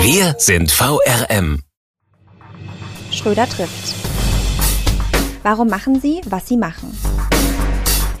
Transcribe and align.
Wir 0.00 0.36
sind 0.38 0.70
VRM. 0.70 1.60
Schröder 3.10 3.48
trifft. 3.48 3.94
Warum 5.42 5.68
machen 5.68 6.00
Sie, 6.00 6.20
was 6.28 6.46
Sie 6.46 6.56
machen? 6.56 6.96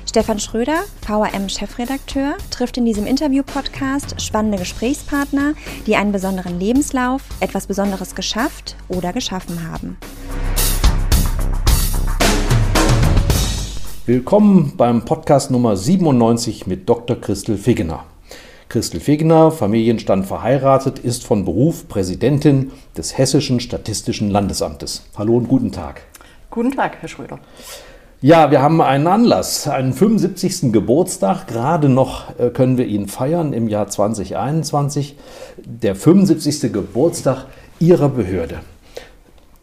Stefan 0.04 0.40
Schröder, 0.40 0.82
VRM-Chefredakteur, 1.06 2.36
trifft 2.50 2.78
in 2.78 2.84
diesem 2.84 3.06
Interview-Podcast 3.06 4.20
spannende 4.20 4.58
Gesprächspartner, 4.58 5.54
die 5.86 5.94
einen 5.94 6.10
besonderen 6.12 6.58
Lebenslauf, 6.58 7.22
etwas 7.40 7.66
Besonderes 7.68 8.14
geschafft 8.14 8.76
oder 8.88 9.12
geschaffen 9.12 9.70
haben. 9.70 9.98
Willkommen 14.04 14.76
beim 14.76 15.04
Podcast 15.04 15.50
Nummer 15.50 15.76
97 15.76 16.66
mit 16.66 16.88
Dr. 16.88 17.20
Christel 17.20 17.56
Figgener. 17.56 18.04
Christel 18.68 19.00
Fegner, 19.00 19.50
Familienstand 19.50 20.26
verheiratet, 20.26 20.98
ist 20.98 21.24
von 21.24 21.46
Beruf 21.46 21.88
Präsidentin 21.88 22.70
des 22.98 23.16
Hessischen 23.16 23.60
Statistischen 23.60 24.30
Landesamtes. 24.30 25.04
Hallo 25.16 25.38
und 25.38 25.48
guten 25.48 25.72
Tag. 25.72 26.02
Guten 26.50 26.72
Tag, 26.72 26.98
Herr 27.00 27.08
Schröder. 27.08 27.38
Ja, 28.20 28.50
wir 28.50 28.60
haben 28.60 28.82
einen 28.82 29.06
Anlass, 29.06 29.66
einen 29.68 29.94
75. 29.94 30.70
Geburtstag. 30.70 31.46
Gerade 31.46 31.88
noch 31.88 32.38
äh, 32.38 32.50
können 32.50 32.76
wir 32.76 32.84
ihn 32.84 33.08
feiern 33.08 33.54
im 33.54 33.68
Jahr 33.68 33.88
2021. 33.88 35.16
Der 35.64 35.94
75. 35.94 36.70
Geburtstag 36.70 37.46
Ihrer 37.80 38.10
Behörde. 38.10 38.60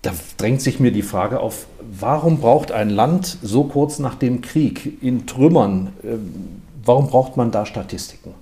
Da 0.01 0.13
drängt 0.37 0.61
sich 0.61 0.79
mir 0.79 0.91
die 0.91 1.03
Frage 1.03 1.41
auf, 1.41 1.67
warum 1.79 2.39
braucht 2.39 2.71
ein 2.71 2.89
Land 2.89 3.37
so 3.43 3.65
kurz 3.65 3.99
nach 3.99 4.15
dem 4.15 4.41
Krieg 4.41 5.03
in 5.03 5.27
Trümmern, 5.27 5.93
äh, 6.01 6.15
warum 6.83 7.07
braucht 7.07 7.37
man 7.37 7.51
da 7.51 7.67
Statistiken? 7.67 8.33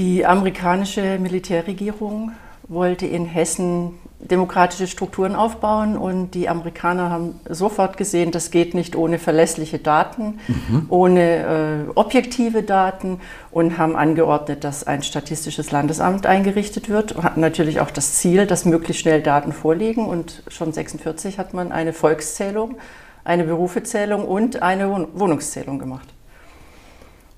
Die 0.00 0.24
amerikanische 0.24 1.18
Militärregierung 1.18 2.32
wollte 2.68 3.04
in 3.04 3.26
Hessen 3.26 3.98
demokratische 4.18 4.86
Strukturen 4.86 5.36
aufbauen 5.36 5.98
und 5.98 6.30
die 6.30 6.48
Amerikaner 6.48 7.10
haben 7.10 7.38
sofort 7.46 7.98
gesehen, 7.98 8.30
das 8.30 8.50
geht 8.50 8.72
nicht 8.72 8.96
ohne 8.96 9.18
verlässliche 9.18 9.78
Daten, 9.78 10.38
mhm. 10.48 10.86
ohne 10.88 11.20
äh, 11.20 11.90
objektive 11.96 12.62
Daten 12.62 13.20
und 13.50 13.76
haben 13.76 13.94
angeordnet, 13.94 14.64
dass 14.64 14.86
ein 14.86 15.02
statistisches 15.02 15.70
Landesamt 15.70 16.24
eingerichtet 16.24 16.88
wird 16.88 17.12
und 17.12 17.22
hatten 17.22 17.42
natürlich 17.42 17.80
auch 17.80 17.90
das 17.90 18.14
Ziel, 18.14 18.46
dass 18.46 18.64
möglichst 18.64 19.02
schnell 19.02 19.20
Daten 19.20 19.52
vorliegen 19.52 20.06
und 20.06 20.44
schon 20.48 20.72
46 20.72 21.38
hat 21.38 21.52
man 21.52 21.72
eine 21.72 21.92
Volkszählung, 21.92 22.78
eine 23.22 23.44
Berufezählung 23.44 24.24
und 24.24 24.62
eine 24.62 25.08
Wohnungszählung 25.12 25.78
gemacht. 25.78 26.08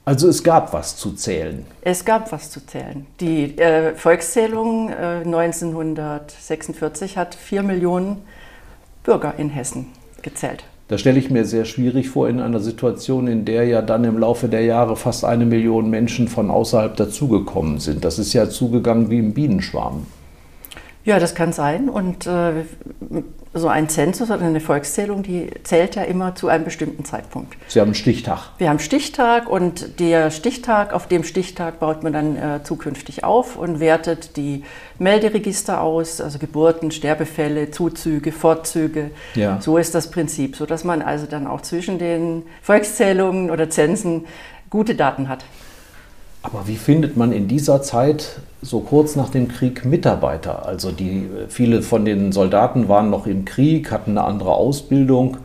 Also 0.05 0.29
es 0.29 0.43
gab 0.43 0.73
was 0.73 0.97
zu 0.97 1.13
zählen. 1.13 1.65
Es 1.83 2.05
gab 2.05 2.33
was 2.33 2.51
zu 2.51 2.67
zählen. 2.67 3.07
Die 3.21 3.57
äh, 3.57 3.95
Volkszählung 3.95 4.89
äh, 4.89 5.23
1946 5.25 7.17
hat 7.17 7.37
vier 7.37 7.63
Millionen 7.63 8.17
Bürger 9.05 9.35
in 9.39 9.49
Hessen 9.51 9.87
gezählt. 10.23 10.65
Das 10.89 11.01
stelle 11.01 11.21
ich 11.21 11.31
mir 11.31 11.45
sehr 11.45 11.65
schwierig 11.65 12.11
vor 12.11 12.29
in 12.29 12.41
einer 12.41 12.59
Situation, 12.59 13.29
in 13.29 13.45
der 13.45 13.65
ja 13.67 13.81
dann 13.81 14.03
im 14.05 14.19
Laufe 14.19 14.49
der 14.49 14.63
Jahre 14.63 14.97
fast 14.97 15.25
eine 15.25 15.47
Million 15.47 15.89
Menschen 15.89 16.27
von 16.27 16.51
außerhalb 16.51 16.97
dazugekommen 16.97 17.79
sind. 17.79 18.05
Das 18.05 18.19
ist 18.19 18.33
ja 18.33 18.51
zugegangen 18.51 19.09
wie 19.09 19.19
im 19.19 19.33
Bienenschwarm. 19.33 20.07
Ja, 21.05 21.21
das 21.21 21.35
kann 21.35 21.53
sein. 21.53 21.89
Und 21.89 22.27
äh, 22.27 22.65
so 23.55 23.69
ein 23.69 23.89
Zensus 23.89 24.31
oder 24.31 24.43
eine 24.43 24.61
Volkszählung, 24.61 25.23
die 25.23 25.51
zählt 25.63 25.95
ja 25.95 26.03
immer 26.03 26.35
zu 26.35 26.49
einem 26.49 26.65
bestimmten 26.65 27.05
Zeitpunkt. 27.05 27.55
Sie 27.69 27.81
haben 27.81 27.89
einen 27.89 27.95
Stichtag. 27.95 28.51
Wir 28.57 28.71
haben 28.71 28.79
Stichtag 28.79 29.49
und 29.49 30.01
der 30.01 30.31
Stichtag, 30.31 30.95
auf 30.95 31.07
dem 31.07 31.23
Stichtag 31.23 31.79
baut 31.79 32.03
man 32.03 32.15
dann 32.15 32.37
äh, 32.37 32.61
zukünftig 32.63 33.25
auf 33.25 33.57
und 33.57 33.79
wertet 33.79 34.37
die 34.39 34.65
Melderegister 34.99 35.83
aus, 35.83 36.21
also 36.21 36.39
Geburten, 36.39 36.91
Sterbefälle, 36.91 37.71
Zuzüge, 37.71 38.33
Fortzüge. 38.33 39.11
Ja. 39.35 39.61
So 39.61 39.77
ist 39.77 39.95
das 39.95 40.11
Prinzip, 40.11 40.57
sodass 40.57 40.85
man 40.85 41.03
also 41.03 41.27
dann 41.27 41.47
auch 41.47 41.61
zwischen 41.61 41.99
den 41.99 42.45
Volkszählungen 42.63 43.51
oder 43.51 43.69
Zensen 43.69 44.25
gute 44.71 44.95
Daten 44.95 45.29
hat. 45.29 45.45
Aber 46.43 46.67
wie 46.67 46.77
findet 46.77 47.17
man 47.17 47.33
in 47.33 47.49
dieser 47.49 47.83
Zeit 47.83 48.41
so 48.63 48.81
kurz 48.81 49.17
nach 49.17 49.29
dem 49.29 49.49
Krieg 49.49 49.85
Mitarbeiter? 49.85 50.65
Also 50.67 50.93
die, 50.93 51.29
viele 51.49 51.83
von 51.83 52.05
den 52.05 52.33
Soldaten 52.33 52.89
waren 52.89 53.11
noch 53.11 53.27
im 53.27 53.45
Krieg, 53.45 53.91
hatten 53.91 54.13
eine 54.13 54.25
andere 54.25 54.55
Ausbildung. 54.55 55.39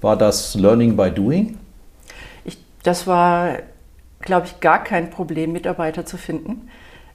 War 0.00 0.16
das 0.16 0.54
Learning 0.54 0.96
by 0.96 1.10
Doing? 1.10 1.58
Ich, 2.44 2.58
das 2.82 3.06
war, 3.06 3.58
glaube 4.20 4.46
ich, 4.46 4.60
gar 4.60 4.82
kein 4.82 5.10
Problem, 5.10 5.52
Mitarbeiter 5.52 6.06
zu 6.06 6.16
finden. 6.16 6.68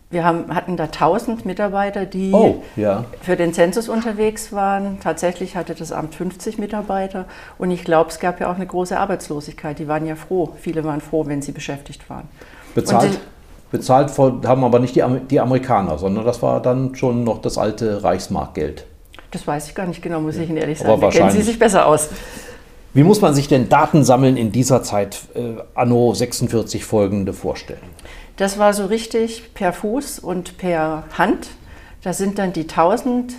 Wir 0.10 0.24
haben, 0.24 0.56
hatten 0.56 0.78
da 0.78 0.86
1000 0.86 1.46
Mitarbeiter, 1.46 2.06
die 2.06 2.32
oh, 2.32 2.64
ja. 2.78 3.04
für 3.22 3.36
den 3.36 3.54
Zensus 3.54 3.90
unterwegs 3.90 4.54
waren. 4.54 5.00
Tatsächlich 5.02 5.58
hatte 5.58 5.76
das 5.76 5.92
Amt 5.92 6.16
50 6.16 6.58
Mitarbeiter. 6.60 7.26
Und 7.58 7.72
ich 7.72 7.84
glaube, 7.84 8.10
es 8.10 8.20
gab 8.20 8.40
ja 8.40 8.50
auch 8.50 8.56
eine 8.56 8.66
große 8.66 8.98
Arbeitslosigkeit. 8.98 9.80
Die 9.80 9.90
waren 9.90 10.06
ja 10.06 10.16
froh. 10.16 10.54
Viele 10.62 10.86
waren 10.86 11.02
froh, 11.02 11.26
wenn 11.26 11.42
sie 11.42 11.52
beschäftigt 11.52 12.10
waren. 12.10 12.30
Bezahlt, 12.74 13.20
bezahlt 13.72 14.12
haben 14.18 14.64
aber 14.64 14.80
nicht 14.80 14.96
die, 14.96 15.04
die 15.30 15.40
Amerikaner, 15.40 15.98
sondern 15.98 16.26
das 16.26 16.42
war 16.42 16.62
dann 16.62 16.96
schon 16.96 17.24
noch 17.24 17.42
das 17.42 17.58
alte 17.58 18.04
Reichsmarkgeld. 18.04 18.86
Das 19.32 19.46
weiß 19.46 19.68
ich 19.68 19.76
gar 19.76 19.86
nicht 19.88 20.02
genau, 20.02 20.22
muss 20.22 20.38
ich 20.38 20.50
Ihnen 20.50 20.58
ehrlich 20.58 20.80
sagen. 20.80 21.02
Da 21.02 21.10
kennen 21.10 21.32
Sie 21.32 21.42
sich 21.42 21.60
besser 21.60 21.86
aus. 21.86 22.10
Wie 22.94 23.04
muss 23.04 23.22
man 23.22 23.36
sich 23.36 23.48
denn 23.48 23.70
Datensammeln 23.70 24.38
in 24.38 24.52
dieser 24.52 24.82
Zeit 24.82 25.20
äh, 25.36 25.62
anno 25.76 26.14
46 26.14 26.84
folgende 26.84 27.34
vorstellen? 27.34 27.80
Das 28.38 28.58
war 28.58 28.74
so 28.74 28.86
richtig 28.86 29.54
per 29.54 29.74
Fuß 29.74 30.20
und 30.20 30.58
per 30.58 31.04
Hand. 31.18 31.50
Da 32.04 32.14
sind 32.14 32.40
dann 32.40 32.54
die 32.54 32.62
1000 32.62 33.34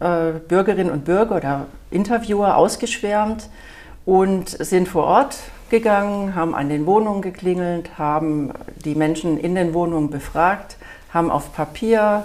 äh, 0.00 0.32
Bürgerinnen 0.48 0.90
und 0.90 1.04
Bürger 1.04 1.36
oder 1.36 1.66
Interviewer 1.90 2.56
ausgeschwärmt 2.56 3.48
und 4.04 4.48
sind 4.48 4.88
vor 4.88 5.04
Ort 5.04 5.36
gegangen, 5.70 6.34
haben 6.34 6.54
an 6.54 6.68
den 6.68 6.86
Wohnungen 6.86 7.22
geklingelt, 7.22 7.98
haben 7.98 8.52
die 8.84 8.94
Menschen 8.94 9.38
in 9.38 9.54
den 9.54 9.74
Wohnungen 9.74 10.10
befragt, 10.10 10.76
haben 11.12 11.30
auf 11.30 11.54
Papier 11.54 12.24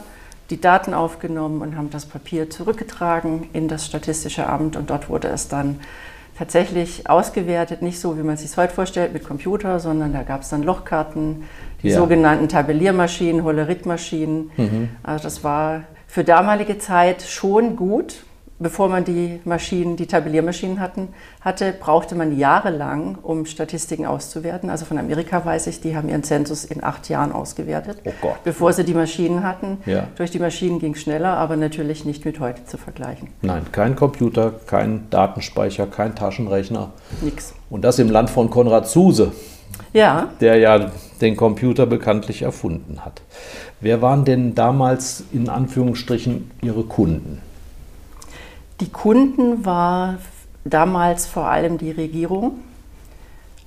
die 0.49 0.59
Daten 0.59 0.93
aufgenommen 0.93 1.61
und 1.61 1.77
haben 1.77 1.89
das 1.91 2.05
Papier 2.05 2.49
zurückgetragen 2.49 3.49
in 3.53 3.67
das 3.67 3.85
Statistische 3.85 4.47
Amt 4.47 4.75
und 4.75 4.89
dort 4.89 5.09
wurde 5.09 5.27
es 5.27 5.47
dann 5.47 5.79
tatsächlich 6.37 7.09
ausgewertet, 7.09 7.81
nicht 7.81 7.99
so 7.99 8.17
wie 8.17 8.23
man 8.23 8.35
es 8.35 8.41
sich 8.41 8.55
heute 8.55 8.73
vorstellt 8.73 9.13
mit 9.13 9.25
Computer, 9.25 9.79
sondern 9.79 10.13
da 10.13 10.23
gab 10.23 10.41
es 10.41 10.49
dann 10.49 10.63
Lochkarten, 10.63 11.43
die 11.83 11.89
ja. 11.89 11.97
sogenannten 11.97 12.47
Tabelliermaschinen, 12.47 13.43
Holleritmaschinen. 13.43 14.51
Mhm. 14.55 14.89
Also 15.03 15.23
das 15.23 15.43
war 15.43 15.83
für 16.07 16.23
damalige 16.23 16.79
Zeit 16.79 17.21
schon 17.21 17.75
gut, 17.75 18.23
bevor 18.59 18.89
man 18.89 19.05
die 19.05 19.39
Maschinen, 19.45 19.95
die 19.95 20.05
Tabelliermaschinen 20.05 20.79
hatten, 20.79 21.09
hatte, 21.41 21.73
brauchte 21.73 22.15
man 22.15 22.37
jahrelang, 22.37 23.17
um 23.21 23.45
Statistiken 23.45 24.05
auszuwerten. 24.05 24.69
Also 24.69 24.85
von 24.85 24.97
Amerika 24.97 25.43
weiß 25.43 25.67
ich, 25.67 25.81
die 25.81 25.95
haben 25.95 26.09
ihren 26.09 26.23
Zensus 26.23 26.65
in 26.65 26.83
acht 26.83 27.09
Jahren 27.09 27.31
ausgewertet, 27.31 27.99
oh 28.05 28.11
Gott. 28.21 28.43
bevor 28.43 28.73
sie 28.73 28.83
die 28.83 28.93
Maschinen 28.93 29.43
hatten. 29.43 29.77
Ja. 29.85 30.07
Durch 30.15 30.31
die 30.31 30.39
Maschinen 30.39 30.79
ging 30.79 30.93
es 30.93 31.01
schneller, 31.01 31.37
aber 31.37 31.55
natürlich 31.55 32.05
nicht 32.05 32.25
mit 32.25 32.39
heute 32.39 32.65
zu 32.65 32.77
vergleichen. 32.77 33.29
Nein, 33.41 33.63
kein 33.71 33.95
Computer, 33.95 34.53
kein 34.65 35.09
Datenspeicher, 35.09 35.87
kein 35.87 36.15
Taschenrechner. 36.15 36.91
Nix. 37.21 37.53
Und 37.69 37.83
das 37.83 37.99
im 37.99 38.09
Land 38.09 38.29
von 38.29 38.49
Konrad 38.49 38.87
Zuse. 38.87 39.31
Ja. 39.93 40.29
Der 40.41 40.57
ja 40.57 40.91
den 41.21 41.35
Computer 41.35 41.85
bekanntlich 41.85 42.41
erfunden 42.41 43.03
hat. 43.05 43.21
Wer 43.81 44.01
waren 44.01 44.25
denn 44.25 44.55
damals 44.55 45.23
in 45.31 45.49
Anführungsstrichen 45.49 46.51
Ihre 46.61 46.83
Kunden? 46.83 47.41
Die 48.79 48.89
Kunden 48.89 49.65
war 49.65 50.19
damals 50.63 51.25
vor 51.25 51.47
allem 51.47 51.77
die 51.77 51.91
Regierung. 51.91 52.59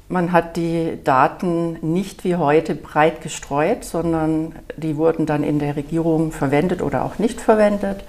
Man 0.09 0.33
hat 0.33 0.57
die 0.57 0.99
Daten 1.05 1.77
nicht 1.81 2.25
wie 2.25 2.37
heute 2.37 2.75
breit 2.75 3.21
gestreut, 3.21 3.85
sondern 3.85 4.55
die 4.77 4.97
wurden 4.97 5.27
dann 5.27 5.43
in 5.43 5.59
der 5.59 5.77
Regierung 5.77 6.33
verwendet 6.33 6.83
oder 6.83 7.05
auch 7.05 7.19
nicht 7.19 7.41
verwendet. 7.41 8.05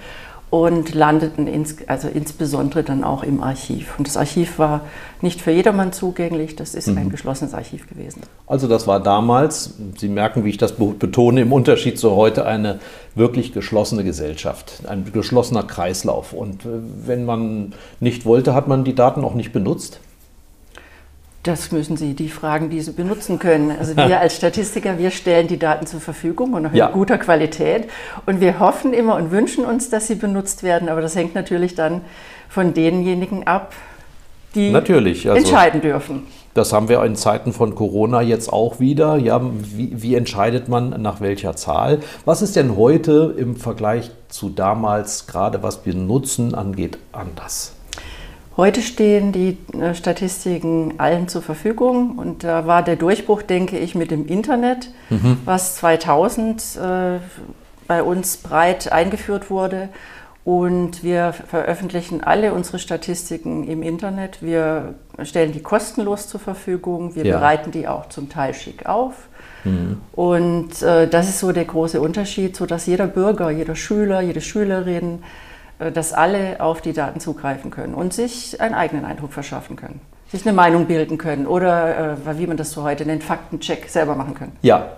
Und 0.62 0.94
landeten 0.94 1.48
ins, 1.48 1.76
also 1.88 2.06
insbesondere 2.06 2.84
dann 2.84 3.02
auch 3.02 3.24
im 3.24 3.42
Archiv. 3.42 3.94
Und 3.98 4.06
das 4.06 4.16
Archiv 4.16 4.60
war 4.60 4.82
nicht 5.20 5.40
für 5.40 5.50
jedermann 5.50 5.92
zugänglich, 5.92 6.54
das 6.54 6.76
ist 6.76 6.86
mhm. 6.86 6.98
ein 6.98 7.10
geschlossenes 7.10 7.54
Archiv 7.54 7.88
gewesen. 7.88 8.22
Also 8.46 8.68
das 8.68 8.86
war 8.86 9.00
damals, 9.00 9.74
Sie 9.96 10.08
merken, 10.08 10.44
wie 10.44 10.50
ich 10.50 10.56
das 10.56 10.72
betone, 10.72 11.40
im 11.40 11.52
Unterschied 11.52 11.98
zu 11.98 12.14
heute 12.14 12.46
eine 12.46 12.78
wirklich 13.16 13.52
geschlossene 13.52 14.04
Gesellschaft, 14.04 14.82
ein 14.86 15.10
geschlossener 15.12 15.64
Kreislauf. 15.64 16.32
Und 16.32 16.64
äh, 16.64 16.68
wenn 17.04 17.24
man 17.24 17.72
nicht 17.98 18.24
wollte, 18.24 18.54
hat 18.54 18.68
man 18.68 18.84
die 18.84 18.94
Daten 18.94 19.24
auch 19.24 19.34
nicht 19.34 19.52
benutzt? 19.52 19.98
Das 21.44 21.72
müssen 21.72 21.98
Sie 21.98 22.14
die 22.14 22.30
fragen, 22.30 22.70
die 22.70 22.80
Sie 22.80 22.92
benutzen 22.92 23.38
können. 23.38 23.70
Also 23.70 23.96
wir 23.96 24.18
als 24.20 24.34
Statistiker, 24.34 24.98
wir 24.98 25.10
stellen 25.10 25.46
die 25.46 25.58
Daten 25.58 25.86
zur 25.86 26.00
Verfügung 26.00 26.54
und 26.54 26.66
auch 26.66 26.70
in 26.70 26.76
ja. 26.76 26.88
guter 26.88 27.18
Qualität. 27.18 27.88
Und 28.24 28.40
wir 28.40 28.58
hoffen 28.58 28.94
immer 28.94 29.16
und 29.16 29.30
wünschen 29.30 29.64
uns, 29.66 29.90
dass 29.90 30.06
sie 30.06 30.14
benutzt 30.14 30.62
werden. 30.62 30.88
Aber 30.88 31.02
das 31.02 31.14
hängt 31.14 31.34
natürlich 31.34 31.74
dann 31.74 32.00
von 32.48 32.72
denjenigen 32.72 33.46
ab, 33.46 33.74
die 34.54 34.70
natürlich, 34.70 35.28
also 35.28 35.38
entscheiden 35.38 35.82
dürfen. 35.82 36.22
Das 36.54 36.72
haben 36.72 36.88
wir 36.88 37.02
in 37.04 37.16
Zeiten 37.16 37.52
von 37.52 37.74
Corona 37.74 38.22
jetzt 38.22 38.50
auch 38.50 38.80
wieder. 38.80 39.16
Ja, 39.16 39.40
wie, 39.42 39.90
wie 39.92 40.14
entscheidet 40.14 40.68
man 40.68 41.02
nach 41.02 41.20
welcher 41.20 41.56
Zahl? 41.56 41.98
Was 42.24 42.40
ist 42.40 42.56
denn 42.56 42.76
heute 42.76 43.34
im 43.36 43.56
Vergleich 43.56 44.12
zu 44.28 44.48
damals, 44.48 45.26
gerade 45.26 45.62
was 45.62 45.84
wir 45.84 45.94
nutzen 45.94 46.54
angeht, 46.54 46.98
anders? 47.12 47.72
Heute 48.56 48.82
stehen 48.82 49.32
die 49.32 49.58
äh, 49.72 49.94
Statistiken 49.94 50.94
allen 50.98 51.26
zur 51.26 51.42
Verfügung 51.42 52.18
und 52.18 52.44
da 52.44 52.66
war 52.66 52.82
der 52.82 52.96
Durchbruch, 52.96 53.42
denke 53.42 53.78
ich, 53.78 53.94
mit 53.94 54.10
dem 54.10 54.26
Internet, 54.26 54.90
mhm. 55.10 55.38
was 55.44 55.74
2000 55.76 56.62
äh, 56.76 57.18
bei 57.88 58.02
uns 58.02 58.36
breit 58.36 58.92
eingeführt 58.92 59.50
wurde. 59.50 59.88
Und 60.44 61.02
wir 61.02 61.32
veröffentlichen 61.32 62.22
alle 62.22 62.52
unsere 62.52 62.78
Statistiken 62.78 63.66
im 63.66 63.82
Internet. 63.82 64.42
Wir 64.42 64.94
stellen 65.22 65.52
die 65.52 65.62
kostenlos 65.62 66.28
zur 66.28 66.38
Verfügung. 66.38 67.14
Wir 67.14 67.24
ja. 67.24 67.38
bereiten 67.38 67.70
die 67.70 67.88
auch 67.88 68.10
zum 68.10 68.28
Teil 68.28 68.52
schick 68.52 68.84
auf. 68.84 69.14
Mhm. 69.64 70.02
Und 70.12 70.82
äh, 70.82 71.08
das 71.08 71.30
ist 71.30 71.40
so 71.40 71.52
der 71.52 71.64
große 71.64 71.98
Unterschied, 71.98 72.54
sodass 72.56 72.84
jeder 72.84 73.06
Bürger, 73.06 73.50
jeder 73.50 73.74
Schüler, 73.74 74.20
jede 74.20 74.42
Schülerin 74.42 75.22
dass 75.78 76.12
alle 76.12 76.60
auf 76.60 76.80
die 76.80 76.92
Daten 76.92 77.20
zugreifen 77.20 77.70
können 77.70 77.94
und 77.94 78.12
sich 78.12 78.60
einen 78.60 78.74
eigenen 78.74 79.04
Eindruck 79.04 79.32
verschaffen 79.32 79.76
können, 79.76 80.00
sich 80.30 80.46
eine 80.46 80.54
Meinung 80.54 80.86
bilden 80.86 81.18
können 81.18 81.46
oder, 81.46 82.16
äh, 82.26 82.38
wie 82.38 82.46
man 82.46 82.56
das 82.56 82.72
so 82.72 82.82
heute 82.82 83.04
nennt, 83.04 83.24
Faktencheck 83.24 83.88
selber 83.88 84.14
machen 84.14 84.34
können. 84.34 84.52
Ja, 84.62 84.92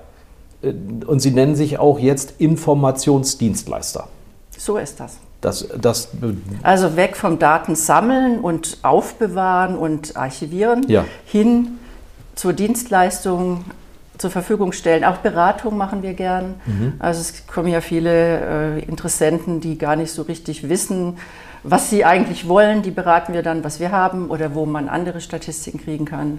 äh, 0.62 0.72
und 1.06 1.20
Sie 1.20 1.30
nennen 1.30 1.54
sich 1.54 1.78
auch 1.78 1.98
jetzt 1.98 2.34
Informationsdienstleister. 2.38 4.08
So 4.56 4.76
ist 4.78 5.00
das. 5.00 5.18
Das, 5.40 5.68
das 5.80 6.08
also 6.62 6.96
weg 6.96 7.14
vom 7.14 7.38
Datensammeln 7.38 8.40
und 8.40 8.78
Aufbewahren 8.82 9.76
und 9.76 10.16
Archivieren 10.16 10.88
ja. 10.88 11.04
hin 11.26 11.78
zur 12.34 12.52
Dienstleistung 12.52 13.64
zur 14.18 14.30
Verfügung 14.30 14.72
stellen. 14.72 15.04
Auch 15.04 15.18
Beratung 15.18 15.76
machen 15.76 16.02
wir 16.02 16.14
gern. 16.14 16.54
Mhm. 16.66 16.94
Also 16.98 17.20
es 17.20 17.46
kommen 17.46 17.68
ja 17.68 17.80
viele 17.80 18.78
äh, 18.78 18.84
Interessenten, 18.84 19.60
die 19.60 19.78
gar 19.78 19.96
nicht 19.96 20.10
so 20.10 20.22
richtig 20.22 20.68
wissen, 20.68 21.18
was 21.62 21.90
sie 21.90 22.04
eigentlich 22.04 22.48
wollen. 22.48 22.82
Die 22.82 22.90
beraten 22.90 23.32
wir 23.34 23.42
dann, 23.42 23.64
was 23.64 23.80
wir 23.80 23.92
haben 23.92 24.30
oder 24.30 24.54
wo 24.54 24.66
man 24.66 24.88
andere 24.88 25.20
Statistiken 25.20 25.78
kriegen 25.78 26.04
kann. 26.04 26.38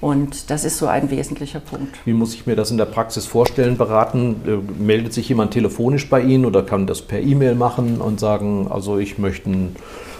Und 0.00 0.50
das 0.50 0.64
ist 0.64 0.76
so 0.76 0.86
ein 0.88 1.10
wesentlicher 1.10 1.60
Punkt. 1.60 1.96
Wie 2.04 2.12
muss 2.12 2.34
ich 2.34 2.46
mir 2.46 2.54
das 2.54 2.70
in 2.70 2.76
der 2.76 2.84
Praxis 2.84 3.26
vorstellen, 3.26 3.78
beraten? 3.78 4.42
Äh, 4.46 4.82
meldet 4.82 5.12
sich 5.12 5.28
jemand 5.28 5.52
telefonisch 5.52 6.08
bei 6.10 6.20
Ihnen 6.20 6.44
oder 6.44 6.62
kann 6.62 6.86
das 6.86 7.02
per 7.02 7.20
E-Mail 7.20 7.54
machen 7.54 8.00
und 8.00 8.20
sagen, 8.20 8.68
also 8.70 8.98
ich 8.98 9.18
möchte 9.18 9.50
ein 9.50 9.76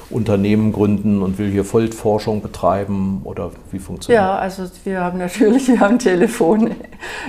Unternehmen 0.08 0.73
gründen 0.73 1.20
und 1.20 1.38
will 1.38 1.50
hier 1.50 1.64
Feldforschung 1.64 2.41
betreiben 2.41 3.23
oder 3.25 3.50
wie 3.73 3.81
funktioniert 3.81 4.20
das? 4.23 4.29
Ja, 4.29 4.38
also 4.38 4.64
wir 4.85 5.00
haben 5.00 5.19
natürlich, 5.19 5.67
wir 5.69 5.81
haben 5.81 5.99
Telefone, 5.99 6.76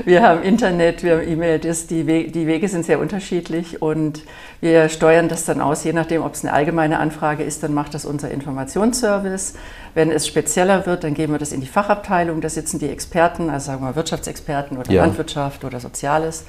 wir 0.06 0.22
haben 0.22 0.44
Internet, 0.44 1.04
wir 1.04 1.18
haben 1.18 1.28
E-Mail, 1.28 1.60
die, 1.60 2.08
Wege, 2.08 2.32
die 2.32 2.46
Wege 2.46 2.68
sind 2.68 2.86
sehr 2.86 3.00
unterschiedlich 3.00 3.82
und 3.82 4.24
wir 4.62 4.90
steuern 4.90 5.28
das 5.28 5.46
dann 5.46 5.60
aus, 5.60 5.84
je 5.84 5.94
nachdem, 5.94 6.22
ob 6.22 6.34
es 6.34 6.44
eine 6.44 6.54
allgemeine 6.54 7.00
Anfrage 7.00 7.44
ist, 7.44 7.64
dann 7.64 7.74
macht 7.74 7.94
das 7.94 8.06
unser 8.06 8.30
Informationsservice. 8.30 9.56
Wenn 9.96 10.12
es 10.12 10.28
spezieller 10.28 10.86
wird, 10.86 11.04
dann 11.04 11.16
geben 11.16 11.34
wir 11.34 11.40
das 11.40 11.52
in 11.52 11.62
die 11.62 11.68
Fachabteilung, 11.68 12.42
da 12.42 12.50
sitzen 12.50 12.78
die 12.78 12.90
Experten, 12.90 13.50
also 13.50 13.68
sagen 13.72 13.84
wir 13.84 13.96
Wirtschaftsexperten 13.96 14.78
oder 14.78 14.92
ja. 14.92 15.04
Landwirtschaft 15.04 15.64
oder 15.66 15.80
Soziales 15.80 16.46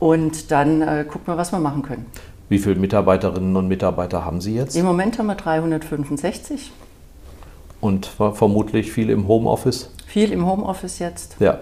und 0.00 0.50
dann 0.50 0.82
äh, 0.82 1.04
gucken 1.06 1.28
wir, 1.28 1.36
was 1.36 1.52
wir 1.52 1.60
machen 1.60 1.82
können. 1.82 2.06
Wie 2.50 2.58
viele 2.58 2.74
Mitarbeiterinnen 2.74 3.54
und 3.54 3.68
Mitarbeiter 3.68 4.24
haben 4.24 4.40
Sie 4.40 4.56
jetzt? 4.56 4.74
Im 4.74 4.84
Moment 4.84 5.20
haben 5.20 5.28
wir 5.28 5.36
365. 5.36 6.72
Und 7.80 8.06
vermutlich 8.06 8.90
viel 8.90 9.08
im 9.08 9.28
Homeoffice? 9.28 9.92
Viel 10.04 10.32
im 10.32 10.44
Homeoffice 10.44 10.98
jetzt. 10.98 11.36
Ja. 11.38 11.60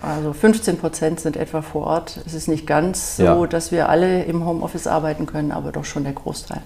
Also 0.00 0.32
15 0.32 0.78
Prozent 0.78 1.18
sind 1.18 1.36
etwa 1.36 1.60
vor 1.60 1.88
Ort. 1.88 2.20
Es 2.24 2.34
ist 2.34 2.46
nicht 2.46 2.68
ganz 2.68 3.16
so, 3.16 3.24
ja. 3.24 3.46
dass 3.48 3.72
wir 3.72 3.88
alle 3.88 4.22
im 4.22 4.46
Homeoffice 4.46 4.86
arbeiten 4.86 5.26
können, 5.26 5.50
aber 5.50 5.72
doch 5.72 5.84
schon 5.84 6.04
der 6.04 6.12
Großteil. 6.12 6.62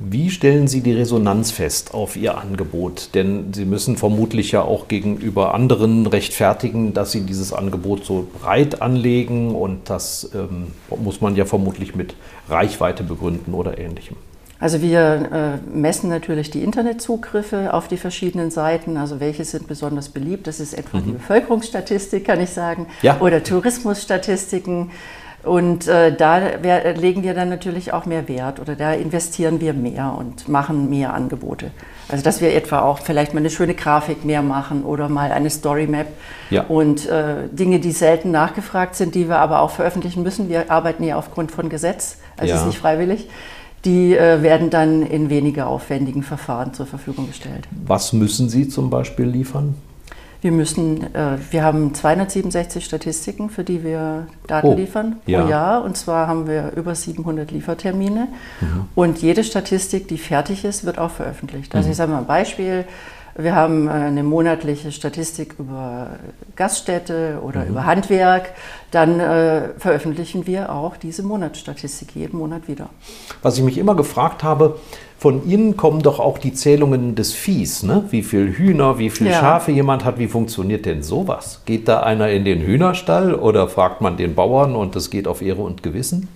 Wie 0.00 0.30
stellen 0.30 0.68
Sie 0.68 0.80
die 0.80 0.92
Resonanz 0.92 1.50
fest 1.50 1.92
auf 1.92 2.16
Ihr 2.16 2.38
Angebot? 2.38 3.10
Denn 3.14 3.52
Sie 3.52 3.64
müssen 3.64 3.96
vermutlich 3.96 4.52
ja 4.52 4.62
auch 4.62 4.86
gegenüber 4.86 5.54
anderen 5.54 6.06
rechtfertigen, 6.06 6.94
dass 6.94 7.10
Sie 7.10 7.22
dieses 7.22 7.52
Angebot 7.52 8.04
so 8.04 8.28
breit 8.40 8.80
anlegen 8.80 9.56
und 9.56 9.90
das 9.90 10.30
ähm, 10.34 10.68
muss 11.02 11.20
man 11.20 11.34
ja 11.34 11.46
vermutlich 11.46 11.96
mit 11.96 12.14
Reichweite 12.48 13.02
begründen 13.02 13.54
oder 13.54 13.78
ähnlichem. 13.78 14.16
Also 14.60 14.82
wir 14.82 15.60
äh, 15.70 15.76
messen 15.76 16.10
natürlich 16.10 16.50
die 16.50 16.62
Internetzugriffe 16.62 17.72
auf 17.72 17.86
die 17.86 17.96
verschiedenen 17.96 18.50
Seiten, 18.50 18.96
also 18.96 19.20
welche 19.20 19.44
sind 19.44 19.68
besonders 19.68 20.08
beliebt. 20.08 20.48
Das 20.48 20.58
ist 20.58 20.74
etwa 20.74 20.98
mhm. 20.98 21.04
die 21.04 21.12
Bevölkerungsstatistik, 21.12 22.24
kann 22.24 22.40
ich 22.40 22.50
sagen, 22.50 22.86
ja. 23.02 23.20
oder 23.20 23.42
Tourismusstatistiken. 23.42 24.90
Und 25.44 25.86
äh, 25.86 26.14
da 26.14 26.38
legen 26.96 27.22
wir 27.22 27.32
dann 27.32 27.48
natürlich 27.48 27.92
auch 27.92 28.06
mehr 28.06 28.26
Wert 28.28 28.58
oder 28.58 28.74
da 28.74 28.92
investieren 28.92 29.60
wir 29.60 29.72
mehr 29.72 30.14
und 30.18 30.48
machen 30.48 30.90
mehr 30.90 31.14
Angebote. 31.14 31.70
Also 32.08 32.24
dass 32.24 32.40
wir 32.40 32.54
etwa 32.54 32.80
auch 32.80 32.98
vielleicht 32.98 33.34
mal 33.34 33.40
eine 33.40 33.50
schöne 33.50 33.74
Grafik 33.74 34.24
mehr 34.24 34.42
machen 34.42 34.82
oder 34.82 35.08
mal 35.08 35.30
eine 35.30 35.50
Story 35.50 35.86
Map 35.86 36.08
ja. 36.50 36.62
und 36.64 37.06
äh, 37.06 37.48
Dinge, 37.52 37.78
die 37.78 37.92
selten 37.92 38.32
nachgefragt 38.32 38.96
sind, 38.96 39.14
die 39.14 39.28
wir 39.28 39.38
aber 39.38 39.60
auch 39.60 39.70
veröffentlichen 39.70 40.24
müssen. 40.24 40.48
Wir 40.48 40.70
arbeiten 40.72 41.04
ja 41.04 41.16
aufgrund 41.16 41.52
von 41.52 41.68
Gesetz, 41.68 42.18
also 42.36 42.50
ja. 42.50 42.56
es 42.56 42.62
ist 42.62 42.66
nicht 42.66 42.78
freiwillig. 42.78 43.28
Die 43.84 44.16
äh, 44.16 44.42
werden 44.42 44.70
dann 44.70 45.02
in 45.02 45.30
weniger 45.30 45.68
aufwendigen 45.68 46.24
Verfahren 46.24 46.74
zur 46.74 46.86
Verfügung 46.86 47.28
gestellt. 47.28 47.68
Was 47.86 48.12
müssen 48.12 48.48
Sie 48.48 48.68
zum 48.68 48.90
Beispiel 48.90 49.26
liefern? 49.26 49.76
Wir 50.40 50.52
müssen, 50.52 51.02
äh, 51.14 51.38
wir 51.50 51.64
haben 51.64 51.94
267 51.94 52.84
Statistiken, 52.84 53.50
für 53.50 53.64
die 53.64 53.82
wir 53.82 54.28
Daten 54.46 54.68
oh, 54.68 54.74
liefern 54.74 55.16
pro 55.24 55.30
ja. 55.32 55.48
Jahr. 55.48 55.82
Und 55.82 55.96
zwar 55.96 56.28
haben 56.28 56.46
wir 56.46 56.72
über 56.76 56.94
700 56.94 57.50
Liefertermine. 57.50 58.28
Mhm. 58.60 58.88
Und 58.94 59.18
jede 59.18 59.42
Statistik, 59.42 60.06
die 60.06 60.18
fertig 60.18 60.64
ist, 60.64 60.84
wird 60.84 60.98
auch 60.98 61.10
veröffentlicht. 61.10 61.74
Also 61.74 61.86
mhm. 61.86 61.92
ich 61.92 61.96
sage 61.96 62.12
mal 62.12 62.18
ein 62.18 62.26
Beispiel. 62.26 62.84
Wir 63.40 63.54
haben 63.54 63.86
äh, 63.86 63.92
eine 63.92 64.24
monatliche 64.24 64.90
Statistik 64.90 65.54
über 65.60 66.08
Gaststätte 66.56 67.38
oder 67.40 67.62
mhm. 67.62 67.70
über 67.70 67.86
Handwerk. 67.86 68.52
Dann 68.90 69.20
äh, 69.20 69.68
veröffentlichen 69.78 70.46
wir 70.48 70.72
auch 70.72 70.96
diese 70.96 71.22
Monatsstatistik 71.22 72.16
jeden 72.16 72.36
Monat 72.36 72.66
wieder. 72.66 72.88
Was 73.40 73.56
ich 73.56 73.62
mich 73.62 73.78
immer 73.78 73.94
gefragt 73.94 74.42
habe, 74.42 74.80
von 75.18 75.48
Ihnen 75.48 75.76
kommen 75.76 76.02
doch 76.02 76.18
auch 76.18 76.38
die 76.38 76.52
Zählungen 76.52 77.14
des 77.14 77.32
Viehs, 77.32 77.84
ne? 77.84 78.04
wie 78.10 78.22
viel 78.22 78.52
Hühner, 78.52 78.98
wie 78.98 79.10
viel 79.10 79.28
ja. 79.28 79.34
Schafe 79.34 79.70
jemand 79.70 80.04
hat. 80.04 80.18
Wie 80.18 80.28
funktioniert 80.28 80.84
denn 80.84 81.04
sowas? 81.04 81.62
Geht 81.64 81.86
da 81.86 82.00
einer 82.00 82.30
in 82.30 82.44
den 82.44 82.60
Hühnerstall 82.60 83.34
oder 83.34 83.68
fragt 83.68 84.00
man 84.00 84.16
den 84.16 84.34
Bauern 84.34 84.74
und 84.74 84.96
das 84.96 85.10
geht 85.10 85.28
auf 85.28 85.42
Ehre 85.42 85.62
und 85.62 85.84
Gewissen? 85.84 86.28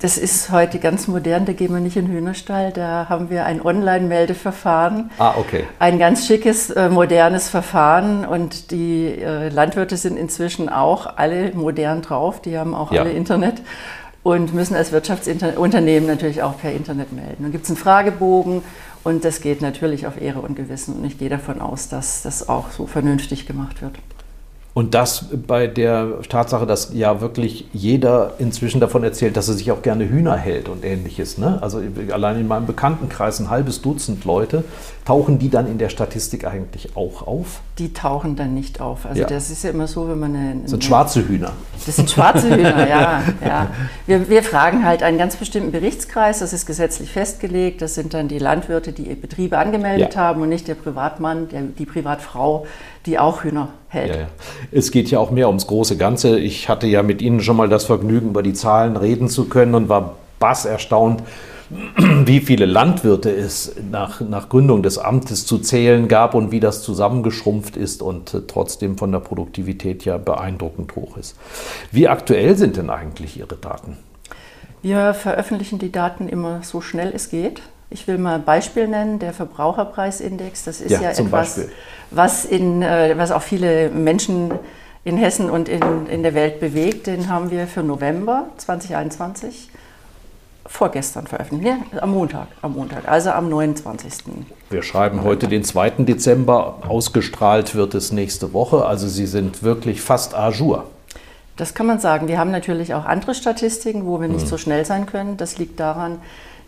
Das 0.00 0.16
ist 0.16 0.52
heute 0.52 0.78
ganz 0.78 1.08
modern, 1.08 1.44
da 1.44 1.52
gehen 1.52 1.72
wir 1.72 1.80
nicht 1.80 1.96
in 1.96 2.06
den 2.06 2.14
Hühnerstall, 2.14 2.70
da 2.72 3.06
haben 3.08 3.30
wir 3.30 3.44
ein 3.44 3.60
Online-Meldeverfahren. 3.60 5.10
Ah, 5.18 5.34
okay. 5.36 5.64
Ein 5.80 5.98
ganz 5.98 6.24
schickes, 6.24 6.70
äh, 6.70 6.88
modernes 6.88 7.48
Verfahren 7.48 8.24
und 8.24 8.70
die 8.70 9.06
äh, 9.06 9.48
Landwirte 9.48 9.96
sind 9.96 10.16
inzwischen 10.16 10.68
auch 10.68 11.16
alle 11.16 11.52
modern 11.52 12.02
drauf, 12.02 12.40
die 12.40 12.56
haben 12.56 12.76
auch 12.76 12.92
ja. 12.92 13.00
alle 13.00 13.10
Internet 13.10 13.60
und 14.22 14.54
müssen 14.54 14.76
als 14.76 14.92
Wirtschaftsunternehmen 14.92 16.08
natürlich 16.08 16.44
auch 16.44 16.56
per 16.60 16.70
Internet 16.70 17.12
melden. 17.12 17.42
Dann 17.42 17.50
gibt 17.50 17.64
es 17.64 17.70
einen 17.70 17.76
Fragebogen 17.76 18.62
und 19.02 19.24
das 19.24 19.40
geht 19.40 19.62
natürlich 19.62 20.06
auf 20.06 20.20
Ehre 20.20 20.42
und 20.42 20.54
Gewissen 20.54 20.94
und 20.94 21.04
ich 21.06 21.18
gehe 21.18 21.28
davon 21.28 21.60
aus, 21.60 21.88
dass 21.88 22.22
das 22.22 22.48
auch 22.48 22.70
so 22.70 22.86
vernünftig 22.86 23.46
gemacht 23.46 23.82
wird. 23.82 23.94
Und 24.78 24.94
das 24.94 25.24
bei 25.44 25.66
der 25.66 26.20
Tatsache, 26.28 26.64
dass 26.64 26.94
ja 26.94 27.20
wirklich 27.20 27.66
jeder 27.72 28.34
inzwischen 28.38 28.80
davon 28.80 29.02
erzählt, 29.02 29.36
dass 29.36 29.48
er 29.48 29.54
sich 29.54 29.72
auch 29.72 29.82
gerne 29.82 30.08
Hühner 30.08 30.36
hält 30.36 30.68
und 30.68 30.84
ähnliches. 30.84 31.36
Ne? 31.36 31.58
Also 31.60 31.82
allein 32.12 32.38
in 32.38 32.46
meinem 32.46 32.66
Bekanntenkreis 32.66 33.40
ein 33.40 33.50
halbes 33.50 33.82
Dutzend 33.82 34.24
Leute, 34.24 34.62
tauchen 35.04 35.40
die 35.40 35.48
dann 35.50 35.66
in 35.66 35.78
der 35.78 35.88
Statistik 35.88 36.46
eigentlich 36.46 36.94
auch 36.94 37.26
auf? 37.26 37.60
Die 37.78 37.92
tauchen 37.92 38.36
dann 38.36 38.54
nicht 38.54 38.80
auf. 38.80 39.04
Also 39.04 39.22
ja. 39.22 39.26
das 39.26 39.50
ist 39.50 39.64
ja 39.64 39.70
immer 39.70 39.88
so, 39.88 40.08
wenn 40.08 40.20
man 40.20 40.36
eine... 40.36 40.60
Das 40.60 40.70
sind 40.70 40.84
schwarze 40.84 41.26
Hühner. 41.26 41.52
Das 41.86 41.96
sind 41.96 42.10
schwarze 42.10 42.54
Hühner, 42.54 42.88
ja. 42.90 43.22
ja. 43.44 43.70
Wir, 44.06 44.28
wir 44.28 44.42
fragen 44.42 44.84
halt 44.84 45.02
einen 45.02 45.16
ganz 45.16 45.34
bestimmten 45.34 45.72
Berichtskreis, 45.72 46.40
das 46.40 46.52
ist 46.52 46.66
gesetzlich 46.66 47.10
festgelegt. 47.10 47.80
Das 47.80 47.94
sind 47.94 48.14
dann 48.14 48.28
die 48.28 48.38
Landwirte, 48.38 48.92
die 48.92 49.14
Betriebe 49.14 49.58
angemeldet 49.58 50.14
ja. 50.14 50.20
haben 50.20 50.42
und 50.42 50.50
nicht 50.50 50.68
der 50.68 50.74
Privatmann, 50.74 51.48
der, 51.48 51.62
die 51.62 51.86
Privatfrau, 51.86 52.66
die 53.06 53.18
auch 53.18 53.44
Hühner 53.44 53.68
hält. 53.88 54.14
Ja, 54.14 54.20
ja. 54.22 54.26
Es 54.72 54.90
geht 54.90 55.10
ja 55.10 55.18
auch 55.18 55.30
mehr 55.30 55.48
ums 55.48 55.66
große 55.66 55.96
Ganze. 55.96 56.38
Ich 56.38 56.68
hatte 56.68 56.86
ja 56.86 57.02
mit 57.02 57.22
Ihnen 57.22 57.40
schon 57.40 57.56
mal 57.56 57.68
das 57.68 57.84
Vergnügen, 57.84 58.30
über 58.30 58.42
die 58.42 58.52
Zahlen 58.52 58.96
reden 58.96 59.28
zu 59.28 59.48
können 59.48 59.74
und 59.74 59.88
war 59.88 60.16
bass 60.38 60.64
erstaunt, 60.64 61.22
wie 62.24 62.40
viele 62.40 62.66
Landwirte 62.66 63.30
es 63.30 63.76
nach, 63.90 64.20
nach 64.20 64.48
Gründung 64.48 64.82
des 64.82 64.98
Amtes 64.98 65.46
zu 65.46 65.58
zählen 65.58 66.08
gab 66.08 66.34
und 66.34 66.50
wie 66.50 66.60
das 66.60 66.82
zusammengeschrumpft 66.82 67.76
ist 67.76 68.02
und 68.02 68.32
äh, 68.34 68.40
trotzdem 68.46 68.96
von 68.96 69.12
der 69.12 69.20
Produktivität 69.20 70.04
ja 70.04 70.16
beeindruckend 70.16 70.96
hoch 70.96 71.16
ist. 71.16 71.36
Wie 71.92 72.08
aktuell 72.08 72.56
sind 72.56 72.76
denn 72.76 72.90
eigentlich 72.90 73.38
Ihre 73.38 73.56
Daten? 73.56 73.98
Wir 74.80 75.12
veröffentlichen 75.12 75.78
die 75.78 75.92
Daten 75.92 76.28
immer 76.28 76.62
so 76.62 76.80
schnell 76.80 77.12
es 77.14 77.30
geht. 77.30 77.60
Ich 77.90 78.06
will 78.06 78.18
mal 78.18 78.34
ein 78.34 78.44
Beispiel 78.44 78.86
nennen, 78.86 79.18
der 79.18 79.32
Verbraucherpreisindex. 79.32 80.64
Das 80.64 80.80
ist 80.80 80.90
ja, 80.90 81.00
ja 81.00 81.10
etwas, 81.10 81.60
was, 82.10 82.44
in, 82.44 82.82
äh, 82.82 83.14
was 83.16 83.30
auch 83.30 83.42
viele 83.42 83.88
Menschen 83.88 84.52
in 85.04 85.16
Hessen 85.16 85.48
und 85.48 85.68
in, 85.68 86.06
in 86.06 86.22
der 86.22 86.34
Welt 86.34 86.60
bewegt. 86.60 87.06
Den 87.06 87.28
haben 87.28 87.50
wir 87.50 87.66
für 87.66 87.82
November 87.82 88.46
2021 88.58 89.70
vorgestern 90.66 91.26
veröffentlicht, 91.26 91.76
ja, 91.92 92.02
am 92.02 92.10
Montag, 92.10 92.48
am 92.60 92.74
Montag, 92.74 93.08
also 93.08 93.30
am 93.30 93.48
29. 93.48 94.12
Wir 94.68 94.82
schreiben 94.82 95.24
heute 95.24 95.48
den 95.48 95.64
2. 95.64 95.90
Dezember, 96.00 96.80
ausgestrahlt 96.86 97.74
wird 97.74 97.94
es 97.94 98.12
nächste 98.12 98.52
Woche, 98.52 98.84
also 98.84 99.08
Sie 99.08 99.26
sind 99.26 99.62
wirklich 99.62 100.02
fast 100.02 100.36
à 100.36 100.50
jour. 100.50 100.84
Das 101.56 101.74
kann 101.74 101.86
man 101.86 101.98
sagen. 101.98 102.28
Wir 102.28 102.38
haben 102.38 102.52
natürlich 102.52 102.94
auch 102.94 103.04
andere 103.04 103.34
Statistiken, 103.34 104.06
wo 104.06 104.20
wir 104.20 104.28
nicht 104.28 104.42
hm. 104.42 104.48
so 104.48 104.58
schnell 104.58 104.84
sein 104.84 105.06
können. 105.06 105.36
Das 105.36 105.58
liegt 105.58 105.80
daran, 105.80 106.20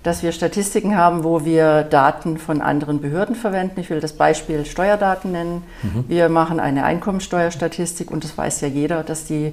dass 0.03 0.23
wir 0.23 0.33
Statistiken 0.33 0.97
haben, 0.97 1.25
wo 1.25 1.45
wir 1.45 1.83
Daten 1.83 2.39
von 2.39 2.63
anderen 2.63 3.01
Behörden 3.01 3.35
verwenden. 3.35 3.81
Ich 3.81 3.91
will 3.91 4.01
das 4.01 4.15
Beispiel 4.15 4.65
Steuerdaten 4.65 5.33
nennen. 5.33 5.63
Mhm. 5.83 6.05
Wir 6.09 6.29
machen 6.29 6.59
eine 6.59 6.85
Einkommensteuerstatistik 6.85 8.11
und 8.11 8.25
das 8.25 8.37
weiß 8.37 8.63
ja 8.63 8.69
jeder, 8.69 9.03
dass 9.03 9.25
die 9.27 9.53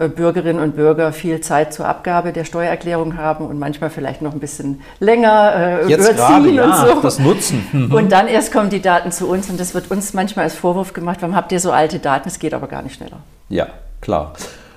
äh, 0.00 0.08
Bürgerinnen 0.08 0.60
und 0.60 0.74
Bürger 0.74 1.12
viel 1.12 1.40
Zeit 1.40 1.72
zur 1.72 1.86
Abgabe 1.86 2.32
der 2.32 2.44
Steuererklärung 2.44 3.16
haben 3.16 3.46
und 3.46 3.60
manchmal 3.60 3.90
vielleicht 3.90 4.20
noch 4.20 4.32
ein 4.32 4.40
bisschen 4.40 4.80
länger 4.98 5.82
äh, 5.84 5.88
Jetzt 5.88 6.10
überziehen 6.10 6.42
gerade, 6.42 6.50
ja, 6.50 6.64
und 6.64 6.94
so. 6.96 7.00
Das 7.00 7.18
nutzen. 7.20 7.64
Mhm. 7.70 7.94
Und 7.94 8.10
dann 8.10 8.26
erst 8.26 8.52
kommen 8.52 8.70
die 8.70 8.82
Daten 8.82 9.12
zu 9.12 9.28
uns 9.28 9.48
und 9.48 9.60
das 9.60 9.74
wird 9.74 9.92
uns 9.92 10.12
manchmal 10.12 10.46
als 10.46 10.56
Vorwurf 10.56 10.92
gemacht, 10.92 11.18
warum 11.20 11.36
habt 11.36 11.52
ihr 11.52 11.60
so 11.60 11.70
alte 11.70 12.00
Daten? 12.00 12.28
Es 12.28 12.40
geht 12.40 12.52
aber 12.52 12.66
gar 12.66 12.82
nicht 12.82 12.96
schneller. 12.96 13.18
Ja, 13.48 13.68
klar. 14.00 14.32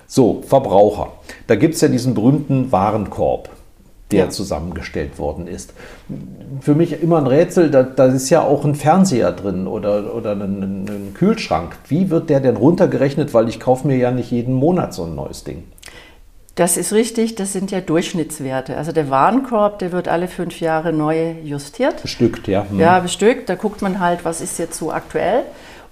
So, 0.06 0.44
Verbraucher. 0.48 1.14
Da 1.48 1.56
gibt 1.56 1.74
es 1.74 1.82
ja 1.82 1.88
diesen 1.88 2.14
berühmten 2.14 2.72
Warenkorb 2.72 3.50
der 4.12 4.26
ja. 4.26 4.30
zusammengestellt 4.30 5.20
worden 5.20 5.48
ist. 5.48 5.74
Für 6.62 6.76
mich 6.76 7.02
immer 7.02 7.18
ein 7.18 7.28
Rätsel, 7.28 7.70
da, 7.70 7.84
da 7.84 8.06
ist 8.06 8.30
ja 8.30 8.42
auch 8.42 8.64
ein 8.64 8.76
Fernseher 8.76 9.34
drin 9.34 9.68
oder, 9.68 10.16
oder 10.16 10.32
ein, 10.32 10.86
ein, 10.86 11.14
Kühlschrank. 11.14 11.78
Wie 11.88 12.10
wird 12.10 12.30
der 12.30 12.40
denn 12.40 12.56
runtergerechnet? 12.56 13.34
Weil 13.34 13.50
ich 13.50 13.60
kaufe 13.60 13.86
mir 13.88 13.98
ja 13.98 14.12
nicht 14.12 14.32
jeden 14.32 14.54
Monat 14.54 14.94
so 14.94 15.04
ein 15.04 15.16
neues 15.16 15.44
Ding. 15.44 15.64
Das 16.56 16.76
ist 16.76 16.92
richtig, 16.92 17.36
das 17.36 17.54
sind 17.54 17.70
ja 17.70 17.82
Durchschnittswerte. 17.82 18.78
Also 18.78 18.92
der 18.92 19.12
Warenkorb, 19.12 19.78
der 19.78 19.92
wird 19.92 20.08
alle 20.08 20.28
fünf 20.28 20.60
Jahre 20.60 20.92
neu 20.92 21.34
justiert. 21.44 22.02
Bestückt, 22.02 22.48
ja. 22.48 22.66
Hm. 22.68 22.80
Ja, 22.80 23.00
bestückt. 23.00 23.48
Da 23.50 23.56
guckt 23.56 23.82
man 23.82 24.00
halt, 24.00 24.26
was 24.26 24.42
ist 24.42 24.58
jetzt 24.58 24.78
so 24.78 24.92
aktuell. 24.92 25.44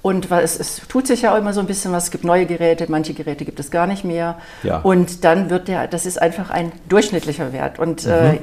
Und 0.05 0.29
es, 0.29 0.59
es, 0.59 0.81
tut 0.87 1.07
sich 1.07 1.23
ja 1.23 1.33
auch 1.33 1.37
immer 1.39 1.51
so 1.51 1.59
ein 1.61 1.65
bisschen 1.65 1.91
was. 1.91 2.03
Es 2.03 2.11
gibt 2.11 2.25
neue 2.25 2.45
Geräte, 2.45 2.85
manche 2.89 3.15
Geräte 3.15 3.43
gibt 3.43 3.59
es 3.59 3.71
gar 3.71 3.87
nicht 3.87 4.05
mehr. 4.05 4.37
Ja. 4.61 4.77
Und 4.81 5.23
dann 5.23 5.49
wird 5.49 5.67
der, 5.67 5.87
das 5.87 6.05
ist 6.05 6.21
einfach 6.21 6.51
ein 6.51 6.71
durchschnittlicher 6.87 7.53
Wert. 7.53 7.79
Und 7.79 8.05
mhm. 8.05 8.11
äh, 8.11 8.37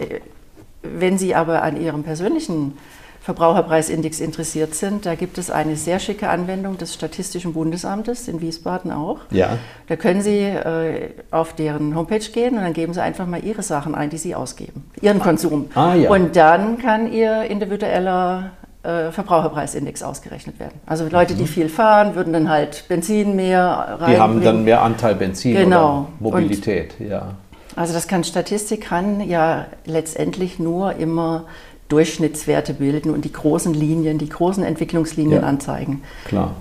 wenn 0.82 1.18
Sie 1.18 1.36
aber 1.36 1.62
an 1.62 1.80
Ihrem 1.80 2.02
persönlichen 2.02 2.76
Verbraucherpreisindex 3.20 4.18
interessiert 4.18 4.74
sind, 4.74 5.06
da 5.06 5.14
gibt 5.14 5.38
es 5.38 5.52
eine 5.52 5.76
sehr 5.76 6.00
schicke 6.00 6.30
Anwendung 6.30 6.78
des 6.78 6.94
Statistischen 6.94 7.52
Bundesamtes 7.52 8.26
in 8.26 8.40
Wiesbaden 8.40 8.90
auch. 8.90 9.20
Ja. 9.30 9.56
Da 9.86 9.94
können 9.94 10.20
Sie 10.20 10.40
äh, 10.40 11.10
auf 11.30 11.54
deren 11.54 11.94
Homepage 11.94 12.18
gehen 12.18 12.56
und 12.56 12.62
dann 12.62 12.72
geben 12.72 12.92
Sie 12.92 13.00
einfach 13.00 13.28
mal 13.28 13.44
Ihre 13.44 13.62
Sachen 13.62 13.94
ein, 13.94 14.10
die 14.10 14.18
Sie 14.18 14.34
ausgeben, 14.34 14.90
Ihren 15.00 15.20
Konsum. 15.20 15.68
Ah, 15.76 15.94
ja. 15.94 16.10
Und 16.10 16.34
dann 16.34 16.78
kann 16.78 17.12
Ihr 17.12 17.44
individueller 17.44 18.50
äh, 18.82 19.10
Verbraucherpreisindex 19.12 20.02
ausgerechnet 20.02 20.58
werden. 20.58 20.80
Also 20.86 21.06
Leute, 21.08 21.34
die 21.34 21.42
mhm. 21.42 21.48
viel 21.48 21.68
fahren, 21.68 22.14
würden 22.14 22.32
dann 22.32 22.48
halt 22.48 22.84
Benzin 22.88 23.36
mehr 23.36 23.98
rein. 24.00 24.10
Die 24.10 24.18
haben 24.18 24.42
dann 24.42 24.64
mehr 24.64 24.82
Anteil 24.82 25.14
Benzin 25.14 25.54
genau. 25.54 26.08
oder 26.20 26.38
Mobilität, 26.38 26.94
Und 26.98 27.08
ja. 27.08 27.34
Also 27.76 27.94
das 27.94 28.06
kann 28.08 28.24
Statistik 28.24 28.82
kann 28.82 29.20
ja 29.20 29.66
letztendlich 29.86 30.58
nur 30.58 30.96
immer 30.96 31.44
Durchschnittswerte 31.88 32.74
bilden 32.74 33.10
und 33.10 33.24
die 33.24 33.32
großen 33.32 33.72
Linien, 33.72 34.18
die 34.18 34.28
großen 34.28 34.64
Entwicklungslinien 34.64 35.42
ja, 35.42 35.46
anzeigen. 35.46 36.02
Klar. 36.24 36.54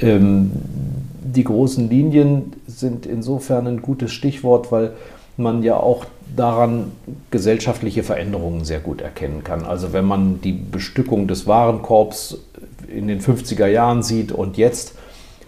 Ähm, 0.00 0.50
die 1.22 1.44
großen 1.44 1.88
Linien 1.88 2.52
sind 2.66 3.06
insofern 3.06 3.66
ein 3.66 3.82
gutes 3.82 4.12
Stichwort, 4.12 4.72
weil 4.72 4.92
man 5.36 5.62
ja 5.62 5.76
auch 5.76 6.06
daran 6.36 6.92
gesellschaftliche 7.30 8.02
Veränderungen 8.02 8.64
sehr 8.64 8.80
gut 8.80 9.00
erkennen 9.00 9.44
kann. 9.44 9.64
Also 9.64 9.92
wenn 9.92 10.04
man 10.04 10.40
die 10.40 10.52
Bestückung 10.52 11.28
des 11.28 11.46
Warenkorbs 11.46 12.38
in 12.88 13.08
den 13.08 13.20
50er 13.20 13.66
Jahren 13.66 14.02
sieht 14.02 14.32
und 14.32 14.56
jetzt, 14.56 14.94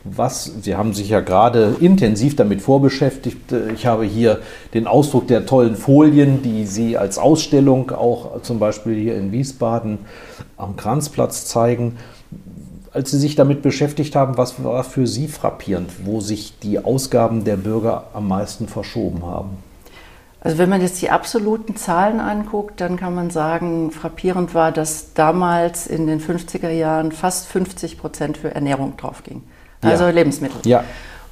was, 0.05 0.53
Sie 0.61 0.77
haben 0.77 0.93
sich 0.93 1.09
ja 1.09 1.21
gerade 1.21 1.77
intensiv 1.81 2.37
damit 2.37 2.61
vorbeschäftigt. 2.61 3.55
Ich 3.75 3.87
habe 3.87 4.05
hier 4.05 4.41
den 4.75 4.87
Ausdruck 4.87 5.29
der 5.29 5.47
tollen 5.47 5.77
Folien, 5.77 6.43
die 6.43 6.67
Sie 6.67 6.99
als 6.99 7.17
Ausstellung 7.19 7.91
auch 7.91 8.43
zum 8.43 8.59
Beispiel 8.59 8.97
hier 8.97 9.17
in 9.17 9.33
Wiesbaden 9.33 9.99
am 10.59 10.77
Kranzplatz 10.77 11.47
zeigen. 11.47 11.97
Als 12.93 13.11
Sie 13.11 13.19
sich 13.19 13.35
damit 13.35 13.63
beschäftigt 13.63 14.15
haben, 14.15 14.37
was 14.37 14.63
war 14.63 14.85
für 14.85 15.07
Sie 15.07 15.27
frappierend, 15.27 15.91
wo 16.05 16.21
sich 16.21 16.59
die 16.59 16.85
Ausgaben 16.85 17.45
der 17.45 17.57
Bürger 17.57 18.05
am 18.13 18.29
meisten 18.29 18.69
verschoben 18.69 19.25
haben? 19.25 19.57
Also 20.45 20.59
wenn 20.59 20.69
man 20.69 20.83
jetzt 20.83 21.01
die 21.01 21.09
absoluten 21.11 21.75
Zahlen 21.75 22.21
anguckt, 22.21 22.79
dann 22.83 22.99
kann 22.99 23.15
man 23.15 23.31
sagen, 23.31 23.91
frappierend 23.91 24.55
war, 24.55 24.73
dass 24.73 25.15
damals 25.15 25.87
in 25.87 26.07
den 26.07 26.21
50er 26.21 26.69
Jahren 26.69 27.13
fast 27.13 27.49
50 27.49 27.99
Prozent 27.99 28.37
für 28.37 28.55
Ernährung 28.55 28.99
draufging. 28.99 29.43
Also 29.81 30.05
ja. 30.05 30.11
Lebensmittel. 30.11 30.61
Ja. 30.67 30.85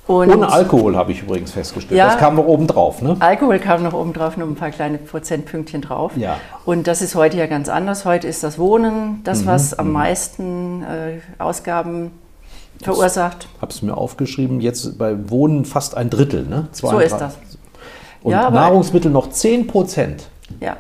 Und 0.07 0.31
Ohne 0.31 0.51
Alkohol 0.51 0.97
habe 0.97 1.13
ich 1.13 1.23
übrigens 1.23 1.53
festgestellt. 1.53 1.97
Ja, 1.97 2.07
das 2.07 2.19
kam 2.19 2.37
noch 2.37 2.47
oben 2.47 2.67
drauf, 2.67 3.03
ne? 3.03 3.17
Alkohol 3.21 3.59
kam 3.59 3.83
noch 3.83 3.93
oben 3.93 4.15
drauf, 4.15 4.37
nur 4.39 4.49
ein 4.49 4.57
paar 4.57 4.71
kleine 4.71 4.97
Prozentpünktchen 4.99 5.83
drauf. 5.83 6.13
Ja. 6.17 6.39
Und 6.65 6.87
das 6.87 7.03
ist 7.03 7.15
heute 7.15 7.37
ja 7.37 7.47
ganz 7.47 7.69
anders. 7.69 8.05
Heute 8.07 8.27
ist 8.27 8.43
das 8.43 8.59
Wohnen 8.59 9.21
das, 9.25 9.43
mhm. 9.43 9.47
was 9.47 9.75
am 9.75 9.89
mhm. 9.89 9.93
meisten 9.93 10.83
äh, 10.85 11.21
Ausgaben 11.39 12.13
verursacht. 12.83 13.47
Ich 13.57 13.63
habe 13.63 13.73
es 13.73 13.83
mir 13.83 13.97
aufgeschrieben. 13.97 14.61
Jetzt 14.61 14.99
bei 14.99 15.31
Wohnen 15.31 15.67
fast 15.67 15.97
ein 15.97 16.11
Drittel, 16.11 16.47
ne? 16.47 16.69
so 16.73 16.99
ist 16.99 17.13
das. 17.13 17.37
Und 18.23 18.33
ja, 18.33 18.51
Nahrungsmittel 18.51 19.11
noch 19.11 19.31
10 19.31 19.67
Prozent. 19.67 20.29
Ja. 20.61 20.77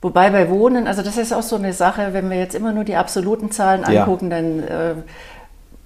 Wobei 0.00 0.30
bei 0.30 0.50
Wohnen, 0.50 0.88
also 0.88 1.02
das 1.02 1.16
ist 1.16 1.32
auch 1.32 1.42
so 1.42 1.56
eine 1.56 1.72
Sache, 1.72 2.08
wenn 2.12 2.28
wir 2.28 2.36
jetzt 2.36 2.54
immer 2.54 2.72
nur 2.72 2.84
die 2.84 2.96
absoluten 2.96 3.50
Zahlen 3.52 3.84
angucken, 3.84 4.30
ja. 4.30 4.36
dann 4.36 4.58
äh, 4.60 4.94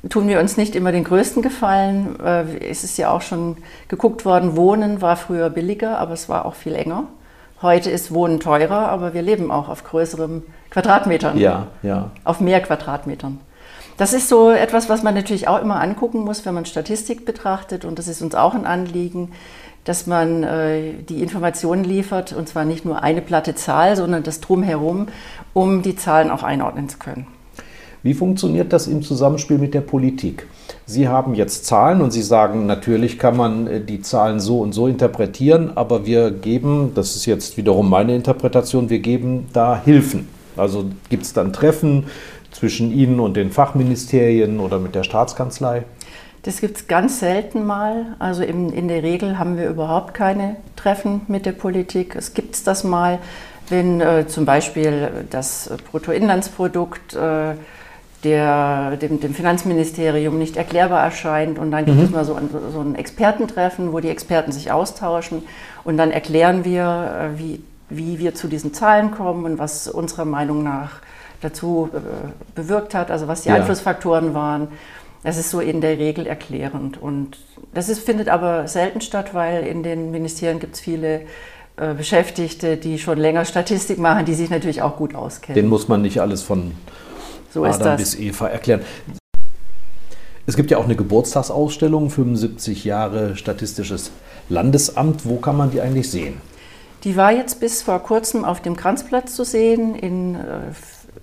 tun 0.09 0.27
wir 0.29 0.41
uns 0.41 0.57
nicht 0.57 0.75
immer 0.75 0.91
den 0.91 1.05
größten 1.05 1.43
Gefallen. 1.43 2.19
Äh, 2.21 2.67
es 2.71 2.83
ist 2.83 2.97
ja 2.97 3.11
auch 3.11 3.21
schon 3.21 3.59
geguckt 3.89 4.25
worden, 4.25 4.57
Wohnen 4.57 5.03
war 5.03 5.17
früher 5.17 5.51
billiger, 5.51 5.99
aber 5.99 6.15
es 6.15 6.29
war 6.29 6.47
auch 6.47 6.55
viel 6.55 6.75
enger. 6.75 7.05
Heute 7.61 7.91
ist 7.91 8.13
Wohnen 8.13 8.41
teurer, 8.41 8.89
aber 8.89 9.15
wir 9.15 9.23
leben 9.23 9.51
auch 9.51 9.69
auf 9.69 9.85
größeren 9.85 10.43
Quadratmetern. 10.71 11.39
Ja, 11.39 11.69
ja. 11.83 12.11
Auf 12.25 12.41
mehr 12.41 12.61
Quadratmetern. 12.61 13.41
Das 13.97 14.13
ist 14.13 14.29
so 14.29 14.51
etwas, 14.51 14.91
was 14.91 15.03
man 15.03 15.15
natürlich 15.15 15.49
auch 15.49 15.61
immer 15.61 15.81
angucken 15.81 16.21
muss, 16.21 16.45
wenn 16.45 16.53
man 16.53 16.67
Statistik 16.67 17.25
betrachtet. 17.25 17.87
Und 17.87 17.99
das 17.99 18.09
ist 18.09 18.21
uns 18.21 18.35
auch 18.35 18.55
ein 18.55 18.67
Anliegen, 18.67 19.33
dass 19.87 20.07
man 20.07 20.43
äh, 20.43 20.93
die 21.09 21.23
Informationen 21.23 21.85
liefert, 21.85 22.33
und 22.33 22.49
zwar 22.49 22.65
nicht 22.65 22.85
nur 22.85 23.03
eine 23.03 23.23
platte 23.23 23.55
Zahl, 23.55 23.97
sondern 23.97 24.25
das 24.25 24.41
drumherum, 24.41 25.07
um 25.55 25.81
die 25.83 25.97
Zahlen 25.97 26.31
auch 26.31 26.43
einordnen 26.43 26.89
zu 26.89 26.99
können. 26.99 27.27
Wie 28.03 28.15
funktioniert 28.15 28.73
das 28.73 28.89
im 28.89 29.03
Zusammenspiel 29.03 29.59
mit 29.59 29.75
der 29.75 29.81
Politik? 29.81 30.47
Sie 30.87 31.09
haben 31.09 31.35
jetzt 31.35 31.67
Zahlen 31.67 32.01
und 32.01 32.13
Sie 32.13 32.23
sagen, 32.23 32.67
natürlich 32.67 33.19
kann 33.19 33.37
man 33.37 33.67
äh, 33.69 33.81
die 33.81 34.03
Zahlen 34.03 34.41
so 34.41 34.61
und 34.61 34.73
so 34.73 34.89
interpretieren, 34.89 35.73
aber 35.77 36.05
wir 36.05 36.33
geben, 36.33 36.93
das 36.95 37.15
ist 37.15 37.27
jetzt 37.27 37.57
wiederum 37.57 37.89
meine 37.89 38.15
Interpretation, 38.15 38.91
wir 38.91 38.99
geben 38.99 39.47
da 39.53 39.81
Hilfen. 39.83 40.29
Also 40.57 40.85
gibt 41.11 41.23
es 41.23 41.33
dann 41.33 41.53
Treffen 41.53 42.07
zwischen 42.51 42.93
Ihnen 42.93 43.21
und 43.21 43.37
den 43.37 43.53
Fachministerien 43.53 44.59
oder 44.59 44.79
mit 44.79 44.95
der 44.95 45.05
Staatskanzlei? 45.05 45.85
Das 46.47 46.61
gibt 46.61 46.77
es 46.77 46.87
ganz 46.87 47.19
selten 47.19 47.67
mal. 47.67 48.15
Also 48.21 48.45
in, 48.45 48.73
in 48.73 48.87
der 48.87 49.03
Regel 49.03 49.37
haben 49.37 49.59
wir 49.59 49.69
überhaupt 49.69 50.15
keine 50.15 50.55
Treffen 50.77 51.23
mit 51.27 51.45
der 51.45 51.51
Politik. 51.51 52.15
Es 52.15 52.35
gibt 52.35 52.69
das 52.69 52.85
mal, 52.85 53.19
wenn 53.69 54.01
äh, 54.01 54.29
zum 54.29 54.45
Beispiel 54.45 55.27
das 55.29 55.73
Bruttoinlandsprodukt 55.91 57.15
äh, 57.15 57.55
der, 58.23 58.97
dem, 58.97 59.19
dem, 59.19 59.35
Finanzministerium 59.35 60.39
nicht 60.39 60.57
erklärbar 60.57 61.03
erscheint 61.03 61.59
und 61.59 61.73
dann 61.73 61.85
gibt 61.85 61.97
mhm. 61.97 62.05
es 62.05 62.11
mal 62.11 62.25
so 62.25 62.35
ein, 62.35 62.49
so 62.73 62.81
ein, 62.81 62.95
Expertentreffen, 62.95 63.93
wo 63.93 63.99
die 63.99 64.09
Experten 64.09 64.53
sich 64.53 64.71
austauschen 64.71 65.43
und 65.83 65.97
dann 65.97 66.13
erklären 66.13 66.65
wir, 66.65 67.33
äh, 67.35 67.39
wie, 67.41 67.61
wie 67.89 68.21
wir 68.21 68.37
zu 68.37 68.47
diesen 68.47 68.73
Zahlen 68.73 69.11
kommen 69.11 69.45
und 69.47 69.59
was 69.59 69.89
unserer 69.89 70.25
Meinung 70.25 70.63
nach 70.63 71.01
dazu 71.41 71.91
äh, 71.93 71.99
bewirkt 72.55 72.95
hat, 72.95 73.11
also 73.11 73.27
was 73.27 73.43
die 73.43 73.49
ja. 73.49 73.57
Einflussfaktoren 73.57 74.33
waren. 74.33 74.69
Das 75.23 75.39
ist 75.39 75.51
so 75.51 75.61
in 75.61 75.81
der 75.81 75.99
Regel 75.99 76.27
erklärend. 76.27 77.01
Und 77.01 77.39
das 77.75 77.89
ist, 77.89 78.01
findet 78.01 78.29
aber 78.29 78.69
selten 78.69 79.01
statt, 79.01 79.35
weil 79.35 79.67
in 79.67 79.83
den 79.83 80.11
Ministerien 80.11 80.61
gibt 80.61 80.75
es 80.75 80.81
viele 80.81 81.23
äh, 81.77 81.95
Beschäftigte, 81.95 82.77
die 82.77 82.99
schon 82.99 83.19
länger 83.19 83.45
Statistik 83.45 83.99
machen, 83.99 84.25
die 84.25 84.35
sich 84.35 84.51
natürlich 84.51 84.83
auch 84.83 84.97
gut 84.97 85.15
auskennen. 85.15 85.55
Den 85.55 85.69
muss 85.69 85.89
man 85.89 86.03
nicht 86.03 86.21
alles 86.21 86.43
von 86.43 86.73
so 87.51 87.65
Adam 87.65 87.97
bis 87.97 88.15
Eva 88.19 88.49
erklären. 88.49 88.81
Es 90.47 90.57
gibt 90.57 90.71
ja 90.71 90.79
auch 90.79 90.85
eine 90.85 90.95
Geburtstagsausstellung, 90.95 92.09
75 92.09 92.85
Jahre 92.85 93.37
Statistisches 93.37 94.13
Landesamt. 94.49 95.27
Wo 95.27 95.37
kann 95.37 95.57
man 95.57 95.73
die 95.73 95.81
eigentlich 95.81 96.11
sehen? 96.11 96.41
Die 97.05 97.17
war 97.17 97.33
jetzt 97.33 97.61
bis 97.61 97.83
vor 97.83 97.99
kurzem 97.99 98.45
auf 98.45 98.63
dem 98.63 98.77
Kranzplatz 98.77 99.35
zu 99.35 99.45
sehen, 99.45 99.95
in 99.97 100.37
äh, 100.37 100.39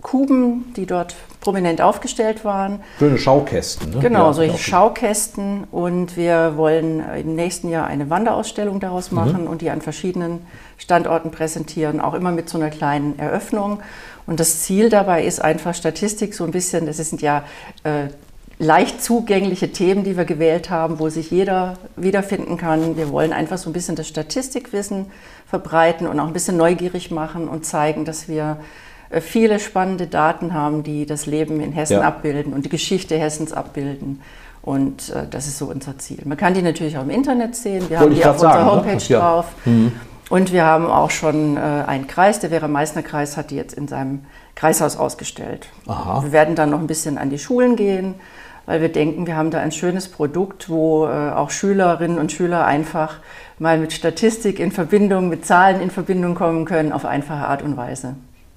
Kuben, 0.01 0.73
die 0.75 0.85
dort 0.85 1.15
prominent 1.43 1.81
aufgestellt 1.81 2.45
waren. 2.45 2.79
Schöne 2.97 3.17
Schaukästen. 3.17 3.91
Ne? 3.91 3.99
Genau, 3.99 4.27
ja, 4.27 4.33
solche 4.33 4.57
Schaukästen. 4.57 5.65
Und 5.71 6.15
wir 6.15 6.53
wollen 6.55 7.03
im 7.17 7.35
nächsten 7.35 7.69
Jahr 7.69 7.85
eine 7.85 8.09
Wanderausstellung 8.09 8.79
daraus 8.79 9.11
mhm. 9.11 9.17
machen 9.17 9.41
mhm. 9.41 9.47
und 9.47 9.61
die 9.61 9.69
an 9.69 9.81
verschiedenen 9.81 10.45
Standorten 10.77 11.31
präsentieren, 11.31 11.99
auch 11.99 12.13
immer 12.13 12.31
mit 12.31 12.47
so 12.47 12.57
einer 12.57 12.69
kleinen 12.69 13.19
Eröffnung. 13.19 13.81
Und 14.25 14.39
das 14.39 14.61
Ziel 14.61 14.89
dabei 14.89 15.25
ist 15.25 15.41
einfach 15.41 15.75
Statistik 15.75 16.33
so 16.33 16.45
ein 16.45 16.51
bisschen, 16.51 16.85
das 16.85 16.95
sind 16.97 17.21
ja 17.21 17.43
äh, 17.83 18.07
leicht 18.57 19.03
zugängliche 19.03 19.73
Themen, 19.73 20.05
die 20.05 20.15
wir 20.15 20.23
gewählt 20.23 20.69
haben, 20.69 20.99
wo 20.99 21.09
sich 21.09 21.29
jeder 21.29 21.73
wiederfinden 21.97 22.55
kann. 22.55 22.95
Wir 22.95 23.11
wollen 23.11 23.33
einfach 23.33 23.57
so 23.57 23.69
ein 23.69 23.73
bisschen 23.73 23.97
das 23.97 24.07
Statistikwissen 24.07 25.07
verbreiten 25.45 26.07
und 26.07 26.21
auch 26.21 26.27
ein 26.27 26.33
bisschen 26.33 26.55
neugierig 26.55 27.11
machen 27.11 27.49
und 27.49 27.65
zeigen, 27.65 28.05
dass 28.05 28.29
wir 28.29 28.57
viele 29.21 29.59
spannende 29.59 30.07
Daten 30.07 30.53
haben, 30.53 30.83
die 30.83 31.05
das 31.05 31.25
Leben 31.25 31.61
in 31.61 31.71
Hessen 31.71 31.93
ja. 31.93 32.01
abbilden 32.01 32.53
und 32.53 32.65
die 32.65 32.69
Geschichte 32.69 33.17
Hessens 33.17 33.53
abbilden. 33.53 34.21
Und 34.61 35.09
äh, 35.09 35.27
das 35.29 35.47
ist 35.47 35.57
so 35.57 35.65
unser 35.65 35.97
Ziel. 35.97 36.21
Man 36.25 36.37
kann 36.37 36.53
die 36.53 36.61
natürlich 36.61 36.97
auch 36.97 37.03
im 37.03 37.09
Internet 37.09 37.55
sehen. 37.55 37.89
Wir 37.89 37.99
Wollte 37.99 38.01
haben 38.01 38.15
die 38.15 38.25
auf 38.25 38.35
unserer 38.35 38.63
ne? 38.63 38.71
Homepage 38.71 39.13
ne? 39.13 39.19
drauf. 39.19 39.45
Mhm. 39.65 39.91
Und 40.29 40.53
wir 40.53 40.65
haben 40.65 40.87
auch 40.87 41.11
schon 41.11 41.57
äh, 41.57 41.59
einen 41.59 42.07
Kreis, 42.07 42.39
der 42.39 42.49
Werra-Meißner-Kreis 42.49 43.35
hat 43.37 43.51
die 43.51 43.55
jetzt 43.55 43.73
in 43.73 43.87
seinem 43.87 44.25
Kreishaus 44.55 44.95
ausgestellt. 44.95 45.67
Aha. 45.85 46.23
Wir 46.23 46.31
werden 46.31 46.55
dann 46.55 46.69
noch 46.69 46.79
ein 46.79 46.87
bisschen 46.87 47.17
an 47.17 47.29
die 47.29 47.37
Schulen 47.37 47.75
gehen, 47.75 48.15
weil 48.65 48.81
wir 48.81 48.89
denken, 48.89 49.27
wir 49.27 49.35
haben 49.35 49.51
da 49.51 49.59
ein 49.59 49.71
schönes 49.71 50.07
Produkt, 50.07 50.69
wo 50.69 51.05
äh, 51.05 51.31
auch 51.31 51.49
Schülerinnen 51.49 52.17
und 52.17 52.31
Schüler 52.31 52.65
einfach 52.65 53.17
mal 53.59 53.77
mit 53.77 53.91
Statistik 53.91 54.59
in 54.59 54.71
Verbindung, 54.71 55.27
mit 55.27 55.45
Zahlen 55.45 55.81
in 55.81 55.91
Verbindung 55.91 56.35
kommen 56.35 56.63
können, 56.65 56.93
auf 56.93 57.05
einfache 57.05 57.45
Art 57.45 57.61
und 57.61 57.75
Weise. 57.75 58.15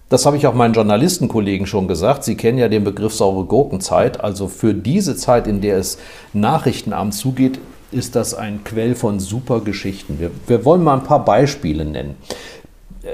Das 0.08 0.24
habe 0.24 0.36
ich 0.36 0.46
auch 0.46 0.54
meinen 0.54 0.74
Journalistenkollegen 0.74 1.66
schon 1.66 1.88
gesagt. 1.88 2.22
Sie 2.22 2.36
kennen 2.36 2.58
ja 2.58 2.68
den 2.68 2.84
Begriff 2.84 3.12
saure 3.12 3.44
Gurkenzeit. 3.44 4.20
Also 4.20 4.46
für 4.46 4.72
diese 4.72 5.16
Zeit, 5.16 5.48
in 5.48 5.60
der 5.60 5.78
es 5.78 5.98
Nachrichtenabend 6.32 7.14
zugeht, 7.14 7.58
ist 7.90 8.14
das 8.14 8.34
ein 8.34 8.62
Quell 8.62 8.94
von 8.94 9.18
super 9.18 9.60
Geschichten. 9.60 10.20
Wir, 10.20 10.30
wir 10.46 10.64
wollen 10.64 10.84
mal 10.84 10.94
ein 10.94 11.04
paar 11.04 11.24
Beispiele 11.24 11.84
nennen. 11.84 12.16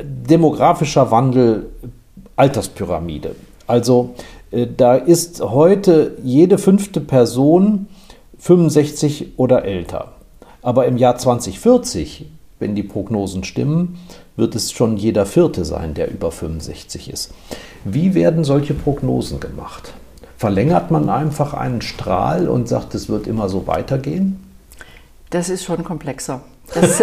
Demografischer 0.02 1.10
Wandel, 1.10 1.70
Alterspyramide. 2.36 3.36
Also 3.66 4.14
äh, 4.50 4.66
da 4.76 4.96
ist 4.96 5.40
heute 5.40 6.16
jede 6.22 6.58
fünfte 6.58 7.00
Person 7.00 7.86
65 8.38 9.38
oder 9.38 9.64
älter. 9.64 10.12
Aber 10.60 10.86
im 10.86 10.96
Jahr 10.96 11.16
2040, 11.16 12.26
wenn 12.58 12.74
die 12.74 12.82
Prognosen 12.82 13.44
stimmen, 13.44 13.98
wird 14.36 14.54
es 14.54 14.72
schon 14.72 14.96
jeder 14.96 15.26
Vierte 15.26 15.64
sein, 15.64 15.94
der 15.94 16.10
über 16.10 16.32
65 16.32 17.10
ist. 17.10 17.32
Wie 17.84 18.14
werden 18.14 18.44
solche 18.44 18.74
Prognosen 18.74 19.40
gemacht? 19.40 19.92
Verlängert 20.36 20.90
man 20.90 21.08
einfach 21.08 21.54
einen 21.54 21.82
Strahl 21.82 22.48
und 22.48 22.68
sagt, 22.68 22.94
es 22.94 23.08
wird 23.08 23.26
immer 23.26 23.48
so 23.48 23.66
weitergehen? 23.66 24.42
Das 25.30 25.48
ist 25.48 25.64
schon 25.64 25.84
komplexer. 25.84 26.40
Das, 26.74 26.98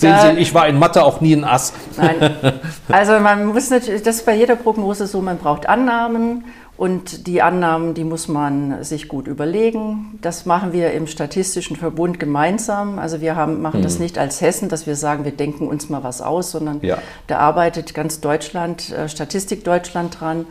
Sehen 0.00 0.16
Sie, 0.22 0.40
ich 0.40 0.54
war 0.54 0.66
in 0.66 0.78
Mathe 0.78 1.04
auch 1.04 1.20
nie 1.20 1.34
ein 1.34 1.44
Ass. 1.44 1.74
Nein. 1.98 2.34
Also 2.88 3.20
man 3.20 3.46
muss 3.46 3.68
natürlich, 3.68 4.02
das 4.02 4.16
ist 4.16 4.26
bei 4.26 4.34
jeder 4.34 4.56
Prognose 4.56 5.06
so, 5.06 5.20
man 5.20 5.36
braucht 5.36 5.68
Annahmen 5.68 6.44
und 6.76 7.28
die 7.28 7.40
Annahmen, 7.40 7.94
die 7.94 8.02
muss 8.02 8.26
man 8.26 8.82
sich 8.82 9.06
gut 9.06 9.28
überlegen. 9.28 10.18
Das 10.22 10.44
machen 10.44 10.72
wir 10.72 10.92
im 10.92 11.06
Statistischen 11.06 11.76
Verbund 11.76 12.18
gemeinsam. 12.18 12.98
Also 12.98 13.20
wir 13.20 13.36
haben, 13.36 13.62
machen 13.62 13.78
mhm. 13.80 13.84
das 13.84 14.00
nicht 14.00 14.18
als 14.18 14.40
Hessen, 14.40 14.68
dass 14.68 14.86
wir 14.86 14.96
sagen, 14.96 15.24
wir 15.24 15.32
denken 15.32 15.68
uns 15.68 15.88
mal 15.88 16.02
was 16.02 16.20
aus, 16.20 16.50
sondern 16.50 16.80
ja. 16.82 16.98
da 17.28 17.38
arbeitet 17.38 17.94
ganz 17.94 18.20
Deutschland, 18.20 18.90
äh, 18.90 19.08
Statistik 19.08 19.62
Deutschland 19.62 20.20
dran. 20.20 20.46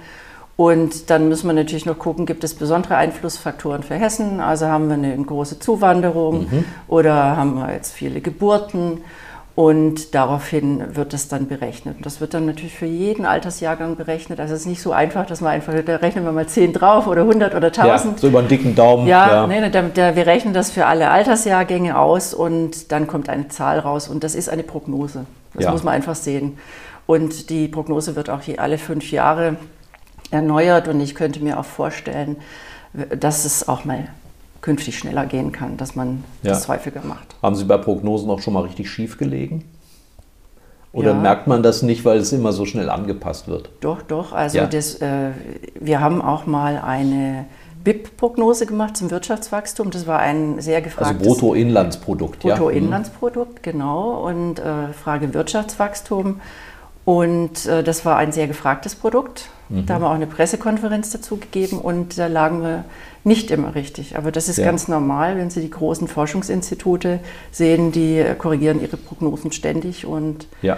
Und 0.55 1.09
dann 1.09 1.27
müssen 1.27 1.47
wir 1.47 1.53
natürlich 1.53 1.85
noch 1.85 1.99
gucken, 1.99 2.25
gibt 2.25 2.43
es 2.43 2.53
besondere 2.53 2.95
Einflussfaktoren 2.95 3.83
für 3.83 3.95
Hessen? 3.95 4.39
Also 4.39 4.67
haben 4.67 4.87
wir 4.87 4.93
eine 4.93 5.17
große 5.17 5.59
Zuwanderung 5.59 6.47
mhm. 6.49 6.65
oder 6.87 7.35
haben 7.35 7.55
wir 7.55 7.73
jetzt 7.73 7.91
viele 7.91 8.21
Geburten? 8.21 9.01
Und 9.55 10.15
daraufhin 10.15 10.95
wird 10.95 11.13
es 11.13 11.27
dann 11.27 11.47
berechnet. 11.47 11.97
Und 11.97 12.05
das 12.07 12.19
wird 12.19 12.33
dann 12.33 12.47
natürlich 12.47 12.73
für 12.73 12.87
jeden 12.87 13.23
Altersjahrgang 13.23 13.95
berechnet. 13.95 14.39
Also 14.39 14.55
es 14.55 14.61
ist 14.61 14.65
nicht 14.65 14.81
so 14.81 14.93
einfach, 14.93 15.27
dass 15.27 15.41
man 15.41 15.51
einfach, 15.51 15.73
da 15.85 15.97
rechnen 15.97 16.25
wir 16.25 16.31
mal 16.31 16.47
10 16.47 16.73
drauf 16.73 17.05
oder 17.05 17.21
100 17.21 17.53
oder 17.53 17.67
1000. 17.67 17.87
Ja, 17.87 18.17
so 18.17 18.27
über 18.29 18.39
einen 18.39 18.47
dicken 18.47 18.73
Daumen. 18.73 19.05
Ja, 19.05 19.31
ja. 19.31 19.47
Nee, 19.47 19.69
da, 19.69 19.83
da, 19.83 20.15
wir 20.15 20.25
rechnen 20.25 20.55
das 20.55 20.71
für 20.71 20.87
alle 20.87 21.11
Altersjahrgänge 21.11 21.99
aus 21.99 22.33
und 22.33 22.91
dann 22.91 23.05
kommt 23.05 23.29
eine 23.29 23.47
Zahl 23.49 23.77
raus. 23.77 24.07
Und 24.07 24.23
das 24.23 24.33
ist 24.33 24.49
eine 24.49 24.63
Prognose. 24.63 25.25
Das 25.53 25.65
ja. 25.65 25.71
muss 25.71 25.83
man 25.83 25.93
einfach 25.93 26.15
sehen. 26.15 26.57
Und 27.05 27.51
die 27.51 27.67
Prognose 27.67 28.15
wird 28.15 28.31
auch 28.31 28.41
je 28.41 28.57
alle 28.57 28.79
fünf 28.79 29.11
Jahre 29.11 29.57
erneuert. 30.31 30.87
Und 30.87 30.99
ich 30.99 31.13
könnte 31.13 31.43
mir 31.43 31.59
auch 31.59 31.65
vorstellen, 31.65 32.37
dass 33.15 33.45
es 33.45 33.67
auch 33.67 33.85
mal 33.85 34.07
künftig 34.63 34.97
schneller 34.97 35.25
gehen 35.27 35.51
kann, 35.51 35.77
dass 35.77 35.95
man 35.95 36.23
ja. 36.41 36.51
das 36.51 36.67
häufiger 36.67 37.01
macht. 37.03 37.35
Haben 37.43 37.55
Sie 37.55 37.65
bei 37.65 37.77
Prognosen 37.77 38.29
auch 38.31 38.39
schon 38.39 38.53
mal 38.53 38.61
richtig 38.63 38.89
schief 38.89 39.17
gelegen? 39.17 39.65
Oder 40.93 41.11
ja. 41.11 41.19
merkt 41.19 41.47
man 41.47 41.61
das 41.63 41.81
nicht, 41.81 42.05
weil 42.05 42.19
es 42.19 42.31
immer 42.31 42.53
so 42.53 42.65
schnell 42.65 42.89
angepasst 42.89 43.47
wird? 43.47 43.69
Doch, 43.81 44.01
doch. 44.01 44.31
Also 44.31 44.59
ja. 44.59 44.65
das, 44.65 44.95
äh, 45.01 45.31
wir 45.79 45.99
haben 45.99 46.21
auch 46.21 46.45
mal 46.45 46.77
eine 46.77 47.45
BIP-Prognose 47.83 48.65
gemacht 48.65 48.95
zum 48.95 49.11
Wirtschaftswachstum. 49.11 49.91
Das 49.91 50.07
war 50.07 50.19
ein 50.19 50.61
sehr 50.61 50.81
gefragtes... 50.81 51.27
Also 51.27 51.29
Bruttoinlandsprodukt, 51.29 52.43
ja. 52.45 52.55
Bruttoinlandsprodukt, 52.55 53.55
mhm. 53.55 53.71
genau. 53.71 54.25
Und 54.25 54.59
äh, 54.59 54.93
Frage 54.93 55.33
Wirtschaftswachstum. 55.33 56.39
Und 57.05 57.65
äh, 57.65 57.83
das 57.83 58.05
war 58.05 58.17
ein 58.17 58.31
sehr 58.31 58.47
gefragtes 58.47 58.95
Produkt. 58.95 59.49
Mhm. 59.69 59.85
Da 59.85 59.95
haben 59.95 60.01
wir 60.03 60.09
auch 60.09 60.15
eine 60.15 60.27
Pressekonferenz 60.27 61.11
dazu 61.11 61.37
gegeben 61.37 61.79
und 61.79 62.17
da 62.17 62.27
lagen 62.27 62.61
wir 62.61 62.85
nicht 63.23 63.51
immer 63.51 63.75
richtig. 63.75 64.17
Aber 64.17 64.31
das 64.31 64.47
ist 64.47 64.57
ja. 64.57 64.65
ganz 64.65 64.87
normal, 64.87 65.37
wenn 65.37 65.49
Sie 65.49 65.61
die 65.61 65.69
großen 65.69 66.07
Forschungsinstitute 66.07 67.19
sehen, 67.51 67.91
die 67.91 68.23
korrigieren 68.37 68.81
ihre 68.81 68.97
Prognosen 68.97 69.51
ständig 69.51 70.05
und 70.05 70.47
ja. 70.61 70.77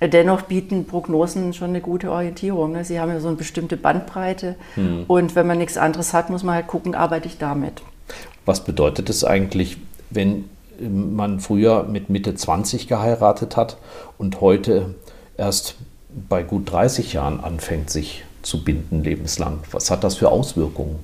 dennoch 0.00 0.42
bieten 0.42 0.84
Prognosen 0.84 1.54
schon 1.54 1.70
eine 1.70 1.80
gute 1.80 2.10
Orientierung. 2.10 2.72
Ne? 2.72 2.84
Sie 2.84 3.00
haben 3.00 3.10
ja 3.10 3.20
so 3.20 3.28
eine 3.28 3.36
bestimmte 3.36 3.76
Bandbreite 3.76 4.56
mhm. 4.76 5.04
und 5.08 5.34
wenn 5.34 5.46
man 5.46 5.58
nichts 5.58 5.78
anderes 5.78 6.12
hat, 6.12 6.28
muss 6.28 6.42
man 6.42 6.54
halt 6.54 6.66
gucken, 6.66 6.94
arbeite 6.94 7.28
ich 7.28 7.38
damit. 7.38 7.82
Was 8.44 8.64
bedeutet 8.64 9.08
es 9.08 9.24
eigentlich, 9.24 9.78
wenn 10.10 10.44
man 10.80 11.40
früher 11.40 11.84
mit 11.84 12.10
Mitte 12.10 12.34
20 12.34 12.88
geheiratet 12.88 13.56
hat 13.56 13.76
und 14.18 14.40
heute 14.40 14.94
erst 15.36 15.76
bei 16.28 16.42
gut 16.42 16.70
30 16.70 17.12
Jahren 17.14 17.40
anfängt, 17.40 17.90
sich 17.90 18.24
zu 18.42 18.64
binden 18.64 19.02
lebenslang. 19.02 19.60
Was 19.70 19.90
hat 19.90 20.04
das 20.04 20.16
für 20.16 20.28
Auswirkungen? 20.28 20.98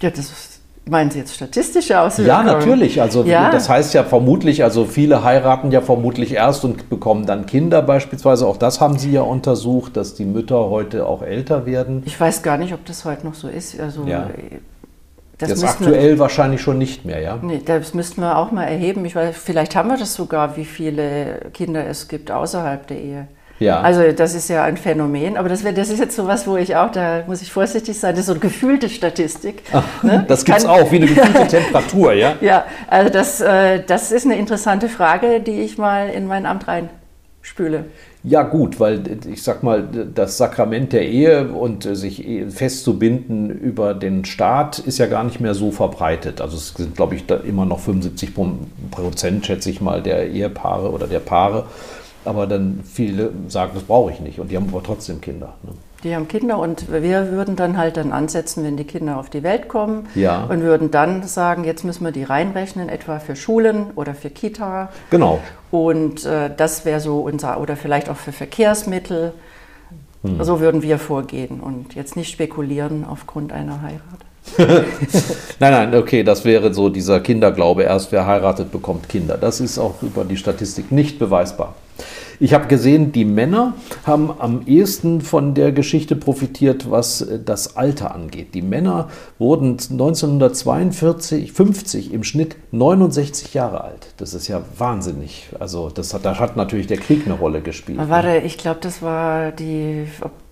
Ja, 0.00 0.10
das 0.10 0.56
meinen 0.88 1.10
Sie 1.10 1.18
jetzt 1.18 1.34
statistische 1.34 2.00
Auswirkungen? 2.00 2.28
Ja, 2.28 2.42
natürlich. 2.42 3.02
Also 3.02 3.24
ja. 3.24 3.50
das 3.50 3.68
heißt 3.68 3.92
ja 3.94 4.04
vermutlich, 4.04 4.62
also 4.62 4.84
viele 4.84 5.24
heiraten 5.24 5.72
ja 5.72 5.80
vermutlich 5.80 6.32
erst 6.32 6.64
und 6.64 6.88
bekommen 6.88 7.26
dann 7.26 7.46
Kinder 7.46 7.82
beispielsweise. 7.82 8.46
Auch 8.46 8.56
das 8.56 8.80
haben 8.80 8.98
Sie 8.98 9.12
ja 9.12 9.22
untersucht, 9.22 9.96
dass 9.96 10.14
die 10.14 10.24
Mütter 10.24 10.70
heute 10.70 11.06
auch 11.06 11.22
älter 11.22 11.66
werden. 11.66 12.02
Ich 12.06 12.18
weiß 12.18 12.42
gar 12.42 12.56
nicht, 12.56 12.72
ob 12.72 12.84
das 12.84 13.04
heute 13.04 13.26
noch 13.26 13.34
so 13.34 13.48
ist. 13.48 13.78
Also 13.80 14.04
ja. 14.04 14.30
Das, 15.38 15.50
das 15.50 15.64
aktuell 15.64 16.12
wir, 16.12 16.18
wahrscheinlich 16.18 16.62
schon 16.62 16.78
nicht 16.78 17.04
mehr, 17.04 17.20
ja? 17.20 17.38
Nee, 17.42 17.60
das 17.62 17.92
müssten 17.92 18.22
wir 18.22 18.38
auch 18.38 18.52
mal 18.52 18.64
erheben. 18.64 19.04
Ich 19.04 19.14
weiß, 19.14 19.36
vielleicht 19.36 19.76
haben 19.76 19.90
wir 19.90 19.98
das 19.98 20.14
sogar, 20.14 20.56
wie 20.56 20.64
viele 20.64 21.50
Kinder 21.52 21.86
es 21.86 22.08
gibt 22.08 22.30
außerhalb 22.30 22.86
der 22.86 22.98
Ehe. 22.98 23.28
Ja. 23.58 23.80
Also 23.80 24.12
das 24.12 24.34
ist 24.34 24.48
ja 24.48 24.64
ein 24.64 24.76
Phänomen, 24.76 25.36
aber 25.36 25.48
das, 25.48 25.64
wär, 25.64 25.72
das 25.72 25.88
ist 25.88 25.98
jetzt 25.98 26.14
so 26.14 26.26
was, 26.26 26.46
wo 26.46 26.56
ich 26.56 26.76
auch, 26.76 26.90
da 26.90 27.24
muss 27.26 27.40
ich 27.40 27.50
vorsichtig 27.50 27.98
sein, 27.98 28.12
das 28.12 28.20
ist 28.20 28.26
so 28.26 28.32
eine 28.32 28.40
gefühlte 28.40 28.88
Statistik. 28.88 29.62
Ach, 29.72 30.02
ne? 30.02 30.24
Das 30.28 30.44
gibt 30.44 30.58
es 30.58 30.66
auch, 30.66 30.90
wie 30.90 30.96
eine 30.96 31.06
gefühlte 31.14 31.46
Temperatur, 31.46 32.12
ja? 32.12 32.34
Ja, 32.40 32.64
also 32.88 33.10
das, 33.10 33.40
äh, 33.40 33.82
das 33.86 34.12
ist 34.12 34.26
eine 34.26 34.36
interessante 34.36 34.88
Frage, 34.88 35.40
die 35.40 35.62
ich 35.62 35.78
mal 35.78 36.10
in 36.10 36.26
mein 36.26 36.44
Amt 36.44 36.66
reinspüle. 36.68 37.86
Ja 38.28 38.42
gut, 38.42 38.80
weil 38.80 39.04
ich 39.32 39.44
sag 39.44 39.62
mal, 39.62 39.86
das 40.12 40.36
Sakrament 40.36 40.92
der 40.92 41.08
Ehe 41.08 41.46
und 41.46 41.84
sich 41.84 42.26
festzubinden 42.48 43.50
über 43.50 43.94
den 43.94 44.24
Staat 44.24 44.80
ist 44.80 44.98
ja 44.98 45.06
gar 45.06 45.22
nicht 45.22 45.38
mehr 45.38 45.54
so 45.54 45.70
verbreitet. 45.70 46.40
Also 46.40 46.56
es 46.56 46.74
sind, 46.74 46.96
glaube 46.96 47.14
ich, 47.14 47.24
immer 47.44 47.64
noch 47.64 47.78
75 47.78 48.32
Prozent, 48.90 49.46
schätze 49.46 49.70
ich 49.70 49.80
mal, 49.80 50.02
der 50.02 50.28
Ehepaare 50.28 50.90
oder 50.90 51.06
der 51.06 51.20
Paare. 51.20 51.66
Aber 52.24 52.48
dann 52.48 52.80
viele 52.82 53.30
sagen, 53.46 53.70
das 53.74 53.84
brauche 53.84 54.10
ich 54.10 54.18
nicht 54.18 54.40
und 54.40 54.50
die 54.50 54.56
haben 54.56 54.70
aber 54.72 54.82
trotzdem 54.82 55.20
Kinder. 55.20 55.54
Ne? 55.62 55.70
Die 56.04 56.14
haben 56.14 56.28
Kinder 56.28 56.58
und 56.58 56.92
wir 56.92 57.32
würden 57.32 57.56
dann 57.56 57.78
halt 57.78 57.96
dann 57.96 58.12
ansetzen, 58.12 58.64
wenn 58.64 58.76
die 58.76 58.84
Kinder 58.84 59.18
auf 59.18 59.30
die 59.30 59.42
Welt 59.42 59.68
kommen 59.68 60.06
ja. 60.14 60.44
und 60.44 60.62
würden 60.62 60.90
dann 60.90 61.22
sagen, 61.22 61.64
jetzt 61.64 61.84
müssen 61.84 62.04
wir 62.04 62.12
die 62.12 62.22
reinrechnen, 62.22 62.88
etwa 62.88 63.18
für 63.18 63.34
Schulen 63.34 63.86
oder 63.96 64.14
für 64.14 64.30
Kita. 64.30 64.90
Genau. 65.10 65.40
Und 65.70 66.24
äh, 66.26 66.50
das 66.54 66.84
wäre 66.84 67.00
so 67.00 67.20
unser, 67.20 67.60
oder 67.60 67.76
vielleicht 67.76 68.08
auch 68.08 68.16
für 68.16 68.32
Verkehrsmittel. 68.32 69.32
Hm. 70.22 70.42
So 70.42 70.60
würden 70.60 70.82
wir 70.82 70.98
vorgehen 70.98 71.60
und 71.60 71.94
jetzt 71.94 72.16
nicht 72.16 72.30
spekulieren 72.30 73.04
aufgrund 73.04 73.52
einer 73.52 73.80
Heirat. 73.82 74.26
nein, 75.58 75.72
nein, 75.72 75.94
okay, 75.94 76.22
das 76.22 76.44
wäre 76.44 76.72
so 76.72 76.88
dieser 76.88 77.20
Kinderglaube, 77.20 77.82
erst 77.82 78.12
wer 78.12 78.26
heiratet, 78.26 78.70
bekommt 78.70 79.08
Kinder. 79.08 79.36
Das 79.36 79.60
ist 79.60 79.78
auch 79.78 80.02
über 80.02 80.24
die 80.24 80.36
Statistik 80.36 80.92
nicht 80.92 81.18
beweisbar. 81.18 81.74
Ich 82.38 82.52
habe 82.52 82.66
gesehen, 82.66 83.12
die 83.12 83.24
Männer 83.24 83.74
haben 84.04 84.30
am 84.38 84.62
ehesten 84.66 85.20
von 85.20 85.54
der 85.54 85.72
Geschichte 85.72 86.16
profitiert, 86.16 86.90
was 86.90 87.22
äh, 87.22 87.38
das 87.42 87.76
Alter 87.76 88.14
angeht. 88.14 88.54
Die 88.54 88.62
Männer 88.62 89.08
wurden 89.38 89.72
1942, 89.72 91.52
50 91.52 92.12
im 92.12 92.24
Schnitt 92.24 92.56
69 92.72 93.54
Jahre 93.54 93.82
alt. 93.82 94.08
Das 94.18 94.34
ist 94.34 94.48
ja 94.48 94.62
wahnsinnig. 94.76 95.48
Also 95.58 95.88
das 95.88 96.12
hat, 96.12 96.24
da 96.24 96.38
hat 96.38 96.56
natürlich 96.56 96.86
der 96.86 96.98
Krieg 96.98 97.26
eine 97.26 97.34
Rolle 97.34 97.62
gespielt. 97.62 97.98
Warte, 98.08 98.28
ne? 98.28 98.42
ich 98.42 98.58
glaube, 98.58 98.80
das 98.80 99.00
war 99.00 99.52
die, 99.52 100.06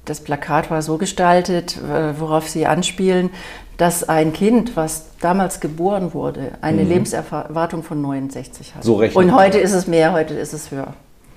das 0.05 0.21
Plakat 0.21 0.71
war 0.71 0.81
so 0.81 0.97
gestaltet, 0.97 1.77
äh, 1.77 2.19
worauf 2.19 2.49
Sie 2.49 2.67
anspielen, 2.67 3.31
dass 3.77 4.09
ein 4.09 4.33
Kind, 4.33 4.77
was 4.77 5.07
damals 5.21 5.61
geboren 5.61 6.15
wurde, 6.15 6.53
eine 6.61 6.83
mhm. 6.83 6.89
Lebenserwartung 6.89 7.83
von 7.83 8.01
69 8.01 8.75
hat. 8.75 8.85
So 8.85 9.03
Und 9.03 9.35
heute 9.35 9.59
ist 9.59 9.73
es 9.73 9.87
mehr, 9.87 10.13
heute 10.13 10.35
ist 10.35 10.53
es 10.53 10.71
höher. 10.71 10.95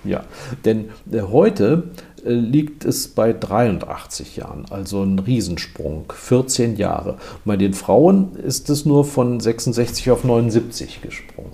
Ja, 0.07 0.23
denn 0.65 0.89
äh, 1.11 1.21
heute 1.21 1.83
äh, 2.25 2.31
liegt 2.31 2.85
es 2.85 3.07
bei 3.09 3.33
83 3.33 4.37
Jahren, 4.37 4.65
also 4.69 5.03
ein 5.03 5.19
Riesensprung, 5.19 6.05
14 6.13 6.77
Jahre. 6.77 7.17
Bei 7.45 7.57
den 7.57 7.73
Frauen 7.73 8.35
ist 8.35 8.69
es 8.69 8.85
nur 8.85 9.05
von 9.05 9.39
66 9.39 10.09
auf 10.11 10.23
79 10.23 11.01
gesprungen. 11.01 11.51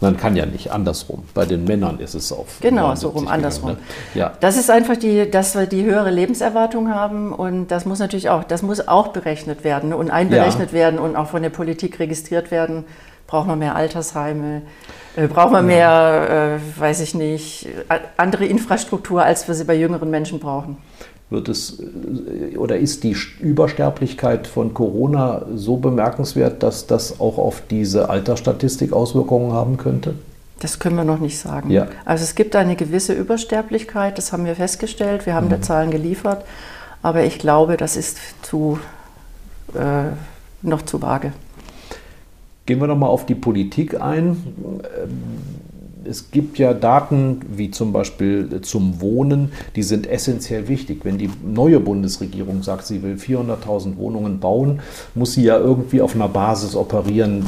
Man 0.00 0.18
kann 0.18 0.36
ja 0.36 0.44
nicht 0.44 0.70
andersrum. 0.70 1.24
Bei 1.32 1.46
den 1.46 1.64
Männern 1.64 1.98
ist 2.00 2.14
es 2.14 2.30
auf. 2.30 2.58
Genau, 2.60 2.94
so 2.94 3.08
rum, 3.08 3.28
andersrum. 3.28 3.70
Ne? 3.70 3.78
Ja. 4.14 4.32
Das 4.40 4.58
ist 4.58 4.70
einfach 4.70 4.96
die, 4.96 5.30
dass 5.30 5.54
wir 5.54 5.66
die 5.66 5.84
höhere 5.84 6.10
Lebenserwartung 6.10 6.90
haben 6.94 7.32
und 7.32 7.68
das 7.68 7.86
muss 7.86 7.98
natürlich 7.98 8.28
auch, 8.28 8.44
das 8.44 8.62
muss 8.62 8.86
auch 8.86 9.08
berechnet 9.08 9.64
werden 9.64 9.94
und 9.94 10.10
einberechnet 10.10 10.68
ja. 10.72 10.74
werden 10.74 10.98
und 10.98 11.16
auch 11.16 11.28
von 11.28 11.40
der 11.40 11.48
Politik 11.48 11.98
registriert 11.98 12.50
werden. 12.50 12.84
Braucht 13.26 13.46
man 13.46 13.58
mehr 13.58 13.74
Altersheime? 13.74 14.62
Äh, 15.16 15.28
braucht 15.28 15.52
man 15.52 15.66
mehr, 15.66 16.58
äh, 16.58 16.80
weiß 16.80 17.00
ich 17.00 17.14
nicht, 17.14 17.68
andere 18.16 18.44
Infrastruktur, 18.46 19.22
als 19.22 19.48
wir 19.48 19.54
sie 19.54 19.64
bei 19.64 19.74
jüngeren 19.74 20.10
Menschen 20.10 20.38
brauchen? 20.38 20.76
Wird 21.30 21.48
es 21.48 21.80
äh, 21.80 22.56
oder 22.56 22.76
ist 22.76 23.02
die 23.02 23.16
Übersterblichkeit 23.40 24.46
von 24.46 24.74
Corona 24.74 25.46
so 25.54 25.76
bemerkenswert, 25.78 26.62
dass 26.62 26.86
das 26.86 27.18
auch 27.18 27.38
auf 27.38 27.62
diese 27.68 28.10
Altersstatistik 28.10 28.92
Auswirkungen 28.92 29.52
haben 29.52 29.76
könnte? 29.76 30.14
Das 30.60 30.78
können 30.78 30.96
wir 30.96 31.04
noch 31.04 31.18
nicht 31.18 31.38
sagen. 31.38 31.70
Ja. 31.70 31.88
Also 32.04 32.24
es 32.24 32.34
gibt 32.34 32.54
eine 32.56 32.76
gewisse 32.76 33.12
Übersterblichkeit, 33.12 34.16
das 34.18 34.32
haben 34.32 34.44
wir 34.44 34.54
festgestellt, 34.54 35.26
wir 35.26 35.34
haben 35.34 35.46
mhm. 35.46 35.50
da 35.50 35.62
Zahlen 35.62 35.90
geliefert, 35.90 36.44
aber 37.02 37.24
ich 37.24 37.38
glaube, 37.38 37.76
das 37.76 37.96
ist 37.96 38.18
zu, 38.42 38.78
äh, 39.74 40.12
noch 40.62 40.82
zu 40.82 41.02
vage. 41.02 41.32
Gehen 42.66 42.80
wir 42.80 42.88
nochmal 42.88 43.10
auf 43.10 43.26
die 43.26 43.34
Politik 43.34 44.00
ein. 44.00 44.36
Es 46.08 46.30
gibt 46.30 46.58
ja 46.58 46.72
Daten 46.72 47.40
wie 47.48 47.70
zum 47.70 47.92
Beispiel 47.92 48.60
zum 48.60 49.00
Wohnen, 49.00 49.52
die 49.74 49.82
sind 49.82 50.06
essentiell 50.06 50.68
wichtig. 50.68 51.04
Wenn 51.04 51.18
die 51.18 51.30
neue 51.44 51.80
Bundesregierung 51.80 52.62
sagt, 52.62 52.86
sie 52.86 53.02
will 53.02 53.16
400.000 53.16 53.96
Wohnungen 53.96 54.38
bauen, 54.38 54.80
muss 55.14 55.32
sie 55.32 55.42
ja 55.42 55.58
irgendwie 55.58 56.00
auf 56.00 56.14
einer 56.14 56.28
Basis 56.28 56.76
operieren, 56.76 57.46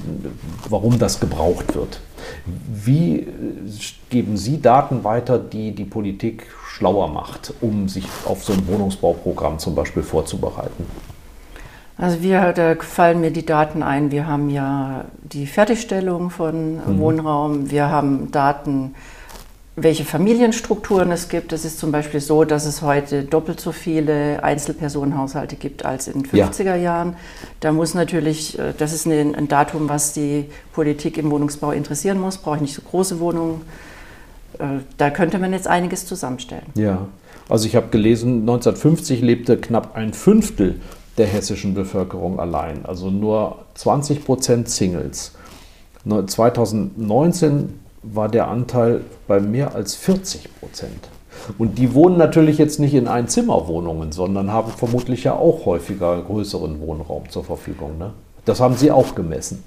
warum 0.68 0.98
das 0.98 1.20
gebraucht 1.20 1.74
wird. 1.74 2.00
Wie 2.85 3.26
geben 4.11 4.37
Sie 4.37 4.61
Daten 4.61 5.04
weiter, 5.04 5.38
die 5.38 5.72
die 5.72 5.85
Politik 5.85 6.46
schlauer 6.66 7.09
macht, 7.09 7.54
um 7.61 7.88
sich 7.88 8.07
auf 8.24 8.44
so 8.44 8.52
ein 8.52 8.66
Wohnungsbauprogramm 8.66 9.59
zum 9.59 9.74
Beispiel 9.74 10.02
vorzubereiten? 10.02 10.85
Also 11.99 12.23
wir, 12.23 12.53
da 12.53 12.77
fallen 12.77 13.21
mir 13.21 13.33
die 13.33 13.45
Daten 13.45 13.83
ein. 13.83 14.13
Wir 14.13 14.29
haben 14.29 14.51
ja 14.51 15.05
die 15.23 15.47
Fertigstellung 15.47 16.31
von 16.31 16.77
mhm. 16.77 16.99
Wohnraum. 17.01 17.71
Wir 17.73 17.91
haben 17.91 18.31
Daten, 18.31 18.95
welche 19.75 20.05
Familienstrukturen 20.05 21.11
es 21.11 21.29
gibt. 21.29 21.53
Es 21.53 21.65
ist 21.65 21.81
zum 21.81 21.91
Beispiel 21.91 22.21
so, 22.21 22.45
dass 22.45 22.67
es 22.67 22.83
heute 22.83 23.25
doppelt 23.25 23.61
so 23.61 23.73
viele 23.73 24.45
Einzelpersonenhaushalte 24.45 25.57
gibt 25.57 25.85
als 25.85 26.07
in 26.07 26.23
den 26.23 26.31
50er 26.31 26.63
ja. 26.63 26.77
Jahren. 26.77 27.17
Da 27.59 27.73
muss 27.73 27.95
natürlich, 27.95 28.57
äh, 28.57 28.75
das 28.79 28.93
ist 28.93 29.07
ein, 29.07 29.35
ein 29.35 29.49
Datum, 29.49 29.89
was 29.89 30.13
die 30.13 30.45
Politik 30.73 31.19
im 31.19 31.33
Wohnungsbau 31.33 31.73
interessieren 31.73 32.21
muss. 32.21 32.39
Brauche 32.39 32.57
ich 32.57 32.63
nicht 32.63 32.75
so 32.75 32.83
große 32.83 33.19
Wohnungen. 33.19 33.63
Äh, 34.61 34.83
da 34.99 35.11
könnte 35.11 35.41
man 35.41 35.53
jetzt 35.53 35.67
einiges 35.67 36.07
zusammenstellen. 36.07 36.67
Ja, 36.77 37.09
also 37.49 37.67
ich 37.67 37.75
habe 37.75 37.89
gelesen, 37.89 38.41
1950 38.43 39.21
lebte 39.21 39.57
knapp 39.57 39.97
ein 39.97 40.13
Fünftel 40.13 40.81
der 41.18 41.26
hessischen 41.26 41.74
Bevölkerung 41.74 42.40
allein. 42.40 42.87
Also 42.87 43.11
nur 43.11 43.57
20 43.74 44.24
Prozent 44.24 44.68
Singles. 44.68 45.33
2019 46.04 47.81
war 48.02 48.28
der 48.28 48.48
Anteil 48.48 49.02
bei 49.26 49.40
mehr 49.40 49.74
als 49.74 49.94
40 49.94 50.48
Prozent. 50.61 51.09
Und 51.59 51.78
die 51.78 51.94
wohnen 51.94 52.16
natürlich 52.16 52.59
jetzt 52.59 52.81
nicht 52.81 52.94
in 52.94 53.09
Einzimmerwohnungen, 53.09 54.12
sondern 54.12 54.52
haben 54.52 54.70
vermutlich 54.72 55.24
ja 55.24 55.35
auch 55.35 55.66
häufiger 55.66 56.20
größeren 56.22 56.81
Wohnraum 56.81 57.28
zur 57.28 57.44
Verfügung. 57.44 57.98
Ne? 57.98 58.12
Das 58.44 58.61
haben 58.61 58.76
Sie 58.76 58.90
auch 58.90 59.14
gemessen. 59.14 59.62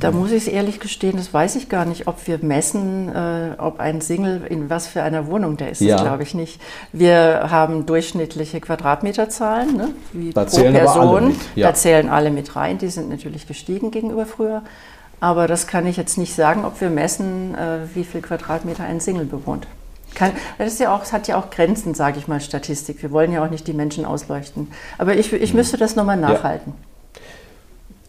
Da 0.00 0.12
muss 0.12 0.30
ich 0.30 0.46
es 0.46 0.48
ehrlich 0.48 0.78
gestehen, 0.78 1.16
das 1.16 1.34
weiß 1.34 1.56
ich 1.56 1.68
gar 1.68 1.84
nicht, 1.84 2.06
ob 2.06 2.26
wir 2.28 2.38
messen, 2.40 3.08
äh, 3.08 3.50
ob 3.58 3.80
ein 3.80 4.00
Single 4.00 4.42
in 4.48 4.70
was 4.70 4.86
für 4.86 5.02
einer 5.02 5.26
Wohnung 5.26 5.56
der 5.56 5.70
ist. 5.70 5.80
Ja. 5.80 5.96
Das 5.96 6.04
glaube 6.04 6.22
ich 6.22 6.34
nicht. 6.34 6.60
Wir 6.92 7.48
haben 7.50 7.84
durchschnittliche 7.84 8.60
Quadratmeterzahlen, 8.60 9.76
ne, 9.76 9.88
wie 10.12 10.32
da 10.32 10.44
pro 10.44 10.62
Person. 10.62 11.34
Ja. 11.56 11.68
Da 11.68 11.74
zählen 11.74 12.08
alle 12.08 12.30
mit 12.30 12.54
rein. 12.54 12.78
Die 12.78 12.88
sind 12.88 13.08
natürlich 13.10 13.48
gestiegen 13.48 13.90
gegenüber 13.90 14.24
früher. 14.24 14.62
Aber 15.20 15.48
das 15.48 15.66
kann 15.66 15.84
ich 15.86 15.96
jetzt 15.96 16.16
nicht 16.16 16.34
sagen, 16.34 16.64
ob 16.64 16.80
wir 16.80 16.90
messen, 16.90 17.56
äh, 17.56 17.78
wie 17.94 18.04
viel 18.04 18.22
Quadratmeter 18.22 18.84
ein 18.84 19.00
Single 19.00 19.24
bewohnt. 19.24 19.66
Kann, 20.14 20.32
das 20.58 20.72
ist 20.72 20.80
ja 20.80 20.94
auch, 20.94 21.02
es 21.02 21.12
hat 21.12 21.28
ja 21.28 21.36
auch 21.38 21.50
Grenzen, 21.50 21.94
sage 21.94 22.18
ich 22.18 22.28
mal, 22.28 22.40
Statistik. 22.40 23.02
Wir 23.02 23.10
wollen 23.10 23.32
ja 23.32 23.44
auch 23.44 23.50
nicht 23.50 23.66
die 23.66 23.72
Menschen 23.72 24.04
ausleuchten. 24.04 24.68
Aber 24.96 25.16
ich, 25.16 25.32
ich 25.32 25.54
müsste 25.54 25.76
das 25.76 25.96
nochmal 25.96 26.16
nachhalten. 26.16 26.72
Ja. 26.76 26.87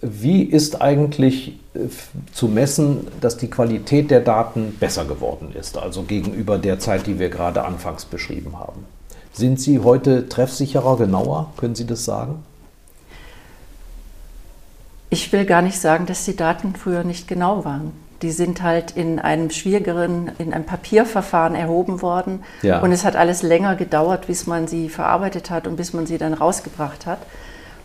Wie 0.02 0.44
ist 0.44 0.82
eigentlich 0.82 1.60
äh, 1.74 1.80
zu 2.32 2.48
messen, 2.48 3.08
dass 3.20 3.38
die 3.38 3.50
Qualität 3.50 4.12
der 4.12 4.22
Daten 4.22 4.78
besser 4.80 5.06
geworden 5.06 5.54
ist, 5.60 5.78
also 5.78 6.04
gegenüber 6.04 6.58
der 6.58 6.80
Zeit, 6.80 7.06
die 7.06 7.20
wir 7.20 7.30
gerade 7.30 7.66
anfangs 7.66 8.06
beschrieben 8.06 8.58
haben? 8.58 8.86
Sind 9.34 9.60
sie 9.60 9.80
heute 9.80 10.28
treffsicherer, 10.30 10.98
genauer? 10.98 11.54
Können 11.58 11.76
Sie 11.76 11.86
das 11.86 12.06
sagen? 12.06 12.44
Ich 15.10 15.32
will 15.34 15.46
gar 15.46 15.62
nicht 15.62 15.80
sagen, 15.80 16.06
dass 16.06 16.26
die 16.26 16.36
Daten 16.36 16.76
früher 16.76 17.04
nicht 17.04 17.28
genau 17.28 17.66
waren. 17.66 17.92
Die 18.22 18.32
sind 18.32 18.62
halt 18.62 18.92
in 18.92 19.18
einem 19.18 19.50
schwierigeren, 19.50 20.32
in 20.40 20.54
einem 20.54 20.66
Papierverfahren 20.66 21.56
erhoben 21.56 22.02
worden. 22.02 22.44
Ja. 22.62 22.82
Und 22.82 22.92
es 22.92 23.06
hat 23.06 23.16
alles 23.16 23.42
länger 23.42 23.76
gedauert, 23.76 24.28
bis 24.28 24.46
man 24.46 24.68
sie 24.68 24.90
verarbeitet 24.90 25.50
hat 25.50 25.68
und 25.68 25.78
bis 25.78 25.94
man 25.94 26.06
sie 26.06 26.18
dann 26.18 26.34
rausgebracht 26.34 27.06
hat. 27.06 27.20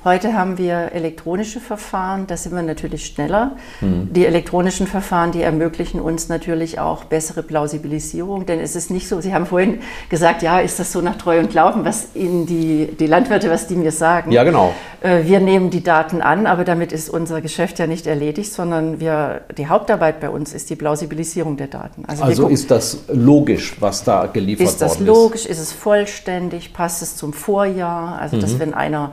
Heute 0.04 0.34
haben 0.34 0.58
wir 0.58 0.92
elektronische 0.92 1.60
Verfahren, 1.60 2.26
da 2.26 2.36
sind 2.36 2.54
wir 2.54 2.62
natürlich 2.62 3.06
schneller. 3.06 3.56
Mhm. 3.80 4.12
Die 4.12 4.26
elektronischen 4.26 4.86
Verfahren, 4.86 5.32
die 5.32 5.40
ermöglichen 5.40 5.98
uns 5.98 6.28
natürlich 6.28 6.78
auch 6.78 7.04
bessere 7.04 7.42
Plausibilisierung, 7.42 8.44
denn 8.44 8.60
es 8.60 8.76
ist 8.76 8.90
nicht 8.90 9.08
so, 9.08 9.22
Sie 9.22 9.32
haben 9.32 9.46
vorhin 9.46 9.80
gesagt, 10.10 10.42
ja, 10.42 10.60
ist 10.60 10.78
das 10.78 10.92
so 10.92 11.00
nach 11.00 11.16
Treu 11.16 11.38
und 11.38 11.48
Glauben, 11.48 11.86
was 11.86 12.08
Ihnen 12.14 12.44
die, 12.44 12.94
die 13.00 13.06
Landwirte, 13.06 13.48
was 13.48 13.66
die 13.66 13.76
mir 13.76 13.92
sagen. 13.92 14.30
Ja, 14.30 14.44
genau. 14.44 14.74
Äh, 15.00 15.24
wir 15.24 15.40
nehmen 15.40 15.70
die 15.70 15.82
Daten 15.82 16.20
an, 16.20 16.46
aber 16.46 16.64
damit 16.64 16.92
ist 16.92 17.08
unser 17.08 17.40
Geschäft 17.40 17.78
ja 17.78 17.86
nicht 17.86 18.06
erledigt, 18.06 18.52
sondern 18.52 19.00
wir, 19.00 19.40
die 19.56 19.68
Hauptarbeit 19.68 20.20
bei 20.20 20.28
uns 20.28 20.52
ist 20.52 20.68
die 20.68 20.76
Plausibilisierung 20.76 21.56
der 21.56 21.68
Daten. 21.68 22.04
Also, 22.06 22.24
also 22.24 22.48
ist 22.48 22.70
das 22.70 23.04
logisch, 23.10 23.76
was 23.80 24.04
da 24.04 24.26
geliefert 24.26 24.66
worden 24.66 24.66
ist? 24.66 24.82
Ist 24.82 24.82
das 24.82 25.00
logisch? 25.00 25.46
Ist 25.46 25.60
es 25.60 25.72
vollständig? 25.72 26.74
Passt 26.74 27.00
es 27.00 27.16
zum 27.16 27.32
Vorjahr? 27.32 28.18
Also, 28.20 28.36
mhm. 28.36 28.40
dass 28.42 28.58
wenn 28.58 28.74
einer 28.74 29.12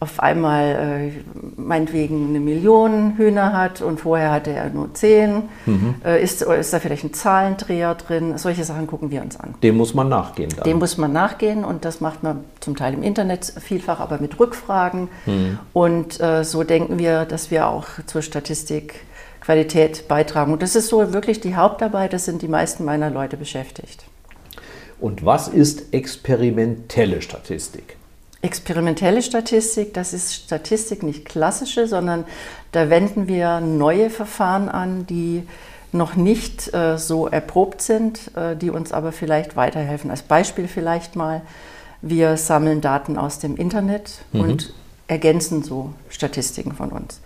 auf 0.00 0.18
einmal 0.18 1.12
äh, 1.14 1.60
meinetwegen 1.60 2.30
eine 2.30 2.40
Million 2.40 3.18
Hühner 3.18 3.52
hat 3.52 3.82
und 3.82 4.00
vorher 4.00 4.32
hatte 4.32 4.50
er 4.50 4.70
nur 4.70 4.94
zehn. 4.94 5.42
Mhm. 5.66 5.96
Äh, 6.02 6.22
ist, 6.22 6.40
ist 6.40 6.72
da 6.72 6.80
vielleicht 6.80 7.04
ein 7.04 7.12
Zahlendreher 7.12 7.94
drin? 7.94 8.38
Solche 8.38 8.64
Sachen 8.64 8.86
gucken 8.86 9.10
wir 9.10 9.20
uns 9.20 9.38
an. 9.38 9.54
Dem 9.62 9.76
muss 9.76 9.92
man 9.92 10.08
nachgehen. 10.08 10.48
Dann. 10.56 10.64
Dem 10.64 10.78
muss 10.78 10.96
man 10.96 11.12
nachgehen 11.12 11.66
und 11.66 11.84
das 11.84 12.00
macht 12.00 12.22
man 12.22 12.44
zum 12.60 12.76
Teil 12.76 12.94
im 12.94 13.02
Internet 13.02 13.52
vielfach, 13.60 14.00
aber 14.00 14.18
mit 14.18 14.40
Rückfragen. 14.40 15.08
Mhm. 15.26 15.58
Und 15.74 16.18
äh, 16.18 16.44
so 16.44 16.64
denken 16.64 16.98
wir, 16.98 17.26
dass 17.26 17.50
wir 17.50 17.68
auch 17.68 17.86
zur 18.06 18.22
Statistik 18.22 18.94
Qualität 19.42 20.08
beitragen. 20.08 20.52
Und 20.52 20.62
das 20.62 20.76
ist 20.76 20.88
so 20.88 21.12
wirklich 21.12 21.40
die 21.40 21.56
Hauptarbeit, 21.56 22.14
das 22.14 22.24
sind 22.24 22.40
die 22.40 22.48
meisten 22.48 22.86
meiner 22.86 23.10
Leute 23.10 23.36
beschäftigt. 23.36 24.04
Und 24.98 25.26
was 25.26 25.48
ist 25.48 25.92
experimentelle 25.92 27.20
Statistik? 27.20 27.96
Experimentelle 28.42 29.22
Statistik, 29.22 29.92
das 29.92 30.14
ist 30.14 30.34
Statistik 30.34 31.02
nicht 31.02 31.26
klassische, 31.26 31.86
sondern 31.86 32.24
da 32.72 32.88
wenden 32.88 33.28
wir 33.28 33.60
neue 33.60 34.08
Verfahren 34.08 34.68
an, 34.68 35.06
die 35.06 35.46
noch 35.92 36.14
nicht 36.14 36.72
äh, 36.72 36.96
so 36.96 37.26
erprobt 37.26 37.82
sind, 37.82 38.34
äh, 38.36 38.56
die 38.56 38.70
uns 38.70 38.92
aber 38.92 39.12
vielleicht 39.12 39.56
weiterhelfen. 39.56 40.10
Als 40.10 40.22
Beispiel 40.22 40.68
vielleicht 40.68 41.16
mal, 41.16 41.42
wir 42.00 42.36
sammeln 42.36 42.80
Daten 42.80 43.18
aus 43.18 43.40
dem 43.40 43.56
Internet 43.56 44.22
mhm. 44.32 44.40
und 44.40 44.74
ergänzen 45.08 45.62
so 45.62 45.92
Statistiken 46.08 46.72
von 46.72 46.90
uns. 46.90 47.20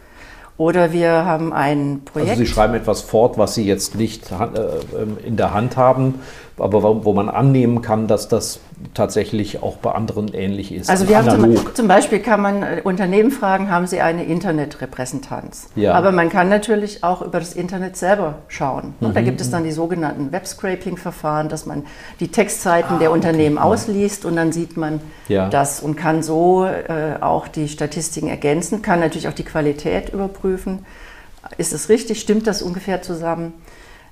Oder 0.57 0.93
wir 0.93 1.11
haben 1.11 1.53
ein 1.53 2.03
Projekt. 2.05 2.31
Also 2.31 2.45
Sie 2.45 2.51
schreiben 2.51 2.75
etwas 2.75 3.01
fort, 3.01 3.39
was 3.39 3.55
Sie 3.55 3.65
jetzt 3.65 3.97
nicht 3.97 4.31
äh, 4.31 4.35
ähm, 4.35 5.19
in 5.25 5.37
der 5.37 5.53
Hand 5.53 5.77
haben, 5.77 6.21
aber 6.57 7.05
wo 7.05 7.13
man 7.13 7.29
annehmen 7.29 7.83
kann, 7.83 8.07
dass 8.07 8.29
das 8.29 8.61
tatsächlich 8.93 9.63
auch 9.63 9.77
bei 9.77 9.93
anderen 9.93 10.33
ähnlich 10.35 10.73
ist. 10.73 10.89
Also 10.89 11.09
wir 11.09 11.19
haben 11.19 11.29
zum, 11.31 11.75
zum, 11.75 11.89
Beispiel 11.89 12.21
kann 12.21 12.41
man 12.41 12.63
äh, 12.63 12.81
Unternehmen 12.85 13.31
fragen, 13.31 13.71
haben 13.71 13.87
sie 13.87 14.01
eine 14.01 14.25
Internetrepräsentanz? 14.25 15.69
Ja. 15.75 15.95
Aber 15.95 16.13
man 16.13 16.29
kann 16.29 16.49
natürlich 16.49 17.03
auch 17.03 17.23
über 17.23 17.41
das 17.41 17.55
Internet 17.55 17.97
selber 17.97 18.37
schauen. 18.49 18.95
Mhm. 19.01 19.15
Da 19.15 19.21
gibt 19.23 19.41
es 19.41 19.51
dann 19.51 19.65
die 19.65 19.73
sogenannten 19.73 20.33
Web-Scraping-Verfahren, 20.33 21.49
dass 21.49 21.67
man 21.67 21.85
die 22.21 22.29
Textseiten 22.29 22.97
ah, 22.97 22.99
der 22.99 23.11
Unternehmen 23.11 23.59
okay. 23.59 23.67
ausliest 23.67 24.25
und 24.25 24.37
dann 24.37 24.53
sieht 24.53 24.77
man 24.77 25.01
ja. 25.29 25.49
das 25.49 25.81
und 25.81 25.97
kann 25.97 26.23
so 26.23 26.65
äh, 26.67 27.21
auch 27.21 27.49
die 27.49 27.69
Statistiken 27.69 28.29
ergänzen, 28.29 28.83
kann 28.83 29.01
natürlich 29.01 29.29
auch 29.29 29.35
die 29.35 29.45
Qualität 29.45 30.11
überprüfen. 30.11 30.85
Ist 31.59 31.73
es 31.73 31.89
richtig? 31.89 32.21
Stimmt 32.21 32.47
das 32.47 32.63
ungefähr 32.63 33.03
zusammen? 33.03 33.55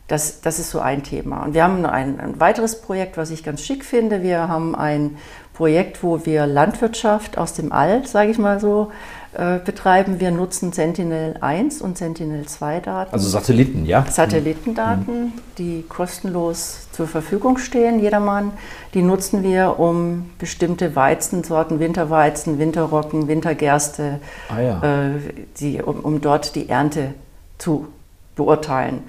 Das, 0.09 0.41
das 0.41 0.59
ist 0.59 0.71
so 0.71 0.81
ein 0.81 1.03
Thema. 1.03 1.45
Und 1.45 1.55
wir 1.55 1.63
haben 1.63 1.87
ein, 1.87 2.21
ein 2.21 2.41
weiteres 2.41 2.81
Projekt, 2.83 3.17
was 3.17 3.31
ich 3.31 3.45
ganz 3.45 3.63
schick 3.63 3.85
finde. 3.85 4.23
Wir 4.23 4.49
haben 4.49 4.75
ein 4.75 5.17
Projekt, 5.55 6.03
wo 6.03 6.25
wir 6.25 6.47
Landwirtschaft 6.47 7.39
aus 7.39 7.55
dem 7.55 7.73
All, 7.73 8.07
sage 8.07 8.31
ich 8.31 8.39
mal 8.39 8.59
so, 8.59 8.91
äh, 9.35 9.59
betreiben. 9.59 10.19
Wir 10.19 10.31
nutzen 10.31 10.73
Sentinel-1 10.73 11.83
und 11.83 11.97
Sentinel-2-Daten. 11.97 13.13
Also 13.13 13.29
Satelliten, 13.29 13.87
ja? 13.87 14.05
Satellitendaten, 14.11 15.21
mhm. 15.21 15.33
die 15.59 15.85
kostenlos 15.89 16.89
zur 16.93 17.07
Verfügung 17.07 17.59
stehen, 17.59 18.01
jedermann. 18.01 18.53
Die 18.93 19.03
nutzen 19.03 19.43
wir, 19.43 19.79
um 19.79 20.31
bestimmte 20.39 20.97
Weizensorten, 20.97 21.81
Winterweizen, 21.81 22.59
Winterrocken, 22.59 23.29
Wintergerste, 23.29 24.21
ah, 24.49 24.61
ja. 24.61 24.83
äh, 24.83 25.19
die, 25.61 25.81
um, 25.81 26.01
um 26.01 26.21
dort 26.21 26.55
die 26.55 26.69
Ernte 26.69 27.15
zu 27.57 27.89
beurteilen. 28.37 29.03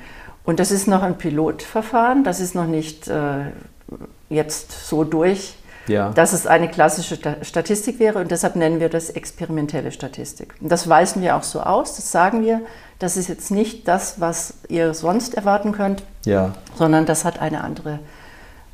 Und 0.45 0.59
das 0.59 0.71
ist 0.71 0.87
noch 0.87 1.03
ein 1.03 1.17
Pilotverfahren, 1.17 2.23
das 2.23 2.39
ist 2.39 2.53
noch 2.53 2.67
nicht 2.67 3.07
äh, 3.07 3.45
jetzt 4.29 4.87
so 4.87 5.03
durch, 5.03 5.55
ja. 5.87 6.09
dass 6.09 6.33
es 6.33 6.47
eine 6.47 6.67
klassische 6.67 7.17
Statistik 7.41 7.99
wäre 7.99 8.19
und 8.19 8.31
deshalb 8.31 8.55
nennen 8.55 8.79
wir 8.79 8.89
das 8.89 9.09
experimentelle 9.09 9.91
Statistik. 9.91 10.53
Und 10.61 10.71
das 10.71 10.87
weisen 10.89 11.21
wir 11.21 11.35
auch 11.35 11.43
so 11.43 11.61
aus, 11.61 11.95
das 11.95 12.11
sagen 12.11 12.43
wir, 12.43 12.61
das 12.99 13.17
ist 13.17 13.29
jetzt 13.29 13.51
nicht 13.51 13.87
das, 13.87 14.19
was 14.19 14.55
ihr 14.69 14.93
sonst 14.93 15.35
erwarten 15.35 15.71
könnt, 15.71 16.03
ja. 16.25 16.53
sondern 16.75 17.05
das 17.05 17.25
hat 17.25 17.39
eine 17.39 17.63
andere 17.63 17.99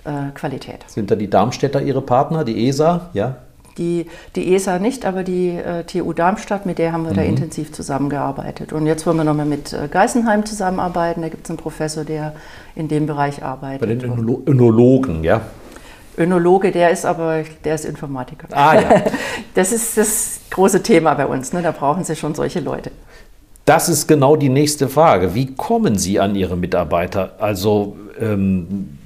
äh, 0.06 0.32
Qualität. 0.34 0.86
Sind 0.88 1.12
da 1.12 1.16
die 1.16 1.30
Darmstädter 1.30 1.82
Ihre 1.82 2.02
Partner, 2.02 2.44
die 2.44 2.68
ESA? 2.68 3.10
Ja. 3.14 3.38
Die, 3.80 4.06
die 4.36 4.54
ESA 4.54 4.78
nicht, 4.78 5.06
aber 5.06 5.24
die 5.24 5.52
äh, 5.52 5.84
TU 5.86 6.14
Darmstadt, 6.14 6.66
mit 6.66 6.78
der 6.78 6.92
haben 6.92 7.06
wir 7.06 7.12
mhm. 7.12 7.16
da 7.16 7.22
intensiv 7.24 7.72
zusammengearbeitet. 7.72 8.74
Und 8.74 8.86
jetzt 8.86 9.08
wollen 9.08 9.18
wir 9.18 9.24
nochmal 9.24 9.46
mit 9.46 9.74
äh, 9.74 9.88
Geisenheim 9.90 10.46
zusammenarbeiten. 10.46 11.22
Da 11.22 11.30
gibt 11.30 11.46
es 11.46 11.50
einen 11.50 11.58
Professor, 11.58 12.04
der 12.04 12.34
in 12.76 12.90
dem 12.90 13.08
Bereich 13.08 13.42
arbeitet. 13.42 13.80
Bei 13.80 13.88
den 13.88 14.02
Önolo 14.02 14.44
Önologen, 14.46 15.24
ja? 15.24 15.42
Önologe, 16.18 16.72
der 16.72 16.92
ist 16.92 17.06
aber, 17.06 17.44
der 17.64 17.76
ist 17.76 17.86
Informatiker. 17.86 18.48
Ah 18.52 18.76
ja. 18.76 18.90
Das 19.56 19.72
ist 19.72 19.98
das 19.98 20.42
große 20.50 20.84
Thema 20.84 21.14
bei 21.14 21.26
uns. 21.26 21.54
Ne? 21.54 21.62
Da 21.62 21.72
brauchen 21.72 22.04
Sie 22.04 22.16
schon 22.16 22.36
solche 22.36 22.60
Leute. 22.60 22.92
Das 23.66 23.88
ist 23.88 24.08
genau 24.08 24.36
die 24.36 24.50
nächste 24.50 24.90
Frage. 24.90 25.34
Wie 25.36 25.56
kommen 25.56 25.98
Sie 25.98 26.20
an 26.20 26.36
Ihre 26.36 26.58
Mitarbeiter? 26.58 27.36
Also 27.40 27.96
ähm, 28.20 28.99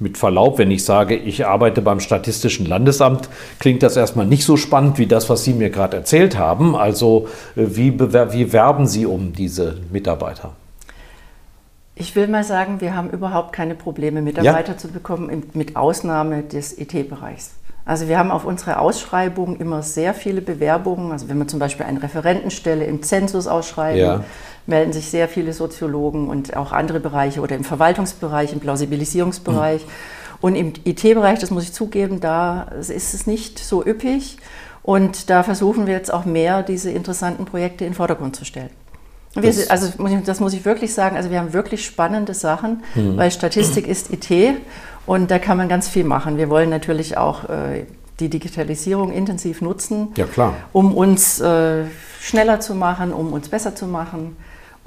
mit 0.00 0.18
Verlaub, 0.18 0.58
wenn 0.58 0.70
ich 0.70 0.84
sage, 0.84 1.16
ich 1.16 1.46
arbeite 1.46 1.82
beim 1.82 2.00
Statistischen 2.00 2.66
Landesamt, 2.66 3.28
klingt 3.58 3.82
das 3.82 3.96
erstmal 3.96 4.26
nicht 4.26 4.44
so 4.44 4.56
spannend 4.56 4.98
wie 4.98 5.06
das, 5.06 5.28
was 5.28 5.44
Sie 5.44 5.52
mir 5.52 5.70
gerade 5.70 5.96
erzählt 5.96 6.38
haben. 6.38 6.76
Also 6.76 7.28
äh, 7.56 7.64
wie, 7.68 7.98
wie 7.98 8.52
werben 8.52 8.86
Sie 8.86 9.06
um 9.06 9.32
diese 9.32 9.78
Mitarbeiter? 9.90 10.52
Ich 11.94 12.14
will 12.14 12.28
mal 12.28 12.44
sagen, 12.44 12.80
wir 12.80 12.94
haben 12.94 13.10
überhaupt 13.10 13.52
keine 13.52 13.74
Probleme, 13.74 14.22
Mitarbeiter 14.22 14.72
ja. 14.72 14.78
zu 14.78 14.88
bekommen, 14.88 15.42
mit 15.54 15.74
Ausnahme 15.74 16.44
des 16.44 16.78
IT-Bereichs. 16.78 17.54
Also 17.88 18.06
wir 18.06 18.18
haben 18.18 18.30
auf 18.30 18.44
unsere 18.44 18.78
Ausschreibung 18.78 19.56
immer 19.56 19.82
sehr 19.82 20.14
viele 20.14 20.40
Bewerbungen. 20.40 21.10
Also 21.10 21.28
wenn 21.28 21.38
wir 21.38 21.48
zum 21.48 21.58
Beispiel 21.58 21.86
eine 21.86 22.02
Referentenstelle 22.02 22.84
im 22.84 23.02
Zensus 23.02 23.48
ausschreiben, 23.48 23.98
ja 23.98 24.24
melden 24.68 24.92
sich 24.92 25.10
sehr 25.10 25.28
viele 25.28 25.54
Soziologen 25.54 26.28
und 26.28 26.54
auch 26.54 26.72
andere 26.72 27.00
Bereiche 27.00 27.40
oder 27.40 27.56
im 27.56 27.64
Verwaltungsbereich, 27.64 28.52
im 28.52 28.60
Plausibilisierungsbereich. 28.60 29.82
Mhm. 29.82 29.90
Und 30.40 30.54
im 30.54 30.72
IT-Bereich, 30.84 31.40
das 31.40 31.50
muss 31.50 31.64
ich 31.64 31.72
zugeben, 31.72 32.20
da 32.20 32.64
ist 32.78 32.90
es 32.90 33.26
nicht 33.26 33.58
so 33.58 33.84
üppig. 33.84 34.36
Und 34.82 35.30
da 35.30 35.42
versuchen 35.42 35.86
wir 35.86 35.94
jetzt 35.94 36.12
auch 36.12 36.26
mehr, 36.26 36.62
diese 36.62 36.90
interessanten 36.90 37.44
Projekte 37.44 37.84
in 37.84 37.90
den 37.90 37.96
Vordergrund 37.96 38.36
zu 38.36 38.44
stellen. 38.44 38.70
Wir, 39.34 39.52
also 39.68 39.92
das 40.24 40.40
muss 40.40 40.52
ich 40.52 40.64
wirklich 40.64 40.94
sagen, 40.94 41.16
also 41.16 41.30
wir 41.30 41.38
haben 41.38 41.52
wirklich 41.52 41.84
spannende 41.84 42.34
Sachen, 42.34 42.82
mhm. 42.94 43.16
weil 43.16 43.30
Statistik 43.30 43.86
ist 43.86 44.12
IT 44.12 44.58
und 45.08 45.30
da 45.30 45.38
kann 45.38 45.56
man 45.56 45.70
ganz 45.70 45.88
viel 45.88 46.04
machen. 46.04 46.36
Wir 46.36 46.50
wollen 46.50 46.68
natürlich 46.68 47.16
auch 47.16 47.48
äh, 47.48 47.86
die 48.20 48.28
Digitalisierung 48.28 49.10
intensiv 49.10 49.62
nutzen, 49.62 50.08
ja, 50.18 50.26
um 50.74 50.94
uns 50.94 51.40
äh, 51.40 51.84
schneller 52.20 52.60
zu 52.60 52.74
machen, 52.74 53.14
um 53.14 53.32
uns 53.32 53.48
besser 53.48 53.74
zu 53.74 53.86
machen. 53.86 54.36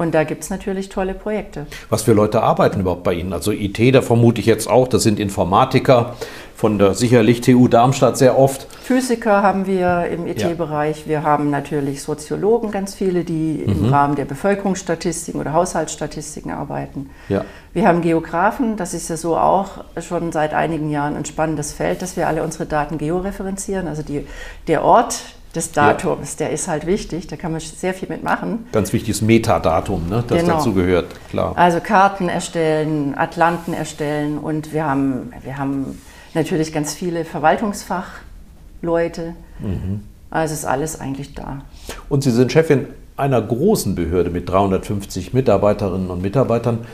Und 0.01 0.15
da 0.15 0.23
gibt 0.23 0.41
es 0.43 0.49
natürlich 0.49 0.89
tolle 0.89 1.13
Projekte. 1.13 1.67
Was 1.89 2.01
für 2.01 2.13
Leute 2.13 2.41
arbeiten 2.41 2.79
überhaupt 2.79 3.03
bei 3.03 3.13
Ihnen? 3.13 3.33
Also 3.33 3.51
IT, 3.51 3.79
da 3.93 4.01
vermute 4.01 4.41
ich 4.41 4.47
jetzt 4.47 4.67
auch, 4.67 4.87
das 4.87 5.03
sind 5.03 5.19
Informatiker 5.19 6.15
von 6.55 6.79
der 6.79 6.95
sicherlich 6.95 7.41
TU 7.41 7.67
Darmstadt 7.67 8.17
sehr 8.17 8.37
oft. 8.37 8.67
Physiker 8.81 9.43
haben 9.43 9.67
wir 9.67 10.07
im 10.07 10.25
IT-Bereich. 10.25 11.01
Ja. 11.01 11.07
Wir 11.07 11.23
haben 11.23 11.51
natürlich 11.51 12.01
Soziologen, 12.01 12.71
ganz 12.71 12.95
viele, 12.95 13.23
die 13.23 13.63
mhm. 13.63 13.71
im 13.71 13.85
Rahmen 13.93 14.15
der 14.15 14.25
Bevölkerungsstatistiken 14.25 15.39
oder 15.39 15.53
Haushaltsstatistiken 15.53 16.51
arbeiten. 16.51 17.11
Ja. 17.29 17.45
Wir 17.73 17.87
haben 17.87 18.01
Geografen, 18.01 18.77
das 18.77 18.95
ist 18.95 19.07
ja 19.09 19.17
so 19.17 19.37
auch 19.37 19.83
schon 20.01 20.31
seit 20.31 20.55
einigen 20.55 20.89
Jahren 20.89 21.15
ein 21.15 21.25
spannendes 21.25 21.73
Feld, 21.73 22.01
dass 22.01 22.17
wir 22.17 22.27
alle 22.27 22.41
unsere 22.41 22.65
Daten 22.65 22.97
georeferenzieren. 22.97 23.87
Also 23.87 24.01
die, 24.01 24.25
der 24.67 24.83
Ort, 24.83 25.21
des 25.55 25.71
Datums, 25.71 26.33
ja. 26.33 26.45
der 26.45 26.51
ist 26.51 26.67
halt 26.67 26.85
wichtig, 26.85 27.27
da 27.27 27.35
kann 27.35 27.51
man 27.51 27.61
sehr 27.61 27.93
viel 27.93 28.09
mitmachen. 28.09 28.67
Ganz 28.71 28.93
wichtiges 28.93 29.21
Metadatum, 29.21 30.07
ne, 30.07 30.23
das 30.27 30.41
genau. 30.41 30.55
dazu 30.55 30.73
gehört, 30.73 31.07
klar. 31.29 31.57
Also 31.57 31.79
Karten 31.79 32.29
erstellen, 32.29 33.15
Atlanten 33.17 33.73
erstellen 33.73 34.37
und 34.37 34.73
wir 34.73 34.85
haben, 34.85 35.33
wir 35.43 35.57
haben 35.57 35.99
natürlich 36.33 36.71
ganz 36.71 36.93
viele 36.93 37.25
Verwaltungsfachleute. 37.25 39.35
Mhm. 39.59 40.01
Also 40.29 40.53
ist 40.53 40.65
alles 40.65 40.99
eigentlich 40.99 41.35
da. 41.35 41.61
Und 42.07 42.23
Sie 42.23 42.31
sind 42.31 42.51
Chefin 42.51 42.87
einer 43.17 43.41
großen 43.41 43.95
Behörde 43.95 44.29
mit 44.29 44.49
350 44.49 45.33
Mitarbeiterinnen 45.33 46.09
und 46.09 46.21
Mitarbeitern. 46.21 46.85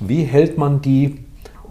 Wie 0.00 0.24
hält 0.24 0.58
man 0.58 0.82
die 0.82 1.23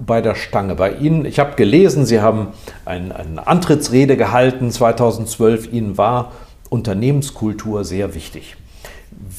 bei 0.06 0.22
der 0.22 0.36
Stange. 0.36 0.76
Bei 0.76 0.92
Ihnen, 0.94 1.26
ich 1.26 1.40
habe 1.40 1.56
gelesen, 1.56 2.06
Sie 2.06 2.22
haben 2.22 2.48
ein, 2.86 3.12
eine 3.12 3.46
Antrittsrede 3.48 4.18
gehalten 4.18 4.72
2012. 4.72 5.72
Ihnen 5.72 5.98
war 5.98 6.32
Unternehmenskultur 6.70 7.84
sehr 7.86 8.16
wichtig. 8.16 8.56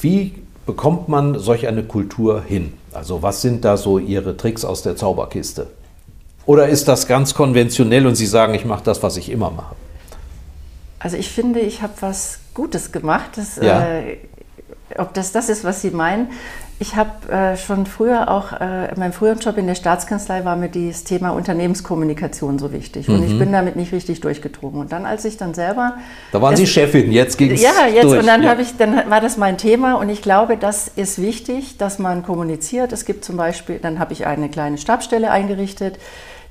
Wie 0.00 0.34
bekommt 0.66 1.08
man 1.08 1.38
solch 1.38 1.66
eine 1.66 1.82
Kultur 1.82 2.42
hin? 2.42 2.72
Also 2.92 3.22
was 3.22 3.42
sind 3.42 3.64
da 3.64 3.76
so 3.76 3.98
Ihre 3.98 4.36
Tricks 4.36 4.64
aus 4.64 4.82
der 4.82 4.96
Zauberkiste? 4.96 5.66
Oder 6.46 6.68
ist 6.68 6.88
das 6.88 7.06
ganz 7.06 7.34
konventionell 7.34 8.06
und 8.06 8.16
Sie 8.16 8.26
sagen, 8.26 8.54
ich 8.54 8.64
mache 8.64 8.84
das, 8.84 9.02
was 9.02 9.16
ich 9.16 9.30
immer 9.30 9.50
mache? 9.50 9.74
Also 10.98 11.16
ich 11.16 11.30
finde, 11.30 11.60
ich 11.60 11.82
habe 11.82 11.92
was 12.00 12.38
Gutes 12.54 12.92
gemacht. 12.92 13.30
Das, 13.36 13.56
Ja. 13.56 13.84
äh, 13.84 14.18
ob 14.96 15.12
das 15.14 15.32
das 15.32 15.48
ist, 15.48 15.64
was 15.64 15.82
Sie 15.82 15.90
meinen. 15.90 16.28
Ich 16.80 16.96
habe 16.96 17.32
äh, 17.32 17.56
schon 17.56 17.86
früher 17.86 18.28
auch, 18.28 18.52
äh, 18.52 18.90
in 18.92 18.98
meinem 18.98 19.12
früheren 19.12 19.38
Job 19.38 19.56
in 19.58 19.66
der 19.68 19.76
Staatskanzlei 19.76 20.44
war 20.44 20.56
mir 20.56 20.68
das 20.68 21.04
Thema 21.04 21.30
Unternehmenskommunikation 21.30 22.58
so 22.58 22.72
wichtig. 22.72 23.08
Und 23.08 23.20
Mhm. 23.20 23.26
ich 23.26 23.38
bin 23.38 23.52
damit 23.52 23.76
nicht 23.76 23.92
richtig 23.92 24.20
durchgedrungen. 24.20 24.80
Und 24.80 24.90
dann, 24.92 25.06
als 25.06 25.24
ich 25.24 25.36
dann 25.36 25.54
selber 25.54 25.94
Da 26.32 26.42
waren 26.42 26.56
Sie 26.56 26.66
Chefin, 26.66 27.12
jetzt 27.12 27.38
ging 27.38 27.52
es 27.52 27.62
ja, 27.62 27.70
jetzt 27.92 28.04
durch. 28.04 28.18
und 28.20 28.26
dann 28.26 28.42
ja. 28.42 28.50
habe 28.50 28.62
ich, 28.62 28.76
dann 28.76 29.08
war 29.08 29.20
das 29.20 29.36
mein 29.36 29.56
Thema 29.56 29.94
und 29.94 30.08
ich 30.08 30.20
glaube, 30.20 30.56
das 30.56 30.88
ist 30.88 31.22
wichtig, 31.22 31.78
dass 31.78 32.00
man 32.00 32.24
kommuniziert. 32.24 32.92
Es 32.92 33.04
gibt 33.04 33.24
zum 33.24 33.36
Beispiel, 33.36 33.78
dann 33.78 34.00
habe 34.00 34.12
ich 34.12 34.26
eine 34.26 34.48
kleine 34.48 34.76
Stabsstelle 34.76 35.30
eingerichtet, 35.30 35.98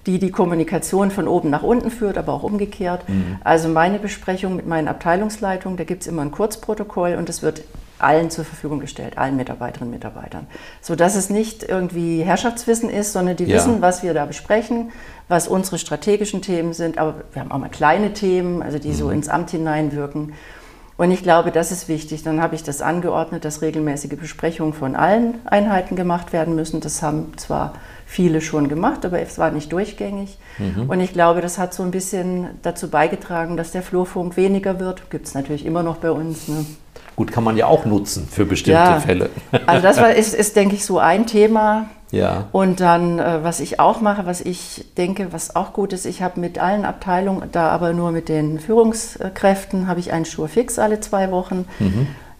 die 0.05 0.19
die 0.19 0.31
Kommunikation 0.31 1.11
von 1.11 1.27
oben 1.27 1.49
nach 1.49 1.63
unten 1.63 1.91
führt, 1.91 2.17
aber 2.17 2.33
auch 2.33 2.43
umgekehrt. 2.43 3.07
Mhm. 3.09 3.37
Also 3.43 3.67
meine 3.67 3.99
Besprechung 3.99 4.55
mit 4.55 4.67
meinen 4.67 4.87
Abteilungsleitungen, 4.87 5.77
da 5.77 5.83
gibt 5.83 6.01
es 6.03 6.07
immer 6.07 6.21
ein 6.21 6.31
Kurzprotokoll 6.31 7.15
und 7.15 7.27
es 7.29 7.41
wird 7.41 7.61
allen 8.03 8.29
zur 8.29 8.45
Verfügung 8.45 8.79
gestellt, 8.79 9.17
allen 9.17 9.35
Mitarbeiterinnen 9.37 9.93
und 9.93 9.99
Mitarbeitern, 9.99 10.47
sodass 10.81 11.15
es 11.15 11.29
nicht 11.29 11.63
irgendwie 11.63 12.21
Herrschaftswissen 12.23 12.89
ist, 12.89 13.13
sondern 13.13 13.35
die 13.35 13.45
Ja. 13.45 13.55
wissen, 13.57 13.81
was 13.81 14.03
wir 14.03 14.13
da 14.13 14.25
besprechen, 14.25 14.91
was 15.27 15.47
unsere 15.47 15.77
strategischen 15.77 16.41
Themen 16.41 16.73
sind. 16.73 16.97
Aber 16.97 17.15
wir 17.31 17.41
haben 17.41 17.51
auch 17.51 17.57
mal 17.57 17.69
kleine 17.69 18.13
Themen, 18.13 18.61
also 18.61 18.77
die 18.79 18.93
so 18.93 19.09
ins 19.09 19.29
Amt 19.29 19.51
hineinwirken. 19.51 20.33
Und 20.95 21.09
ich 21.09 21.23
glaube, 21.23 21.51
das 21.51 21.71
ist 21.71 21.87
wichtig. 21.87 22.21
Dann 22.21 22.39
habe 22.39 22.53
ich 22.53 22.61
das 22.61 22.81
angeordnet, 22.83 23.45
dass 23.45 23.63
regelmäßige 23.63 24.15
Besprechungen 24.15 24.73
von 24.73 24.95
allen 24.95 25.35
Einheiten 25.45 25.95
gemacht 25.95 26.33
werden 26.33 26.53
müssen. 26.53 26.81
Das 26.81 27.01
haben 27.01 27.33
zwar 27.37 27.73
viele 28.05 28.41
schon 28.41 28.69
gemacht, 28.69 29.03
aber 29.03 29.19
es 29.19 29.39
war 29.39 29.49
nicht 29.49 29.71
durchgängig. 29.71 30.37
Und 30.87 30.99
ich 30.99 31.11
glaube, 31.11 31.41
das 31.41 31.57
hat 31.57 31.73
so 31.73 31.81
ein 31.81 31.89
bisschen 31.89 32.47
dazu 32.61 32.89
beigetragen, 32.89 33.57
dass 33.57 33.71
der 33.71 33.81
Flurfunk 33.81 34.37
weniger 34.37 34.79
wird. 34.79 35.09
Gibt 35.09 35.25
es 35.25 35.33
natürlich 35.33 35.65
immer 35.65 35.81
noch 35.81 35.97
bei 35.97 36.11
uns. 36.11 36.47
Ne? 36.47 36.63
Gut, 37.15 37.31
kann 37.31 37.43
man 37.43 37.57
ja 37.57 37.67
auch 37.67 37.85
nutzen 37.85 38.27
für 38.29 38.45
bestimmte 38.45 38.99
Fälle. 39.01 39.29
Also 39.65 39.83
das 39.83 39.97
war, 39.97 40.13
ist, 40.13 40.33
ist, 40.33 40.55
denke 40.55 40.75
ich, 40.75 40.85
so 40.85 40.99
ein 40.99 41.27
Thema. 41.27 41.89
Ja. 42.11 42.45
Und 42.51 42.79
dann, 42.79 43.17
äh, 43.17 43.43
was 43.43 43.59
ich 43.59 43.79
auch 43.79 44.01
mache, 44.01 44.25
was 44.25 44.41
ich 44.41 44.85
denke, 44.97 45.27
was 45.31 45.55
auch 45.55 45.73
gut 45.73 45.93
ist, 45.93 46.05
ich 46.05 46.21
habe 46.21 46.39
mit 46.39 46.59
allen 46.59 46.85
Abteilungen, 46.85 47.49
da 47.51 47.69
aber 47.69 47.93
nur 47.93 48.11
mit 48.11 48.29
den 48.29 48.59
Führungskräften, 48.59 49.87
habe 49.87 49.99
ich 49.99 50.13
einen 50.13 50.25
Schur 50.25 50.47
fix 50.47 50.77
alle 50.77 50.99
zwei 50.99 51.31
Wochen. 51.31 51.65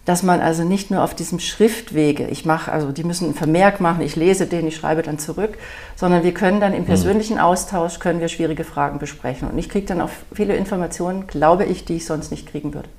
Dass 0.06 0.22
man 0.22 0.42
also 0.42 0.64
nicht 0.64 0.92
nur 0.92 1.02
auf 1.02 1.16
diesem 1.16 1.40
Schriftwege, 1.40 2.28
ich 2.28 2.46
mache, 2.46 2.72
also 2.72 2.92
die 2.92 3.06
müssen 3.06 3.26
einen 3.26 3.36
Vermerk 3.36 3.80
machen, 3.80 4.02
ich 4.02 4.18
lese 4.18 4.48
den, 4.48 4.68
ich 4.68 4.76
schreibe 4.76 5.02
dann 5.02 5.18
zurück, 5.18 5.58
sondern 5.96 6.24
wir 6.24 6.34
können 6.34 6.60
dann 6.60 6.74
im 6.74 6.84
persönlichen 6.84 7.40
Austausch, 7.40 8.00
können 8.00 8.20
wir 8.20 8.28
schwierige 8.28 8.66
Fragen 8.66 9.00
besprechen. 9.00 9.50
Und 9.50 9.58
ich 9.58 9.70
kriege 9.70 9.88
dann 9.88 10.02
auch 10.02 10.10
viele 10.34 10.58
Informationen, 10.58 11.26
glaube 11.26 11.64
ich, 11.64 11.86
die 11.86 11.96
ich 11.96 12.06
sonst 12.06 12.32
nicht 12.32 12.48
kriegen 12.48 12.74
würde. 12.74 12.90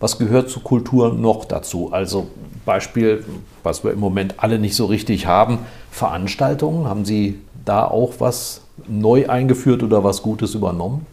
Was 0.00 0.18
gehört 0.18 0.48
zur 0.48 0.62
Kultur 0.64 1.12
noch 1.12 1.44
dazu? 1.44 1.90
Also 1.92 2.26
Beispiel, 2.64 3.24
was 3.62 3.84
wir 3.84 3.92
im 3.92 4.00
Moment 4.00 4.34
alle 4.38 4.58
nicht 4.58 4.74
so 4.74 4.86
richtig 4.86 5.26
haben, 5.26 5.58
Veranstaltungen. 5.90 6.88
Haben 6.88 7.04
Sie 7.04 7.38
da 7.64 7.84
auch 7.84 8.14
was 8.18 8.62
neu 8.88 9.28
eingeführt 9.28 9.82
oder 9.82 10.02
was 10.02 10.22
Gutes 10.22 10.54
übernommen? 10.54 11.06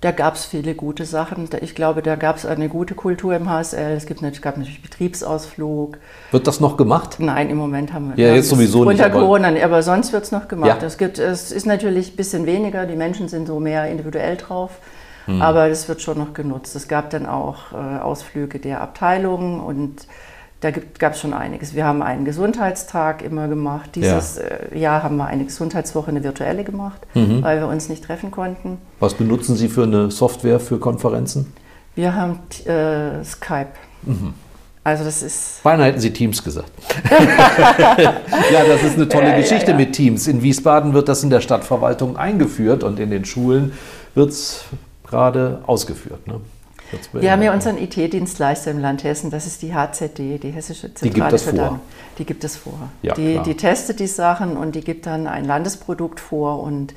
Da 0.00 0.10
gab 0.10 0.34
es 0.34 0.44
viele 0.44 0.74
gute 0.74 1.06
Sachen. 1.06 1.48
Ich 1.62 1.74
glaube, 1.74 2.02
da 2.02 2.16
gab 2.16 2.36
es 2.36 2.44
eine 2.44 2.68
gute 2.68 2.94
Kultur 2.94 3.34
im 3.36 3.48
HSL. 3.48 3.96
Es 3.96 4.04
gibt, 4.04 4.20
nat- 4.20 4.42
gab 4.42 4.58
natürlich 4.58 4.82
Betriebsausflug. 4.82 5.96
Wird 6.30 6.46
das 6.46 6.60
noch 6.60 6.76
gemacht? 6.76 7.16
Nein, 7.20 7.48
im 7.48 7.56
Moment 7.56 7.92
haben 7.94 8.12
wir 8.14 8.22
Ja, 8.28 8.34
jetzt 8.34 8.50
sowieso 8.50 8.82
es 8.82 8.88
nicht, 8.88 8.98
Unter 9.00 9.06
aber- 9.10 9.20
Corona, 9.24 9.50
nicht, 9.52 9.64
aber 9.64 9.82
sonst 9.82 10.12
wird 10.12 10.24
es 10.24 10.32
noch 10.32 10.46
gemacht. 10.48 10.82
Ja. 10.82 10.86
Es, 10.86 10.98
gibt, 10.98 11.18
es 11.18 11.52
ist 11.52 11.64
natürlich 11.66 12.12
ein 12.12 12.16
bisschen 12.16 12.44
weniger. 12.44 12.84
Die 12.84 12.96
Menschen 12.96 13.28
sind 13.28 13.46
so 13.46 13.60
mehr 13.60 13.88
individuell 13.90 14.36
drauf. 14.36 14.72
Hm. 15.26 15.40
Aber 15.42 15.68
das 15.68 15.88
wird 15.88 16.02
schon 16.02 16.18
noch 16.18 16.34
genutzt. 16.34 16.76
Es 16.76 16.88
gab 16.88 17.10
dann 17.10 17.26
auch 17.26 17.72
äh, 17.72 18.00
Ausflüge 18.00 18.58
der 18.58 18.80
Abteilungen 18.80 19.60
und 19.60 20.06
da 20.60 20.70
gab 20.70 21.12
es 21.12 21.20
schon 21.20 21.34
einiges. 21.34 21.74
Wir 21.74 21.84
haben 21.84 22.02
einen 22.02 22.24
Gesundheitstag 22.24 23.22
immer 23.22 23.48
gemacht. 23.48 23.90
Dieses 23.94 24.38
äh, 24.38 24.76
Jahr 24.78 25.02
haben 25.02 25.16
wir 25.16 25.26
eine 25.26 25.44
Gesundheitswoche, 25.44 26.08
eine 26.08 26.24
virtuelle 26.24 26.64
gemacht, 26.64 27.00
Mhm. 27.14 27.42
weil 27.42 27.60
wir 27.60 27.68
uns 27.68 27.88
nicht 27.90 28.04
treffen 28.04 28.30
konnten. 28.30 28.78
Was 28.98 29.12
benutzen 29.14 29.56
Sie 29.56 29.68
für 29.68 29.82
eine 29.82 30.10
Software 30.10 30.60
für 30.60 30.78
Konferenzen? 30.78 31.52
Wir 31.94 32.14
haben 32.14 32.38
äh, 32.64 33.22
Skype. 33.24 33.68
Mhm. 34.02 34.34
Also 34.82 35.04
das 35.04 35.22
ist 35.22 35.62
Beinahe 35.62 35.86
hätten 35.86 36.00
Sie 36.00 36.12
Teams 36.12 36.42
gesagt. 36.44 36.70
ja, 37.10 38.64
das 38.66 38.82
ist 38.82 38.96
eine 38.96 39.08
tolle 39.08 39.34
Geschichte 39.36 39.72
mit 39.72 39.92
Teams. 39.92 40.26
In 40.26 40.42
Wiesbaden 40.42 40.92
wird 40.92 41.08
das 41.08 41.22
in 41.22 41.30
der 41.30 41.40
Stadtverwaltung 41.40 42.16
eingeführt 42.18 42.84
und 42.84 43.00
in 43.00 43.10
den 43.10 43.24
Schulen 43.24 43.72
wird 44.14 44.30
es 44.30 44.64
gerade 45.14 45.60
ausgeführt. 45.66 46.26
Ne? 46.26 46.40
Wir 47.12 47.32
haben 47.32 47.42
ja 47.42 47.52
unseren 47.52 47.78
IT-Dienstleister 47.78 48.70
im 48.70 48.80
Land 48.80 49.04
Hessen, 49.04 49.30
das 49.30 49.46
ist 49.46 49.62
die 49.62 49.74
HZD, 49.74 50.38
die 50.38 50.50
Hessische 50.50 50.88
gibt 50.88 50.98
Zentrale 50.98 51.30
das 51.30 51.42
für 51.42 51.50
vor. 51.50 51.58
Daten. 51.58 51.80
Die 52.18 52.24
gibt 52.24 52.44
es 52.44 52.56
vor. 52.56 52.78
Ja, 53.02 53.14
die, 53.14 53.38
die 53.38 53.56
testet 53.56 54.00
die 54.00 54.06
Sachen 54.06 54.56
und 54.56 54.74
die 54.74 54.80
gibt 54.82 55.06
dann 55.06 55.26
ein 55.26 55.44
Landesprodukt 55.44 56.20
vor 56.20 56.62
und 56.62 56.94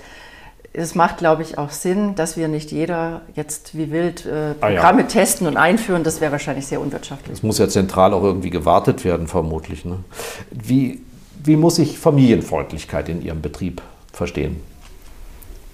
es 0.73 0.93
macht, 0.93 1.17
glaube 1.17 1.41
ich, 1.41 1.57
auch 1.57 1.71
Sinn, 1.71 2.15
dass 2.15 2.37
wir 2.37 2.47
nicht 2.47 2.71
jeder 2.71 3.21
jetzt 3.35 3.75
wie 3.77 3.91
wild 3.91 4.25
äh, 4.25 4.53
Ah, 4.59 4.69
ja. 4.69 4.75
Programme 4.75 5.07
testen 5.07 5.47
und 5.47 5.57
einführen. 5.57 6.03
Das 6.03 6.21
wäre 6.21 6.31
wahrscheinlich 6.31 6.67
sehr 6.67 6.81
unwirtschaftlich. 6.81 7.37
Es 7.37 7.43
muss 7.43 7.57
ja 7.57 7.67
zentral 7.67 8.13
auch 8.13 8.23
irgendwie 8.23 8.51
gewartet 8.51 9.03
werden, 9.03 9.27
vermutlich. 9.27 9.85
Ne? 9.85 9.97
Wie, 10.51 11.01
wie 11.43 11.55
muss 11.55 11.79
ich 11.79 11.97
Familienfreundlichkeit 11.97 13.09
in 13.09 13.23
Ihrem 13.23 13.41
Betrieb 13.41 13.81
verstehen? 14.13 14.61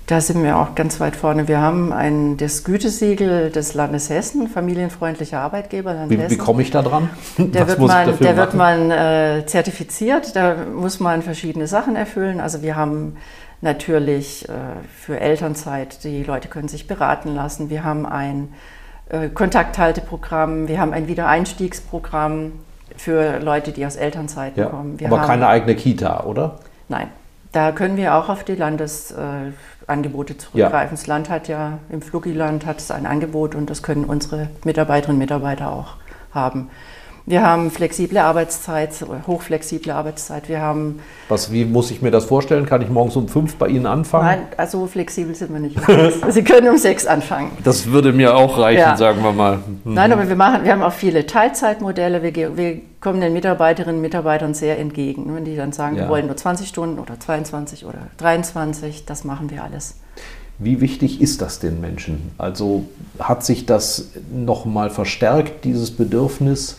Da 0.06 0.20
sind 0.20 0.44
wir 0.44 0.58
auch 0.58 0.76
ganz 0.76 1.00
weit 1.00 1.16
vorne. 1.16 1.48
Wir 1.48 1.62
haben 1.62 1.94
ein, 1.94 2.36
das 2.36 2.66
Gütesiegel 2.66 3.52
des 3.52 3.74
Landes 3.74 4.10
Hessen, 4.10 4.50
familienfreundlicher 4.50 5.40
Arbeitgeber 5.40 5.94
Land 5.94 6.12
Wie, 6.12 6.18
Hessen. 6.18 6.32
wie 6.32 6.38
komme 6.38 6.62
ich 6.62 6.72
da 6.72 6.82
dran? 6.82 7.10
Der 7.38 7.62
Was 7.62 7.68
wird 7.70 7.80
man, 7.80 8.20
der 8.20 8.38
wird 8.38 8.54
man 8.54 8.92
äh, 8.92 9.46
zertifiziert, 9.46 10.36
da 10.36 10.56
muss 10.76 11.00
man 11.00 11.22
verschiedene 11.22 11.68
Sachen 11.68 11.96
erfüllen. 11.96 12.42
Also 12.42 12.62
wir 12.62 12.76
haben 12.76 13.16
natürlich 13.62 14.48
äh, 14.50 14.52
für 14.94 15.22
Elternzeit, 15.22 16.04
die 16.04 16.24
Leute 16.24 16.50
können 16.50 16.68
sich 16.68 16.86
beraten 16.86 17.34
lassen. 17.34 17.70
Wir 17.70 17.86
haben 17.86 18.06
ein 18.06 18.50
äh, 19.10 19.30
Kontakthalteprogramm, 19.30 20.68
wir 20.68 20.82
haben 20.82 20.92
ein 20.92 21.08
Wiedereinstiegsprogramm 21.08 22.52
für 22.98 23.40
Leute, 23.40 23.72
die 23.72 23.86
aus 23.86 23.96
Elternzeiten 23.96 24.62
Ja, 24.62 24.70
kommen. 24.70 25.00
Wir 25.00 25.08
aber 25.08 25.22
haben, 25.22 25.28
keine 25.28 25.48
eigene 25.48 25.76
Kita, 25.76 26.26
oder? 26.26 26.60
Nein, 26.90 27.08
da 27.54 27.72
können 27.72 27.98
wir 27.98 28.16
auch 28.16 28.30
auf 28.30 28.44
die 28.44 28.56
Landesangebote 28.56 29.54
äh, 29.54 29.54
Angebote 29.88 30.38
zurückgreifen. 30.38 30.96
Das 30.98 31.08
Land 31.08 31.30
hat 31.30 31.48
ja, 31.48 31.80
im 31.90 32.02
Flugiland 32.02 32.66
hat 32.66 32.80
es 32.80 32.92
ein 32.92 33.06
Angebot 33.06 33.56
und 33.56 33.70
das 33.70 33.84
können 33.84 34.06
unsere 34.06 34.50
Mitarbeiterinnen 34.64 35.16
und 35.16 35.20
Mitarbeiter 35.20 35.72
auch 35.72 35.96
haben. 36.34 36.70
Wir 37.26 37.42
haben 37.42 37.72
flexible 37.72 38.18
Arbeitszeit, 38.18 38.90
hochflexible 39.28 39.92
Arbeitszeit. 39.94 40.50
Wir 40.50 40.60
haben, 40.60 41.00
Was, 41.30 41.54
wie 41.54 41.64
muss 41.64 41.90
ich 41.90 42.02
mir 42.02 42.12
das 42.12 42.26
vorstellen? 42.26 42.66
Kann 42.66 42.82
ich 42.82 42.90
morgens 42.90 43.16
um 43.16 43.30
fünf 43.30 43.56
bei 43.56 43.68
Ihnen 43.70 43.86
anfangen? 43.86 44.26
nein, 44.26 44.42
also 44.58 44.88
flexibel 44.88 45.34
sind 45.34 45.54
wir 45.54 45.62
nicht. 45.62 45.78
Sie 46.30 46.44
können 46.44 46.68
um 46.68 46.78
sechs 46.78 47.06
anfangen. 47.06 47.52
Das 47.64 47.88
würde 47.88 48.12
mir 48.12 48.36
auch 48.36 48.58
reichen, 48.58 48.80
Ja. 48.82 48.98
sagen 48.98 49.24
wir 49.24 49.32
mal. 49.32 49.54
Hm. 49.86 49.94
Nein, 49.94 50.12
aber 50.12 50.28
wir, 50.28 50.36
machen, 50.36 50.66
wir 50.66 50.74
haben 50.74 50.84
auch 50.84 50.92
viele 50.92 51.26
Teilzeitmodelle. 51.26 52.22
Wir, 52.24 52.32
ge- 52.34 52.50
wir 52.58 52.82
kommen 53.00 53.22
den 53.22 53.32
Mitarbeiterinnen 53.32 53.96
und 53.96 54.02
Mitarbeitern 54.02 54.54
sehr 54.54 54.78
entgegen. 54.78 55.34
Wenn 55.34 55.46
die 55.46 55.56
dann 55.56 55.72
sagen, 55.72 55.96
Ja. 55.96 56.04
wir 56.04 56.10
wollen 56.10 56.26
nur 56.28 56.36
20 56.36 56.68
Stunden 56.68 57.00
oder 57.00 57.18
22 57.22 57.86
oder 57.86 58.00
23, 58.18 59.06
das 59.06 59.24
machen 59.24 59.50
wir 59.50 59.64
alles. 59.64 59.96
Wie 60.60 60.82
wichtig 60.82 61.20
ist 61.22 61.42
das 61.42 61.60
den 61.60 61.82
Menschen? 61.82 62.32
Also 62.38 62.86
hat 63.20 63.44
sich 63.44 63.66
das 63.66 64.10
nochmal 64.32 64.90
verstärkt, 64.90 65.66
dieses 65.66 65.92
Bedürfnis, 65.92 66.78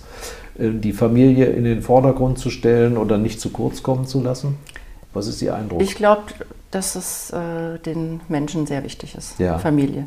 äh, 0.59 0.71
die 0.71 0.93
Familie 0.93 1.47
in 1.47 1.65
den 1.65 1.83
Vordergrund 1.83 2.39
zu 2.39 2.51
stellen 2.51 2.97
oder 2.97 3.19
nicht 3.19 3.41
zu 3.41 3.51
kurz 3.51 3.83
kommen 3.83 4.07
zu 4.07 4.23
lassen? 4.23 4.57
Was 5.13 5.27
ist 5.27 5.43
Ihr 5.43 5.55
Eindruck? 5.55 5.81
Ich 5.83 5.95
glaube, 5.95 6.23
dass 6.71 6.97
es 6.97 7.31
äh, 7.31 7.79
den 7.85 8.21
Menschen 8.29 8.67
sehr 8.67 8.83
wichtig 8.85 9.15
ist, 9.17 9.39
Ja. 9.39 9.59
Familie. 9.59 10.07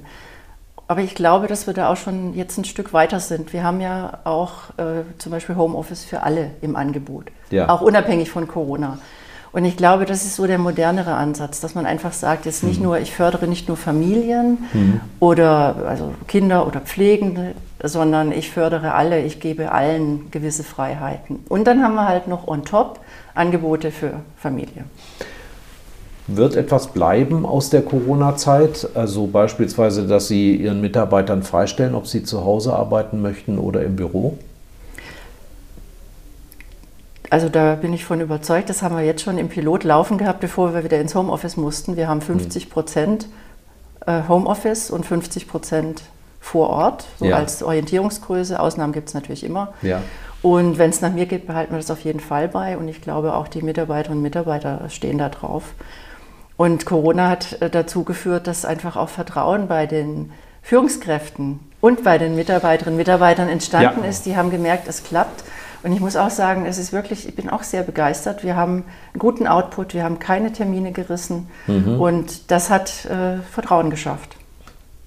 Aber 0.89 1.01
ich 1.01 1.15
glaube, 1.15 1.47
dass 1.47 1.67
wir 1.67 1.73
da 1.73 1.89
auch 1.91 1.97
schon 1.97 2.33
jetzt 2.33 2.57
ein 2.57 2.63
Stück 2.63 2.93
weiter 2.93 3.19
sind. 3.19 3.51
Wir 3.51 3.63
haben 3.63 3.81
ja 3.81 4.19
auch 4.23 4.69
äh, 4.77 5.03
zum 5.17 5.33
Beispiel 5.33 5.55
Homeoffice 5.57 6.05
für 6.05 6.23
alle 6.23 6.51
im 6.61 6.75
Angebot, 6.77 7.25
Ja. 7.51 7.67
auch 7.69 7.81
unabhängig 7.81 8.29
von 8.29 8.47
Corona. 8.47 8.97
Und 9.51 9.65
ich 9.65 9.77
glaube, 9.77 10.05
das 10.05 10.25
ist 10.25 10.35
so 10.35 10.45
der 10.45 10.57
modernere 10.57 11.15
Ansatz, 11.15 11.59
dass 11.59 11.75
man 11.75 11.85
einfach 11.85 12.13
sagt, 12.13 12.45
jetzt 12.45 12.63
Mhm. 12.63 12.69
nicht 12.69 12.81
nur, 12.81 12.99
ich 12.99 13.13
fördere 13.13 13.47
nicht 13.47 13.67
nur 13.67 13.77
Familien 13.77 14.59
oder 15.19 15.75
also 15.87 16.13
Kinder 16.27 16.67
oder 16.67 16.79
Pflegende, 16.81 17.53
sondern 17.83 18.31
ich 18.31 18.51
fördere 18.51 18.93
alle, 18.93 19.21
ich 19.21 19.39
gebe 19.39 19.71
allen 19.71 20.31
gewisse 20.31 20.63
Freiheiten. 20.63 21.39
Und 21.47 21.65
dann 21.65 21.83
haben 21.83 21.95
wir 21.95 22.07
halt 22.07 22.27
noch 22.27 22.47
on 22.47 22.63
top 22.63 22.99
Angebote 23.35 23.91
für 23.91 24.13
Familie. 24.37 24.85
Wird 26.27 26.57
etwas 26.57 26.87
bleiben 26.87 27.45
aus 27.45 27.69
der 27.69 27.83
Corona-Zeit? 27.83 28.89
Also 28.95 29.27
beispielsweise, 29.27 30.07
dass 30.07 30.27
Sie 30.27 30.57
Ihren 30.57 30.81
Mitarbeitern 30.81 31.41
freistellen, 31.41 31.95
ob 31.95 32.05
sie 32.05 32.23
zu 32.23 32.43
Hause 32.43 32.73
arbeiten 32.73 33.21
möchten 33.21 33.57
oder 33.57 33.81
im 33.83 33.95
Büro? 33.95 34.37
Also 37.29 37.49
da 37.49 37.75
bin 37.75 37.93
ich 37.93 38.05
von 38.05 38.21
überzeugt, 38.21 38.69
das 38.69 38.81
haben 38.81 38.95
wir 38.95 39.03
jetzt 39.03 39.21
schon 39.21 39.37
im 39.37 39.49
Pilot 39.49 39.83
laufen 39.83 40.17
gehabt, 40.17 40.39
bevor 40.39 40.73
wir 40.73 40.83
wieder 40.83 40.99
ins 40.99 41.13
Homeoffice 41.13 41.57
mussten. 41.57 41.97
Wir 41.97 42.07
haben 42.07 42.21
50 42.21 42.69
Prozent 42.69 43.27
äh, 44.05 44.21
Homeoffice 44.27 44.89
und 44.89 45.05
50 45.05 45.47
Prozent 45.47 46.03
vor 46.39 46.69
Ort, 46.69 47.05
so 47.19 47.25
ja. 47.25 47.35
als 47.35 47.61
Orientierungsgröße. 47.61 48.59
Ausnahmen 48.59 48.93
gibt 48.93 49.09
es 49.09 49.13
natürlich 49.13 49.43
immer. 49.43 49.73
Ja. 49.81 50.01
Und 50.41 50.77
wenn 50.77 50.89
es 50.89 51.01
nach 51.01 51.11
mir 51.11 51.25
geht, 51.25 51.47
behalten 51.47 51.73
wir 51.73 51.77
das 51.77 51.91
auf 51.91 52.01
jeden 52.01 52.19
Fall 52.19 52.47
bei. 52.47 52.77
Und 52.77 52.87
ich 52.87 53.01
glaube, 53.01 53.33
auch 53.33 53.47
die 53.47 53.61
Mitarbeiterinnen 53.61 54.19
und 54.19 54.23
Mitarbeiter 54.23 54.89
stehen 54.89 55.17
da 55.17 55.29
drauf. 55.29 55.73
Und 56.55 56.85
Corona 56.85 57.29
hat 57.29 57.61
äh, 57.61 57.69
dazu 57.69 58.03
geführt, 58.03 58.47
dass 58.47 58.63
einfach 58.63 58.95
auch 58.95 59.09
Vertrauen 59.09 59.67
bei 59.67 59.85
den 59.85 60.31
Führungskräften 60.61 61.59
und 61.81 62.03
bei 62.03 62.17
den 62.17 62.35
Mitarbeiterinnen 62.35 62.95
und 62.95 62.97
Mitarbeitern 62.97 63.49
entstanden 63.49 64.03
ja. 64.03 64.09
ist. 64.09 64.25
Die 64.25 64.35
haben 64.35 64.49
gemerkt, 64.49 64.87
es 64.87 65.03
klappt. 65.03 65.43
Und 65.87 65.93
ich 65.93 66.01
muss 66.01 66.17
auch 66.17 66.29
sagen, 66.29 66.65
es 66.65 66.77
ist 66.77 66.91
wirklich, 66.91 67.29
ich 67.29 67.35
bin 67.35 67.49
auch 67.49 67.63
sehr 67.63 67.81
begeistert. 67.81 68.43
Wir 68.43 68.57
haben 68.57 68.83
einen 69.13 69.19
guten 69.19 69.47
Output, 69.47 69.93
wir 69.93 70.03
haben 70.03 70.19
keine 70.19 70.51
Termine 70.51 70.91
gerissen 70.91 71.47
mhm. 71.65 71.97
und 71.97 72.51
das 72.51 72.69
hat 72.69 73.05
äh, 73.05 73.37
Vertrauen 73.49 73.89
geschafft. 73.89 74.35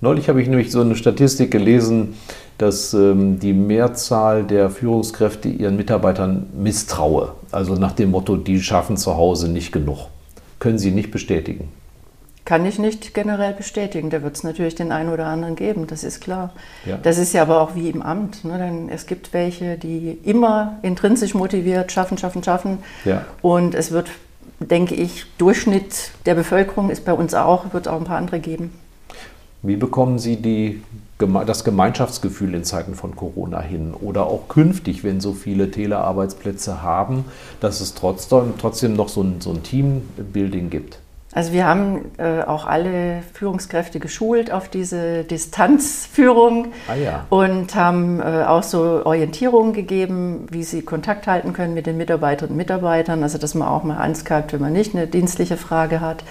Neulich 0.01 0.31
habe 0.31 0.41
ich 0.41 0.49
nämlich 0.49 0.73
so 0.73 0.81
eine 0.81 0.97
Statistik 0.97 1.51
gelesen, 1.51 2.15
dass 2.57 2.95
ähm, 2.95 3.39
die 3.39 3.53
Mehrzahl 3.53 4.43
der 4.43 4.71
Führungskräfte 4.71 5.51
ihren 5.51 5.77
Mitarbeitern 5.77 6.47
misstraue. 6.59 7.33
Also 7.53 7.75
nach 7.75 7.93
dem 7.93 8.13
Motto, 8.13 8.39
die 8.39 8.63
schaffen 8.63 8.97
zu 8.97 9.19
Hause 9.19 9.51
nicht 9.51 9.73
genug. 9.73 10.07
Können 10.61 10.79
Sie 10.79 10.93
nicht 10.93 11.11
bestätigen? 11.11 11.69
Kann 12.51 12.67
ich 12.67 12.81
nicht 12.81 13.15
generell 13.15 13.53
bestätigen. 13.53 14.11
Da 14.11 14.25
wird 14.25 14.35
es 14.35 14.43
natürlich 14.43 14.75
den 14.75 14.91
einen 14.91 15.11
oder 15.11 15.27
anderen 15.27 15.55
geben, 15.55 15.87
das 15.87 16.03
ist 16.03 16.21
klar. 16.21 16.51
Ja. 16.85 16.97
Das 17.01 17.17
ist 17.17 17.33
ja 17.33 17.43
aber 17.43 17.61
auch 17.61 17.77
wie 17.77 17.89
im 17.89 18.03
Amt. 18.03 18.45
Ne? 18.45 18.59
Denn 18.59 18.89
es 18.89 19.07
gibt 19.07 19.33
welche, 19.33 19.79
die 19.79 20.19
immer 20.25 20.81
intrinsisch 20.83 21.33
motiviert 21.35 21.93
schaffen, 21.93 22.19
schaffen, 22.19 22.43
schaffen. 22.43 22.79
Ja. 23.05 23.25
Und 23.41 23.77
es 23.77 23.93
wird, 23.93 24.11
denke 24.59 24.97
ich, 24.97 25.27
Durchschnitt 25.39 26.11
der 26.27 26.35
Bevölkerung 26.35 26.91
ist 26.91 27.05
bei 27.05 27.13
uns 27.13 27.35
auch, 27.35 27.73
wird 27.73 27.87
auch 27.87 27.99
ein 27.99 28.05
paar 28.05 28.19
andere 28.19 28.41
geben. 28.41 28.73
Wie 29.63 29.77
bekommen 29.77 30.19
Sie 30.19 30.35
die, 30.35 30.83
das 31.47 31.63
Gemeinschaftsgefühl 31.63 32.53
in 32.57 32.65
Zeiten 32.65 32.97
von 32.97 33.15
Corona 33.15 33.61
hin 33.61 33.95
oder 33.95 34.27
auch 34.27 34.49
künftig, 34.49 35.05
wenn 35.05 35.21
so 35.21 35.35
viele 35.35 35.71
Telearbeitsplätze 35.71 36.83
haben, 36.83 37.27
dass 37.61 37.81
es 37.81 37.95
trotzdem, 37.95 38.55
trotzdem 38.59 38.97
noch 38.97 39.09
so 39.09 39.23
ein, 39.23 39.41
so 39.41 39.53
ein 39.53 39.63
Teambuilding 39.63 40.69
gibt? 40.69 40.99
Also 41.33 41.53
wir 41.53 41.65
haben 41.65 42.11
äh, 42.19 42.43
auch 42.43 42.67
alle 42.67 43.23
Führungskräfte 43.35 44.01
geschult 44.01 44.51
auf 44.51 44.69
diese 44.69 45.23
Distanzführung 45.23 46.73
ah, 46.89 46.95
ja. 46.97 47.27
und 47.31 47.77
haben 47.77 48.21
äh, 48.21 48.45
auch 48.45 48.65
so 48.65 49.05
Orientierungen 49.05 49.73
gegeben, 49.73 50.49
wie 50.51 50.65
sie 50.65 50.83
Kontakt 50.83 51.29
halten 51.29 51.53
können 51.53 51.73
mit 51.73 51.87
den 51.87 51.97
Mitarbeiterinnen 51.97 52.55
und 52.55 52.57
Mitarbeitern. 52.57 53.23
Also 53.23 53.39
dass 53.39 53.55
man 53.55 53.69
auch 53.69 53.85
mal 53.85 53.99
anskypt, 53.99 54.53
wenn 54.53 54.61
man 54.61 54.73
nicht 54.73 54.97
eine 54.97 55.07
dienstliche 55.07 55.57
Frage 55.57 56.01
hat. 56.01 56.25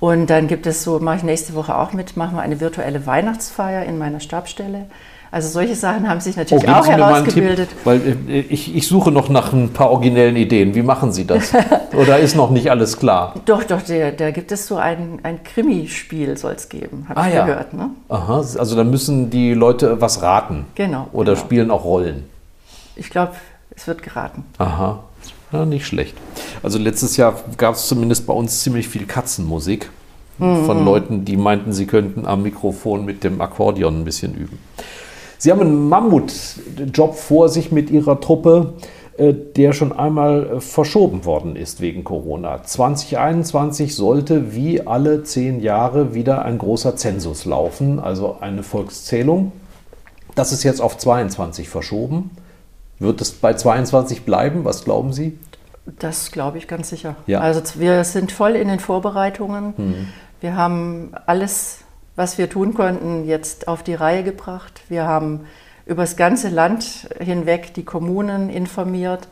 Und 0.00 0.30
dann 0.30 0.48
gibt 0.48 0.66
es 0.66 0.82
so, 0.82 0.98
mache 0.98 1.18
ich 1.18 1.22
nächste 1.22 1.54
Woche 1.54 1.76
auch 1.76 1.92
mit, 1.92 2.16
machen 2.16 2.36
wir 2.36 2.42
eine 2.42 2.60
virtuelle 2.60 3.06
Weihnachtsfeier 3.06 3.84
in 3.84 3.98
meiner 3.98 4.18
Stabstelle. 4.18 4.86
Also 5.34 5.48
solche 5.48 5.74
Sachen 5.74 6.08
haben 6.08 6.20
sich 6.20 6.36
natürlich 6.36 6.64
oh, 6.68 6.70
auch 6.70 6.86
herausgebildet. 6.86 7.68
Tipp, 7.70 7.78
weil 7.82 8.00
äh, 8.28 8.38
ich, 8.38 8.76
ich 8.76 8.86
suche 8.86 9.10
noch 9.10 9.28
nach 9.30 9.52
ein 9.52 9.70
paar 9.70 9.90
originellen 9.90 10.36
Ideen. 10.36 10.76
Wie 10.76 10.84
machen 10.84 11.12
Sie 11.12 11.26
das? 11.26 11.52
Oder 11.92 12.20
ist 12.20 12.36
noch 12.36 12.50
nicht 12.50 12.70
alles 12.70 12.98
klar? 12.98 13.34
Doch, 13.44 13.64
doch, 13.64 13.80
da 13.82 14.30
gibt 14.30 14.52
es 14.52 14.68
so 14.68 14.76
ein, 14.76 15.18
ein 15.24 15.42
Krimispiel, 15.42 16.36
soll 16.36 16.52
es 16.52 16.68
geben, 16.68 17.06
habe 17.08 17.20
ah, 17.20 17.26
ich 17.26 17.34
ja. 17.34 17.46
gehört. 17.46 17.74
Ne? 17.74 17.90
Aha, 18.08 18.36
also 18.36 18.76
da 18.76 18.84
müssen 18.84 19.28
die 19.30 19.54
Leute 19.54 20.00
was 20.00 20.22
raten. 20.22 20.66
Genau. 20.76 21.08
Oder 21.12 21.32
genau. 21.32 21.44
spielen 21.44 21.70
auch 21.72 21.82
Rollen. 21.82 22.26
Ich 22.94 23.10
glaube, 23.10 23.32
es 23.74 23.88
wird 23.88 24.04
geraten. 24.04 24.44
Aha, 24.58 25.00
ja, 25.50 25.64
nicht 25.64 25.84
schlecht. 25.84 26.14
Also 26.62 26.78
letztes 26.78 27.16
Jahr 27.16 27.34
gab 27.56 27.74
es 27.74 27.88
zumindest 27.88 28.28
bei 28.28 28.34
uns 28.34 28.60
ziemlich 28.60 28.88
viel 28.88 29.04
Katzenmusik 29.04 29.90
mhm. 30.38 30.64
von 30.64 30.84
Leuten, 30.84 31.24
die 31.24 31.36
meinten, 31.36 31.72
sie 31.72 31.86
könnten 31.86 32.24
am 32.24 32.44
Mikrofon 32.44 33.04
mit 33.04 33.24
dem 33.24 33.40
Akkordeon 33.40 34.02
ein 34.02 34.04
bisschen 34.04 34.36
üben. 34.36 34.60
Sie 35.44 35.52
haben 35.52 35.60
einen 35.60 35.90
Mammutjob 35.90 37.16
vor 37.16 37.50
sich 37.50 37.70
mit 37.70 37.90
Ihrer 37.90 38.18
Truppe, 38.18 38.72
äh, 39.18 39.34
der 39.34 39.74
schon 39.74 39.92
einmal 39.92 40.46
äh, 40.46 40.60
verschoben 40.62 41.26
worden 41.26 41.54
ist 41.54 41.82
wegen 41.82 42.02
Corona. 42.02 42.62
2021 42.62 43.94
sollte 43.94 44.54
wie 44.54 44.86
alle 44.86 45.22
zehn 45.22 45.60
Jahre 45.60 46.14
wieder 46.14 46.46
ein 46.46 46.56
großer 46.56 46.96
Zensus 46.96 47.44
laufen, 47.44 48.00
also 48.00 48.38
eine 48.40 48.62
Volkszählung. 48.62 49.52
Das 50.34 50.50
ist 50.50 50.62
jetzt 50.62 50.80
auf 50.80 50.96
22 50.96 51.68
verschoben. 51.68 52.30
Wird 52.98 53.20
es 53.20 53.32
bei 53.32 53.52
22 53.52 54.22
bleiben? 54.22 54.64
Was 54.64 54.82
glauben 54.86 55.12
Sie? 55.12 55.38
Das 55.98 56.30
glaube 56.30 56.56
ich 56.56 56.68
ganz 56.68 56.88
sicher. 56.88 57.16
Ja. 57.26 57.40
Also 57.40 57.60
wir 57.78 58.04
sind 58.04 58.32
voll 58.32 58.56
in 58.56 58.68
den 58.68 58.80
Vorbereitungen. 58.80 59.74
Mhm. 59.76 60.08
Wir 60.40 60.56
haben 60.56 61.10
alles 61.26 61.83
was 62.16 62.38
wir 62.38 62.48
tun 62.48 62.74
konnten, 62.74 63.26
jetzt 63.26 63.68
auf 63.68 63.82
die 63.82 63.94
Reihe 63.94 64.22
gebracht. 64.22 64.80
Wir 64.88 65.04
haben 65.04 65.46
über 65.86 66.02
das 66.02 66.16
ganze 66.16 66.48
Land 66.48 67.08
hinweg 67.20 67.74
die 67.74 67.84
Kommunen 67.84 68.50
informiert. 68.50 69.28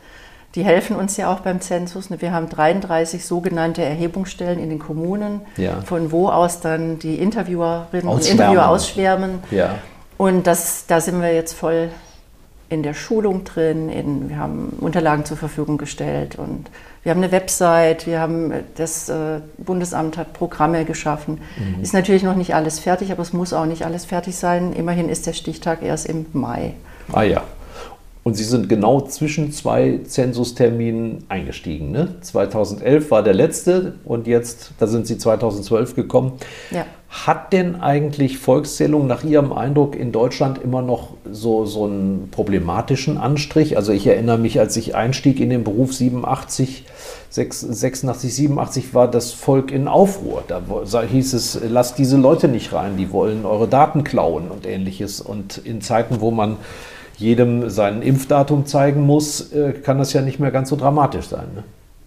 Die 0.55 0.63
helfen 0.63 0.95
uns 0.95 1.17
ja 1.17 1.33
auch 1.33 1.39
beim 1.39 1.61
Zensus. 1.61 2.09
Wir 2.11 2.31
haben 2.31 2.47
33 2.47 3.25
sogenannte 3.25 3.83
Erhebungsstellen 3.83 4.59
in 4.59 4.69
den 4.69 4.77
Kommunen, 4.77 5.41
ja. 5.57 5.81
von 5.81 6.11
wo 6.11 6.29
aus 6.29 6.59
dann 6.61 6.99
die 6.99 7.15
Interviewerinnen 7.15 8.07
und 8.07 8.29
Interviewer 8.29 8.69
ausschwärmen. 8.69 9.39
Ja. 9.49 9.79
Und 10.17 10.45
das, 10.45 10.85
da 10.85 11.01
sind 11.01 11.21
wir 11.21 11.33
jetzt 11.33 11.53
voll 11.53 11.89
in 12.69 12.83
der 12.83 12.93
Schulung 12.93 13.45
drin. 13.45 13.89
In, 13.89 14.29
wir 14.29 14.37
haben 14.37 14.77
Unterlagen 14.79 15.25
zur 15.25 15.37
Verfügung 15.37 15.79
gestellt 15.79 16.37
und 16.37 16.69
wir 17.03 17.11
haben 17.11 17.21
eine 17.21 17.31
Website, 17.31 18.07
wir 18.07 18.19
haben 18.19 18.53
das 18.75 19.09
äh, 19.09 19.41
Bundesamt 19.57 20.17
hat 20.17 20.33
Programme 20.33 20.85
geschaffen. 20.85 21.39
Mhm. 21.57 21.81
Ist 21.83 21.93
natürlich 21.93 22.23
noch 22.23 22.35
nicht 22.35 22.55
alles 22.55 22.79
fertig, 22.79 23.11
aber 23.11 23.21
es 23.21 23.33
muss 23.33 23.51
auch 23.51 23.65
nicht 23.65 23.85
alles 23.85 24.05
fertig 24.05 24.35
sein. 24.37 24.71
Immerhin 24.73 25.09
ist 25.09 25.27
der 25.27 25.33
Stichtag 25.33 25.83
erst 25.83 26.05
im 26.07 26.25
Mai. 26.31 26.73
Ah 27.11 27.23
ja. 27.23 27.43
Und 28.23 28.35
Sie 28.35 28.45
sind 28.45 28.69
genau 28.69 29.01
zwischen 29.01 29.51
zwei 29.51 29.99
Zensusterminen 30.05 31.25
eingestiegen. 31.27 31.91
Ne? 31.91 32.15
2011 32.21 33.11
war 33.11 33.21
der 33.21 33.33
letzte 33.33 33.95
und 34.05 34.27
jetzt, 34.27 34.71
da 34.79 34.87
sind 34.87 35.05
Sie 35.07 35.17
2012 35.17 35.95
gekommen. 35.95 36.33
Ja. 36.71 36.85
Hat 37.13 37.53
denn 37.53 37.79
eigentlich 37.79 38.39
Volkszählung 38.39 39.05
nach 39.05 39.23
Ihrem 39.23 39.53
Eindruck 39.53 39.95
in 39.95 40.11
Deutschland 40.11 40.57
immer 40.57 40.81
noch 40.81 41.09
so, 41.31 41.63
so 41.63 41.85
einen 41.85 42.29
problematischen 42.31 43.19
Anstrich? 43.19 43.77
Also 43.77 43.91
ich 43.91 44.07
erinnere 44.07 44.39
mich, 44.39 44.59
als 44.59 44.75
ich 44.77 44.95
einstieg 44.95 45.39
in 45.39 45.51
den 45.51 45.63
Beruf 45.63 45.93
87, 45.93 46.85
86, 47.29 48.33
87 48.33 48.93
war 48.95 49.07
das 49.07 49.31
Volk 49.31 49.71
in 49.71 49.87
Aufruhr. 49.87 50.43
Da 50.47 51.03
hieß 51.03 51.33
es, 51.33 51.61
lasst 51.69 51.99
diese 51.99 52.17
Leute 52.17 52.47
nicht 52.47 52.73
rein, 52.73 52.97
die 52.97 53.11
wollen 53.11 53.45
eure 53.45 53.67
Daten 53.67 54.03
klauen 54.03 54.49
und 54.49 54.65
ähnliches. 54.65 55.21
Und 55.21 55.59
in 55.59 55.81
Zeiten, 55.81 56.19
wo 56.19 56.31
man 56.31 56.57
jedem 57.17 57.69
sein 57.69 58.01
Impfdatum 58.01 58.65
zeigen 58.65 59.01
muss, 59.01 59.51
äh, 59.51 59.73
kann 59.73 59.99
das 59.99 60.13
ja 60.13 60.21
nicht 60.21 60.39
mehr 60.39 60.49
ganz 60.49 60.69
so 60.69 60.75
dramatisch 60.75 61.27
sein. 61.27 61.45
Ne? 61.53 61.63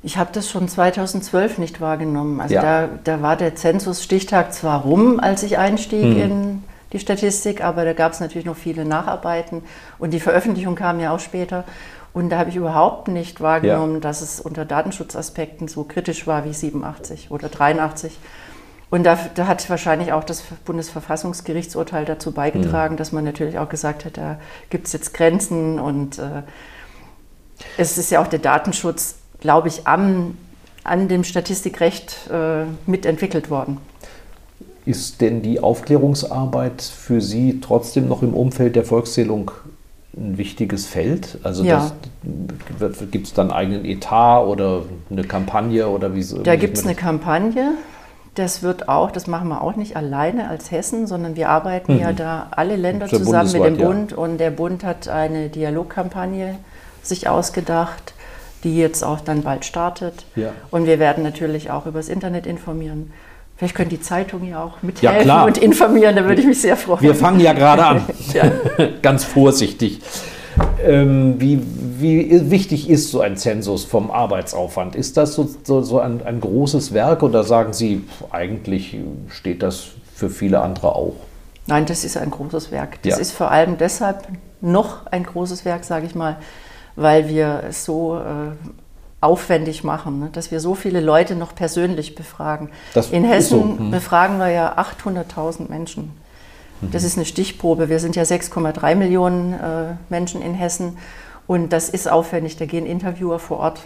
Ich 0.06 0.18
habe 0.18 0.30
das 0.32 0.48
schon 0.48 0.68
2012 0.68 1.58
nicht 1.58 1.80
wahrgenommen. 1.80 2.40
Also 2.40 2.54
ja. 2.54 2.62
da, 2.62 2.88
da 3.02 3.22
war 3.22 3.34
der 3.34 3.56
Zensus-Stichtag 3.56 4.54
zwar 4.54 4.82
rum, 4.82 5.18
als 5.18 5.42
ich 5.42 5.58
einstieg 5.58 6.04
hm. 6.04 6.22
in 6.22 6.64
die 6.92 7.00
Statistik, 7.00 7.60
aber 7.64 7.84
da 7.84 7.92
gab 7.92 8.12
es 8.12 8.20
natürlich 8.20 8.46
noch 8.46 8.56
viele 8.56 8.84
Nacharbeiten 8.84 9.64
und 9.98 10.12
die 10.12 10.20
Veröffentlichung 10.20 10.76
kam 10.76 11.00
ja 11.00 11.12
auch 11.12 11.18
später. 11.18 11.64
Und 12.12 12.30
da 12.30 12.38
habe 12.38 12.50
ich 12.50 12.54
überhaupt 12.54 13.08
nicht 13.08 13.40
wahrgenommen, 13.40 13.94
ja. 13.94 14.00
dass 14.00 14.22
es 14.22 14.40
unter 14.40 14.64
Datenschutzaspekten 14.64 15.66
so 15.66 15.82
kritisch 15.82 16.24
war 16.28 16.44
wie 16.44 16.52
87 16.52 17.32
oder 17.32 17.48
83. 17.48 18.16
Und 18.90 19.02
da, 19.02 19.18
da, 19.34 19.48
hat 19.48 19.68
wahrscheinlich 19.68 20.12
auch 20.12 20.22
das 20.22 20.44
Bundesverfassungsgerichtsurteil 20.64 22.04
dazu 22.04 22.30
beigetragen, 22.30 22.94
mhm. 22.94 22.98
dass 22.98 23.10
man 23.10 23.24
natürlich 23.24 23.58
auch 23.58 23.68
gesagt 23.68 24.04
hat, 24.04 24.18
da 24.18 24.38
gibt 24.70 24.86
es 24.86 24.92
jetzt 24.92 25.14
Grenzen 25.14 25.80
und 25.80 26.20
äh, 26.20 26.42
es 27.76 27.98
ist 27.98 28.12
ja 28.12 28.22
auch 28.22 28.28
der 28.28 28.38
Datenschutz, 28.38 29.16
glaube 29.40 29.68
ich, 29.68 29.86
am, 29.86 30.36
an 30.84 31.08
dem 31.08 31.24
Statistikrecht 31.24 32.30
äh, 32.32 32.64
mitentwickelt 32.86 33.50
worden. 33.50 33.78
Ist 34.84 35.20
denn 35.20 35.42
die 35.42 35.60
Aufklärungsarbeit 35.60 36.82
für 36.82 37.20
Sie 37.20 37.60
trotzdem 37.60 38.08
noch 38.08 38.22
im 38.22 38.34
Umfeld 38.34 38.76
der 38.76 38.84
Volkszählung 38.84 39.50
ein 40.16 40.38
wichtiges 40.38 40.86
Feld? 40.86 41.38
Also 41.42 41.64
ja. 41.64 41.90
gibt 43.10 43.26
es 43.26 43.34
dann 43.34 43.50
einen 43.50 43.58
eigenen 43.58 43.84
Etat 43.84 44.44
oder 44.44 44.82
eine 45.10 45.24
Kampagne 45.24 45.88
oder 45.88 46.14
wie 46.14 46.22
so? 46.22 46.38
Da 46.38 46.54
gibt 46.54 46.78
es 46.78 46.84
eine 46.84 46.94
Kampagne 46.94 47.72
das 48.36 48.62
wird 48.62 48.88
auch, 48.88 49.10
das 49.10 49.26
machen 49.26 49.48
wir 49.48 49.62
auch 49.62 49.76
nicht 49.76 49.96
alleine 49.96 50.48
als 50.48 50.70
Hessen, 50.70 51.06
sondern 51.06 51.36
wir 51.36 51.48
arbeiten 51.48 51.94
mhm. 51.94 52.00
ja 52.00 52.12
da 52.12 52.48
alle 52.50 52.76
Länder 52.76 53.06
zusammen 53.08 53.50
mit 53.50 53.64
dem 53.64 53.76
Bund 53.78 54.10
ja. 54.12 54.18
und 54.18 54.38
der 54.38 54.50
Bund 54.50 54.84
hat 54.84 55.08
eine 55.08 55.48
Dialogkampagne 55.48 56.56
sich 57.02 57.28
ausgedacht, 57.28 58.14
die 58.66 58.76
jetzt 58.76 59.04
auch 59.04 59.20
dann 59.20 59.42
bald 59.42 59.64
startet. 59.64 60.24
Ja. 60.34 60.50
Und 60.72 60.86
wir 60.86 60.98
werden 60.98 61.22
natürlich 61.22 61.70
auch 61.70 61.86
über 61.86 62.00
das 62.00 62.08
Internet 62.08 62.46
informieren. 62.46 63.12
Vielleicht 63.56 63.76
können 63.76 63.90
die 63.90 64.00
Zeitungen 64.00 64.50
ja 64.50 64.62
auch 64.62 64.82
mithelfen 64.82 65.22
klar. 65.22 65.46
und 65.46 65.56
informieren, 65.56 66.16
da 66.16 66.24
würde 66.24 66.40
ich 66.40 66.46
mich 66.48 66.60
sehr 66.60 66.76
freuen. 66.76 67.00
Wir 67.00 67.14
fangen 67.14 67.38
ja 67.40 67.52
gerade 67.52 67.86
an. 67.86 68.02
Ja. 68.34 68.50
Ganz 69.02 69.22
vorsichtig. 69.24 70.00
Ähm, 70.84 71.36
wie, 71.38 71.62
wie 71.98 72.50
wichtig 72.50 72.90
ist 72.90 73.10
so 73.10 73.20
ein 73.20 73.36
Zensus 73.36 73.84
vom 73.84 74.10
Arbeitsaufwand? 74.10 74.96
Ist 74.96 75.16
das 75.16 75.34
so, 75.34 75.48
so, 75.62 75.82
so 75.82 76.00
ein, 76.00 76.20
ein 76.26 76.40
großes 76.40 76.92
Werk 76.92 77.22
oder 77.22 77.44
sagen 77.44 77.72
Sie, 77.72 78.04
eigentlich 78.30 78.96
steht 79.28 79.62
das 79.62 79.86
für 80.14 80.28
viele 80.28 80.60
andere 80.60 80.96
auch? 80.96 81.14
Nein, 81.66 81.86
das 81.86 82.04
ist 82.04 82.16
ein 82.16 82.30
großes 82.30 82.72
Werk. 82.72 83.00
Das 83.02 83.14
Ja. 83.14 83.18
ist 83.20 83.30
vor 83.32 83.50
allem 83.52 83.78
deshalb 83.78 84.26
noch 84.60 85.06
ein 85.06 85.22
großes 85.22 85.64
Werk, 85.64 85.84
sage 85.84 86.06
ich 86.06 86.14
mal, 86.16 86.36
weil 86.96 87.28
wir 87.28 87.62
es 87.68 87.84
so 87.84 88.16
äh, 88.16 88.52
aufwendig 89.20 89.84
machen, 89.84 90.18
ne? 90.18 90.28
dass 90.32 90.50
wir 90.50 90.60
so 90.60 90.74
viele 90.74 91.00
Leute 91.00 91.36
noch 91.36 91.54
persönlich 91.54 92.14
befragen. 92.14 92.70
Das 92.94 93.10
In 93.10 93.24
Hessen 93.24 93.60
so, 93.60 93.78
hm. 93.78 93.90
befragen 93.90 94.38
wir 94.38 94.50
ja 94.50 94.76
800.000 94.78 95.68
Menschen. 95.68 96.12
Das 96.92 97.04
ist 97.04 97.16
eine 97.16 97.24
Stichprobe. 97.24 97.88
Wir 97.88 97.98
sind 98.00 98.16
ja 98.16 98.22
6,3 98.22 98.94
Millionen 98.96 99.54
äh, 99.54 99.94
Menschen 100.10 100.42
in 100.42 100.52
Hessen 100.54 100.98
und 101.46 101.72
das 101.72 101.88
ist 101.88 102.10
aufwendig. 102.10 102.56
Da 102.56 102.66
gehen 102.66 102.84
Interviewer 102.84 103.38
vor 103.38 103.58
Ort. 103.60 103.80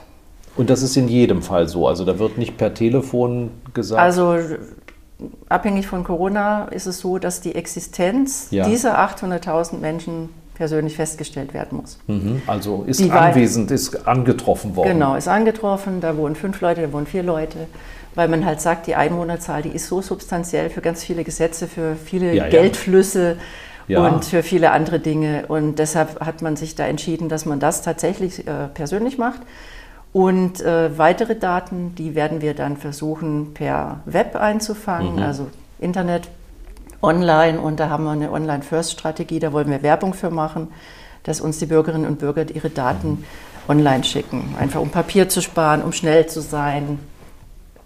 Und 0.57 0.71
das 0.71 0.83
ist 0.83 0.97
in 0.97 1.09
jedem 1.09 1.43
Fall 1.43 1.69
so. 1.69 1.87
Also 1.87 2.05
da 2.05 2.19
wird 2.19 2.37
nicht 2.37 2.57
per 2.57 2.75
Telefon 2.75 3.51
gesagt. 3.75 4.03
Also 4.03 4.39
abhängig 5.49 5.87
von 5.87 6.03
Corona 6.03 6.65
ist 6.65 6.87
es 6.87 6.99
so, 6.99 7.19
dass 7.19 7.41
die 7.41 7.55
Existenz 7.55 8.49
Ja. 8.51 8.67
dieser 8.67 8.99
800.000 8.99 9.79
Menschen 9.79 10.31
persönlich 10.61 10.95
festgestellt 10.95 11.55
werden 11.55 11.79
muss. 11.81 11.97
Mhm, 12.07 12.43
also 12.47 12.85
ist 12.87 13.01
Die 13.01 13.11
anwesend, 13.11 13.71
ist 13.71 14.07
angetroffen 14.07 14.77
worden. 14.77 14.91
Genau, 14.93 15.15
ist 15.17 15.27
angetroffen, 15.27 16.03
da 16.03 16.19
wohnen 16.19 16.37
fünf 16.37 16.61
Leute, 16.61 16.83
da 16.83 16.93
wohnen 16.93 17.07
vier 17.07 17.23
Leute, 17.23 17.57
weil 18.15 18.29
man 18.29 18.45
halt 18.45 18.61
sagt, 18.61 18.87
die 18.87 18.95
Einwohnerzahl, 18.95 19.63
die 19.63 19.71
ist 19.71 19.87
so 19.89 20.03
substanziell 20.03 20.69
für 20.69 20.83
ganz 20.83 21.03
viele 21.03 21.25
Gesetze, 21.25 21.67
für 21.67 21.97
viele 21.97 22.35
ja. 22.35 22.47
Geldflüsse 22.49 23.39
Ja. 23.89 24.07
und 24.07 24.27
für 24.27 24.43
viele 24.43 24.71
andere 24.73 24.99
Dinge. 25.01 25.47
Und 25.49 25.79
deshalb 25.79 26.21
hat 26.21 26.43
man 26.43 26.57
sich 26.57 26.75
da 26.75 26.85
entschieden, 26.85 27.31
dass 27.31 27.47
man 27.47 27.59
das 27.59 27.81
tatsächlich 27.81 28.47
äh, 28.47 28.69
persönlich 28.75 29.17
macht. 29.17 29.41
Und 30.13 30.61
äh, 30.61 30.99
weitere 30.99 31.37
Daten, 31.37 31.95
die 31.97 32.15
werden 32.15 32.43
wir 32.43 32.53
dann 32.53 32.77
versuchen 32.77 33.55
per 33.55 34.01
Web 34.05 34.37
einzufangen, 34.37 35.17
Mhm. 35.17 35.23
also 35.23 35.47
Internet, 35.81 36.29
online. 37.03 37.61
Und 37.61 37.81
da 37.81 37.89
haben 37.89 38.05
wir 38.05 38.11
eine 38.13 38.31
Online-First-Strategie, 38.33 39.39
da 39.39 39.53
wollen 39.53 39.71
wir 39.71 39.83
Werbung 39.83 40.15
für 40.15 40.31
machen, 40.31 40.69
dass 41.23 41.41
uns 41.41 41.59
die 41.59 41.67
Bürgerinnen 41.67 42.07
und 42.07 42.19
Bürger 42.19 42.45
ihre 42.51 42.71
Daten 42.71 43.25
online 43.69 44.05
schicken. 44.05 44.55
Einfach 44.59 44.81
um 44.81 44.91
Papier 44.91 45.29
zu 45.29 45.43
sparen, 45.43 45.83
um 45.83 45.93
schnell 45.93 46.27
zu 46.27 46.41
sein, 46.41 46.99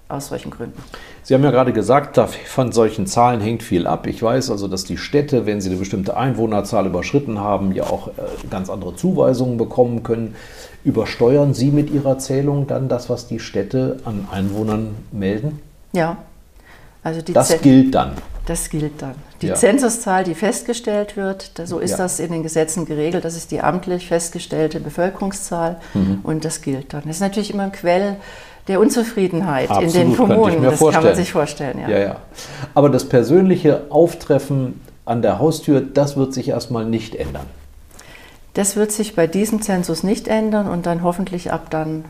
aus 0.08 0.28
solchen 0.28 0.50
Gründen. 0.50 0.80
Sie 1.22 1.34
haben 1.34 1.42
ja 1.42 1.50
gerade 1.50 1.72
gesagt, 1.72 2.18
von 2.46 2.72
solchen 2.72 3.06
Zahlen 3.06 3.40
hängt 3.40 3.62
viel 3.62 3.86
ab. 3.86 4.06
Ich 4.06 4.22
weiß 4.22 4.50
also, 4.50 4.68
dass 4.68 4.84
die 4.84 4.98
Städte, 4.98 5.46
wenn 5.46 5.62
sie 5.62 5.70
eine 5.70 5.78
bestimmte 5.78 6.16
Einwohnerzahl 6.16 6.86
überschritten 6.86 7.40
haben, 7.40 7.72
ja 7.72 7.84
auch 7.84 8.08
äh, 8.08 8.12
ganz 8.50 8.68
andere 8.68 8.94
Zuweisungen 8.94 9.56
bekommen 9.56 10.02
können. 10.02 10.36
Übersteuern 10.84 11.54
Sie 11.54 11.70
mit 11.70 11.90
Ihrer 11.90 12.18
Zählung 12.18 12.66
dann 12.66 12.90
das, 12.90 13.08
was 13.08 13.26
die 13.26 13.40
Städte 13.40 13.96
an 14.04 14.28
Einwohnern 14.30 14.94
melden? 15.12 15.60
Ja, 15.94 16.18
also 17.02 17.22
die 17.22 17.32
Das 17.32 17.48
Zen- 17.48 17.62
gilt 17.62 17.94
dann. 17.94 18.12
Das 18.46 18.68
gilt 18.68 19.00
dann. 19.00 19.14
Die 19.40 19.46
Ja. 19.48 19.54
Zensuszahl, 19.54 20.22
die 20.24 20.34
festgestellt 20.34 21.16
wird, 21.16 21.50
so 21.64 21.78
ist 21.78 21.92
Ja. 21.92 21.96
das 21.98 22.20
in 22.20 22.30
den 22.30 22.42
Gesetzen 22.42 22.84
geregelt, 22.84 23.24
das 23.24 23.36
ist 23.36 23.50
die 23.50 23.60
amtlich 23.62 24.06
festgestellte 24.06 24.80
Bevölkerungszahl 24.80 25.76
Mhm. 25.94 26.20
und 26.22 26.44
das 26.44 26.60
gilt 26.60 26.92
dann. 26.92 27.02
Das 27.06 27.16
ist 27.16 27.20
natürlich 27.20 27.52
immer 27.54 27.62
ein 27.64 27.72
Quell 27.72 28.16
der 28.68 28.80
Unzufriedenheit 28.80 29.70
in 29.70 29.76
Absolut, 29.76 29.94
den 29.94 30.00
könnte 30.02 30.12
ich 30.12 30.16
Kommunen. 30.38 30.62
das 30.62 30.78
kann 30.78 30.84
man 30.86 30.92
vorstellen. 30.92 31.16
sich 31.16 31.32
vorstellen. 31.32 31.78
Ja. 31.80 31.88
Ja, 31.88 31.98
ja. 31.98 32.16
Aber 32.74 32.90
das 32.90 33.08
persönliche 33.08 33.84
Auftreffen 33.90 34.80
an 35.06 35.22
der 35.22 35.38
Haustür, 35.38 35.80
das 35.80 36.16
wird 36.16 36.34
sich 36.34 36.48
erstmal 36.48 36.84
nicht 36.84 37.14
ändern. 37.14 37.46
Das 38.54 38.76
wird 38.76 38.92
sich 38.92 39.16
bei 39.16 39.26
diesem 39.26 39.62
Zensus 39.62 40.02
nicht 40.02 40.28
ändern 40.28 40.68
und 40.68 40.86
dann 40.86 41.02
hoffentlich 41.02 41.50
ab 41.52 41.70
dann 41.70 42.04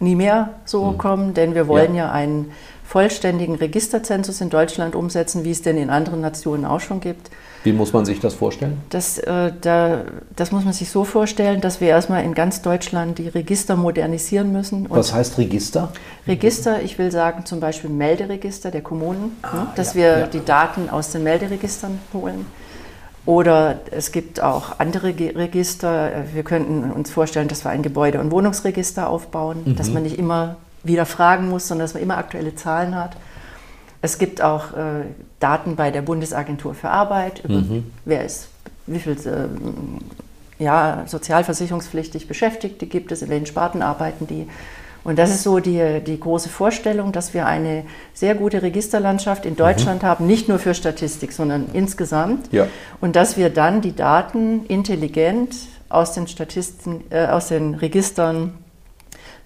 nie 0.00 0.14
mehr 0.14 0.50
so 0.64 0.92
kommen, 0.96 1.34
denn 1.34 1.54
wir 1.54 1.66
wollen 1.68 1.92
Mhm. 1.92 1.98
Ja. 1.98 2.04
ja. 2.06 2.12
einen 2.12 2.50
vollständigen 2.88 3.54
Registerzensus 3.54 4.40
in 4.40 4.48
Deutschland 4.48 4.94
umsetzen, 4.94 5.44
wie 5.44 5.50
es 5.50 5.60
denn 5.60 5.76
in 5.76 5.90
anderen 5.90 6.22
Nationen 6.22 6.64
auch 6.64 6.80
schon 6.80 7.00
gibt. 7.00 7.30
Wie 7.62 7.72
muss 7.74 7.92
man 7.92 8.06
sich 8.06 8.18
das 8.18 8.32
vorstellen? 8.34 8.78
Das, 8.88 9.18
äh, 9.18 9.52
da, 9.60 10.04
das 10.36 10.52
muss 10.52 10.64
man 10.64 10.72
sich 10.72 10.88
so 10.90 11.04
vorstellen, 11.04 11.60
dass 11.60 11.82
wir 11.82 11.88
erstmal 11.88 12.24
in 12.24 12.32
ganz 12.32 12.62
Deutschland 12.62 13.18
die 13.18 13.28
Register 13.28 13.76
modernisieren 13.76 14.52
müssen. 14.52 14.86
Und 14.86 14.96
Was 14.96 15.12
heißt 15.12 15.36
Register? 15.36 15.92
Register, 16.26 16.80
ich 16.80 16.98
will 16.98 17.10
sagen 17.12 17.44
zum 17.44 17.60
Beispiel 17.60 17.90
Melderegister 17.90 18.70
der 18.70 18.80
Kommunen, 18.80 19.36
ne, 19.42 19.66
dass 19.74 19.88
Ah, 19.94 19.98
ja, 19.98 20.02
wir 20.04 20.18
ja. 20.20 20.26
die 20.28 20.44
Daten 20.44 20.88
aus 20.88 21.10
den 21.10 21.24
Melderegistern 21.24 21.98
holen. 22.14 22.46
Oder 23.26 23.80
es 23.90 24.12
gibt 24.12 24.40
auch 24.42 24.78
andere 24.78 25.08
Register. 25.08 26.10
Wir 26.32 26.42
könnten 26.44 26.90
uns 26.90 27.10
vorstellen, 27.10 27.48
dass 27.48 27.64
wir 27.66 27.70
ein 27.70 27.82
Gebäude- 27.82 28.20
und 28.20 28.30
Wohnungsregister 28.30 29.10
aufbauen, 29.10 29.58
Mhm. 29.66 29.76
dass 29.76 29.90
man 29.90 30.04
nicht 30.04 30.18
immer 30.18 30.56
wieder 30.82 31.06
fragen 31.06 31.48
muss, 31.48 31.68
sondern 31.68 31.84
dass 31.84 31.94
man 31.94 32.02
immer 32.02 32.18
aktuelle 32.18 32.54
Zahlen 32.54 32.94
hat. 32.94 33.16
Es 34.00 34.18
gibt 34.18 34.42
auch 34.42 34.72
äh, 34.72 35.04
Daten 35.40 35.76
bei 35.76 35.90
der 35.90 36.02
Bundesagentur 36.02 36.74
für 36.74 36.88
Arbeit, 36.88 37.44
über 37.44 37.54
Mhm. 37.54 37.90
wer 38.04 38.24
ist, 38.24 38.48
wie 38.86 39.00
viel 39.00 39.16
ähm, 39.26 39.98
ja, 40.58 41.04
sozialversicherungspflichtig 41.06 42.28
Beschäftigte 42.28 42.86
gibt 42.86 43.12
es, 43.12 43.22
in 43.22 43.28
welchen 43.28 43.46
Sparten 43.46 43.82
arbeiten 43.82 44.26
die. 44.26 44.46
Und 45.04 45.18
das 45.18 45.30
ist 45.30 45.42
so 45.42 45.58
die, 45.60 46.00
die 46.04 46.18
große 46.18 46.48
Vorstellung, 46.48 47.12
dass 47.12 47.32
wir 47.32 47.46
eine 47.46 47.84
sehr 48.14 48.34
gute 48.34 48.62
Registerlandschaft 48.62 49.46
in 49.46 49.56
Deutschland 49.56 50.02
haben, 50.02 50.26
nicht 50.26 50.48
nur 50.48 50.58
für 50.58 50.74
Statistik, 50.74 51.32
sondern 51.32 51.66
insgesamt. 51.72 52.52
Ja. 52.52 52.66
Und 53.00 53.16
dass 53.16 53.36
wir 53.36 53.48
dann 53.48 53.80
die 53.80 53.94
Daten 53.94 54.66
intelligent 54.66 55.56
aus 55.88 56.12
den, 56.12 56.26
Statisten, 56.26 57.04
äh, 57.10 57.26
aus 57.26 57.48
den 57.48 57.74
Registern 57.74 58.52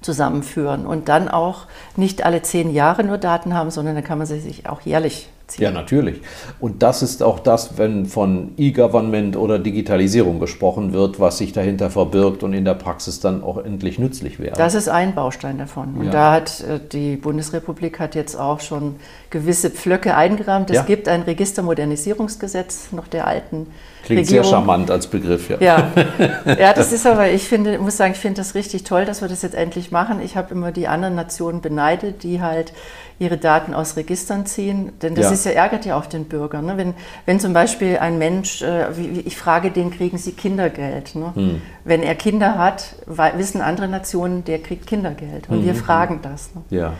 zusammenführen 0.02 0.86
und 0.86 1.08
dann 1.08 1.28
auch 1.28 1.66
nicht 1.96 2.24
alle 2.24 2.42
zehn 2.42 2.70
Jahre 2.70 3.04
nur 3.04 3.18
Daten 3.18 3.54
haben, 3.54 3.70
sondern 3.70 3.94
dann 3.94 4.04
kann 4.04 4.18
man 4.18 4.26
sie 4.26 4.40
sich 4.40 4.68
auch 4.68 4.82
jährlich 4.82 5.28
ziehen. 5.46 5.64
Ja, 5.64 5.70
natürlich. 5.70 6.20
Und 6.60 6.82
das 6.82 7.02
ist 7.02 7.22
auch 7.22 7.38
das, 7.38 7.78
wenn 7.78 8.06
von 8.06 8.52
E-Government 8.56 9.36
oder 9.36 9.58
Digitalisierung 9.58 10.40
gesprochen 10.40 10.92
wird, 10.92 11.20
was 11.20 11.38
sich 11.38 11.52
dahinter 11.52 11.90
verbirgt 11.90 12.42
und 12.42 12.52
in 12.52 12.64
der 12.64 12.74
Praxis 12.74 13.20
dann 13.20 13.42
auch 13.42 13.58
endlich 13.58 13.98
nützlich 13.98 14.38
wäre. 14.38 14.56
Das 14.56 14.74
ist 14.74 14.88
ein 14.88 15.14
Baustein 15.14 15.58
davon. 15.58 15.94
Und 15.98 16.06
Ja. 16.06 16.10
da 16.12 16.32
hat 16.32 16.60
äh, 16.60 16.80
die 16.92 17.16
Bundesrepublik 17.16 17.98
hat 18.00 18.14
jetzt 18.14 18.34
auch 18.36 18.60
schon 18.60 18.96
gewisse 19.30 19.70
Pflöcke 19.70 20.14
eingerahmt. 20.16 20.70
Es 20.70 20.76
Ja. 20.76 20.82
gibt 20.82 21.08
ein 21.08 21.22
Registermodernisierungsgesetz 21.22 22.92
noch 22.92 23.06
der 23.08 23.26
alten 23.26 23.66
Klingt 24.04 24.26
sehr 24.26 24.40
Regierung. 24.40 24.58
charmant 24.64 24.90
als 24.90 25.06
Begriff. 25.06 25.48
Ja. 25.50 25.56
Ja. 25.60 25.90
ja, 26.58 26.72
das 26.72 26.92
ist 26.92 27.06
aber, 27.06 27.30
ich 27.30 27.44
finde, 27.48 27.78
muss 27.78 27.96
sagen, 27.96 28.12
ich 28.12 28.18
finde 28.18 28.40
das 28.40 28.54
richtig 28.54 28.84
toll, 28.84 29.04
dass 29.04 29.20
wir 29.20 29.28
das 29.28 29.42
jetzt 29.42 29.54
endlich 29.54 29.90
machen. 29.92 30.20
Ich 30.22 30.36
habe 30.36 30.52
immer 30.54 30.72
die 30.72 30.88
anderen 30.88 31.14
Nationen 31.14 31.60
beneidet, 31.60 32.22
die 32.22 32.40
halt 32.40 32.72
ihre 33.18 33.36
Daten 33.38 33.74
aus 33.74 33.96
Registern 33.96 34.46
ziehen. 34.46 34.92
Denn 35.02 35.14
das 35.14 35.26
Ja. 35.26 35.32
ist 35.32 35.41
ja, 35.44 35.52
ärgert 35.52 35.84
ja 35.84 35.96
auch 35.96 36.06
den 36.06 36.24
Bürger. 36.24 36.62
Ne? 36.62 36.76
Wenn, 36.76 36.94
wenn 37.26 37.40
zum 37.40 37.52
Beispiel 37.52 37.98
ein 37.98 38.18
Mensch, 38.18 38.62
äh, 38.62 38.96
wie, 38.96 39.20
ich 39.20 39.36
frage 39.36 39.70
den, 39.70 39.90
kriegen 39.90 40.18
sie 40.18 40.32
Kindergeld? 40.32 41.14
Ne? 41.14 41.32
Hm. 41.34 41.62
Wenn 41.84 42.02
er 42.02 42.14
Kinder 42.14 42.58
hat, 42.58 42.96
wissen 43.06 43.60
andere 43.60 43.88
Nationen, 43.88 44.44
der 44.44 44.60
kriegt 44.60 44.86
Kindergeld. 44.86 45.48
Und 45.48 45.58
Hm, 45.58 45.64
wir 45.64 45.74
fragen 45.74 46.20
das. 46.22 46.54
Ne? 46.54 46.62
ja. 46.70 46.92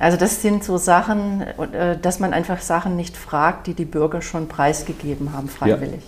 Also 0.00 0.16
das 0.16 0.42
sind 0.42 0.62
so 0.62 0.76
Sachen, 0.76 1.42
äh, 1.42 1.98
dass 2.00 2.20
man 2.20 2.32
einfach 2.32 2.60
Sachen 2.60 2.94
nicht 2.94 3.16
fragt, 3.16 3.66
die 3.66 3.74
die 3.74 3.84
Bürger 3.84 4.22
schon 4.22 4.46
preisgegeben 4.46 5.32
haben, 5.32 5.48
freiwillig. 5.48 6.02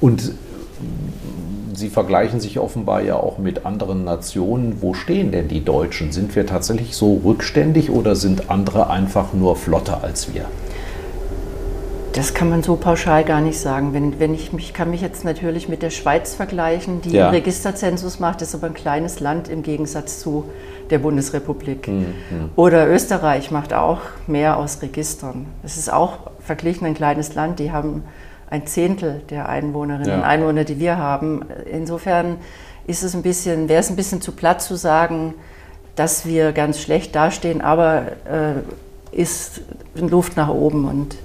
Und 0.00 0.34
Sie 1.74 1.88
vergleichen 1.88 2.40
sich 2.40 2.58
offenbar 2.58 3.02
ja 3.02 3.16
auch 3.16 3.38
mit 3.38 3.64
anderen 3.64 4.04
Nationen. 4.04 4.82
Wo 4.82 4.94
stehen 4.94 5.32
denn 5.32 5.48
die 5.48 5.64
Deutschen? 5.64 6.12
Sind 6.12 6.34
wir 6.36 6.46
tatsächlich 6.46 6.94
so 6.96 7.20
rückständig 7.24 7.90
oder 7.90 8.14
sind 8.16 8.50
andere 8.50 8.90
einfach 8.90 9.32
nur 9.32 9.56
flotter 9.56 10.02
als 10.02 10.32
wir? 10.34 10.44
Das 12.12 12.34
kann 12.34 12.50
man 12.50 12.62
so 12.62 12.76
pauschal 12.76 13.24
gar 13.24 13.40
nicht 13.40 13.58
sagen. 13.58 13.94
Wenn, 13.94 14.20
wenn 14.20 14.34
ich 14.34 14.52
mich 14.52 14.74
kann 14.74 14.90
mich 14.90 15.00
jetzt 15.00 15.24
natürlich 15.24 15.70
mit 15.70 15.80
der 15.82 15.88
Schweiz 15.88 16.34
vergleichen, 16.34 17.00
die 17.00 17.10
Ja. 17.10 17.28
einen 17.28 17.36
Registerzensus 17.36 18.20
macht, 18.20 18.42
ist 18.42 18.54
aber 18.54 18.66
ein 18.66 18.74
kleines 18.74 19.20
Land 19.20 19.48
im 19.48 19.62
Gegensatz 19.62 20.20
zu 20.20 20.44
der 20.90 20.98
Bundesrepublik. 20.98 21.88
Mhm, 21.88 22.04
Oder 22.54 22.86
Österreich 22.86 23.50
macht 23.50 23.72
auch 23.72 24.00
mehr 24.26 24.58
aus 24.58 24.82
Registern. 24.82 25.46
Es 25.62 25.78
ist 25.78 25.90
auch 25.90 26.18
verglichen 26.40 26.86
ein 26.86 26.92
kleines 26.94 27.34
Land, 27.34 27.58
die 27.60 27.72
haben 27.72 28.02
ein 28.52 28.66
Zehntel 28.66 29.22
der 29.30 29.48
Einwohnerinnen 29.48 30.08
Ja. 30.08 30.16
und 30.16 30.22
Einwohner, 30.24 30.64
die 30.64 30.78
wir 30.78 30.98
haben. 30.98 31.42
Insofern 31.70 32.36
ist 32.86 33.02
es 33.02 33.14
ein 33.14 33.22
bisschen, 33.22 33.68
wäre 33.68 33.80
es 33.80 33.88
ein 33.88 33.96
bisschen 33.96 34.20
zu 34.20 34.32
platt 34.32 34.60
zu 34.60 34.76
sagen, 34.76 35.34
dass 35.96 36.26
wir 36.26 36.52
ganz 36.52 36.78
schlecht 36.80 37.14
dastehen, 37.14 37.62
aber 37.62 38.02
äh, 38.30 39.16
ist 39.18 39.62
Luft 39.94 40.36
nach 40.36 40.48
oben 40.48 40.86
und 40.86 41.16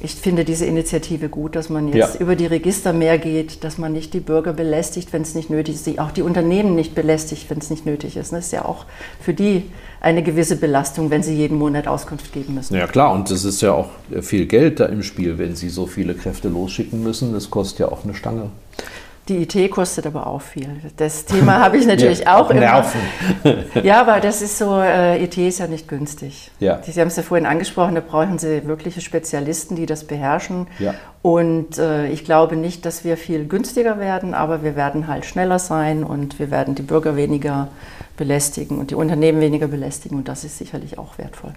ich 0.00 0.14
finde 0.14 0.44
diese 0.44 0.64
Initiative 0.64 1.28
gut, 1.28 1.56
dass 1.56 1.68
man 1.68 1.92
jetzt 1.92 2.14
Ja. 2.14 2.20
über 2.20 2.36
die 2.36 2.46
Register 2.46 2.92
mehr 2.92 3.18
geht, 3.18 3.64
dass 3.64 3.78
man 3.78 3.92
nicht 3.92 4.14
die 4.14 4.20
Bürger 4.20 4.52
belästigt, 4.52 5.12
wenn 5.12 5.22
es 5.22 5.34
nicht 5.34 5.50
nötig 5.50 5.74
ist, 5.74 5.98
auch 5.98 6.10
die 6.12 6.22
Unternehmen 6.22 6.74
nicht 6.74 6.94
belästigt, 6.94 7.50
wenn 7.50 7.58
es 7.58 7.70
nicht 7.70 7.84
nötig 7.86 8.16
ist. 8.16 8.32
Das 8.32 8.46
ist 8.46 8.52
ja 8.52 8.64
auch 8.64 8.84
für 9.20 9.34
die 9.34 9.64
eine 10.00 10.22
gewisse 10.22 10.56
Belastung, 10.56 11.10
wenn 11.10 11.22
sie 11.22 11.34
jeden 11.34 11.58
Monat 11.58 11.88
Auskunft 11.88 12.32
geben 12.32 12.54
müssen. 12.54 12.74
Ja 12.76 12.86
klar, 12.86 13.12
und 13.12 13.30
es 13.30 13.44
ist 13.44 13.60
ja 13.60 13.72
auch 13.72 13.88
viel 14.20 14.46
Geld 14.46 14.78
da 14.80 14.86
im 14.86 15.02
Spiel, 15.02 15.38
wenn 15.38 15.56
Sie 15.56 15.68
so 15.68 15.86
viele 15.86 16.14
Kräfte 16.14 16.48
losschicken 16.48 17.02
müssen. 17.02 17.32
Das 17.32 17.50
kostet 17.50 17.80
ja 17.80 17.88
auch 17.88 18.04
eine 18.04 18.14
Stange. 18.14 18.50
Die 19.28 19.42
IT 19.42 19.70
kostet 19.70 20.06
aber 20.06 20.26
auch 20.26 20.40
viel. 20.40 20.68
Das 20.96 21.26
Thema 21.26 21.58
habe 21.58 21.76
ich 21.76 21.86
natürlich 21.86 22.20
Ja, 22.20 22.38
auch 22.38 22.50
immer. 22.50 22.60
Nerven. 22.60 23.00
Ja, 23.82 24.00
aber 24.00 24.20
das 24.20 24.40
ist 24.40 24.56
so, 24.56 24.80
äh, 24.80 25.22
IT 25.22 25.36
ist 25.36 25.58
ja 25.58 25.66
nicht 25.66 25.86
günstig. 25.86 26.50
Ja. 26.60 26.80
Sie 26.82 26.98
haben 26.98 27.08
es 27.08 27.16
ja 27.16 27.22
vorhin 27.22 27.46
angesprochen, 27.46 27.94
da 27.94 28.00
brauchen 28.00 28.38
Sie 28.38 28.66
wirkliche 28.66 29.00
Spezialisten, 29.00 29.76
die 29.76 29.84
das 29.84 30.04
beherrschen. 30.04 30.66
Ja. 30.78 30.94
Und 31.20 31.76
äh, 31.78 32.08
ich 32.08 32.24
glaube 32.24 32.56
nicht, 32.56 32.86
dass 32.86 33.04
wir 33.04 33.16
viel 33.16 33.46
günstiger 33.46 33.98
werden, 33.98 34.32
aber 34.32 34.62
wir 34.62 34.76
werden 34.76 35.08
halt 35.08 35.26
schneller 35.26 35.58
sein 35.58 36.04
und 36.04 36.38
wir 36.38 36.50
werden 36.50 36.74
die 36.74 36.82
Bürger 36.82 37.16
weniger 37.16 37.68
belästigen 38.16 38.78
und 38.78 38.90
die 38.90 38.94
Unternehmen 38.94 39.40
weniger 39.40 39.68
belästigen 39.68 40.16
und 40.16 40.28
das 40.28 40.44
ist 40.44 40.58
sicherlich 40.58 40.98
auch 40.98 41.18
wertvoll. 41.18 41.52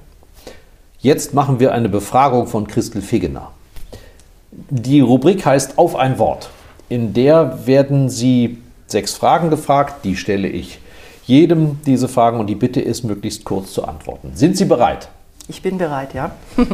Jetzt 1.00 1.34
machen 1.34 1.60
wir 1.60 1.72
eine 1.72 1.90
Befragung 1.90 2.48
von 2.48 2.68
Christel 2.68 3.02
Figgener. 3.02 3.52
Die 4.52 5.00
Rubrik 5.00 5.46
heißt 5.46 5.78
Auf 5.78 5.96
ein 5.96 6.20
Wort. 6.20 6.52
In 6.92 7.14
der 7.14 7.66
werden 7.68 8.10
Sie 8.10 8.58
sechs 8.86 9.14
Fragen 9.14 9.50
gefragt, 9.50 10.04
die 10.04 10.18
stelle 10.18 10.50
ich 10.50 10.80
jedem 11.26 11.80
diese 11.86 12.10
Fragen 12.10 12.38
und 12.38 12.48
die 12.48 12.56
Bitte 12.56 12.82
ist, 12.82 13.04
möglichst 13.06 13.46
kurz 13.46 13.72
zu 13.72 13.86
antworten. 13.86 14.32
Sind 14.34 14.58
Sie 14.58 14.66
bereit? 14.66 15.08
Ich 15.48 15.62
bin 15.62 15.78
bereit, 15.78 16.14
ja. 16.14 16.36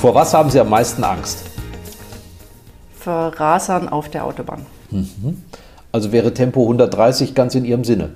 Vor 0.00 0.16
was 0.16 0.34
haben 0.34 0.50
Sie 0.50 0.58
am 0.58 0.68
meisten 0.68 1.04
Angst? 1.04 1.44
Vor 2.98 3.28
Rasern 3.36 3.88
auf 3.88 4.08
der 4.08 4.24
Autobahn. 4.24 4.66
Also 5.92 6.10
wäre 6.10 6.34
Tempo 6.34 6.62
130 6.62 7.36
ganz 7.36 7.54
in 7.54 7.64
Ihrem 7.64 7.84
Sinne. 7.84 8.14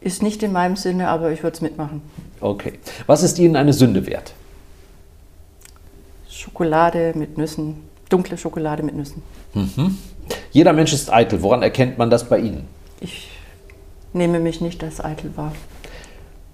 Ist 0.00 0.22
nicht 0.22 0.42
in 0.42 0.52
meinem 0.52 0.76
Sinne, 0.76 1.08
aber 1.08 1.32
ich 1.32 1.42
würde 1.42 1.56
es 1.56 1.60
mitmachen. 1.60 2.00
Okay. 2.40 2.78
Was 3.06 3.22
ist 3.22 3.38
Ihnen 3.38 3.56
eine 3.56 3.74
Sünde 3.74 4.06
wert? 4.06 4.32
Schokolade 6.30 7.12
mit 7.14 7.36
Nüssen, 7.36 7.91
dunkle 8.12 8.36
Schokolade 8.36 8.82
mit 8.82 8.94
Nüssen. 8.94 9.22
Jeder 10.50 10.72
Mensch 10.72 10.92
ist 10.92 11.12
eitel. 11.12 11.42
Woran 11.42 11.62
erkennt 11.62 11.98
man 11.98 12.10
das 12.10 12.24
bei 12.24 12.38
Ihnen? 12.38 12.68
Ich 13.00 13.30
nehme 14.12 14.40
mich 14.40 14.60
nicht 14.60 14.82
als 14.84 15.02
eitel 15.02 15.36
wahr. 15.36 15.52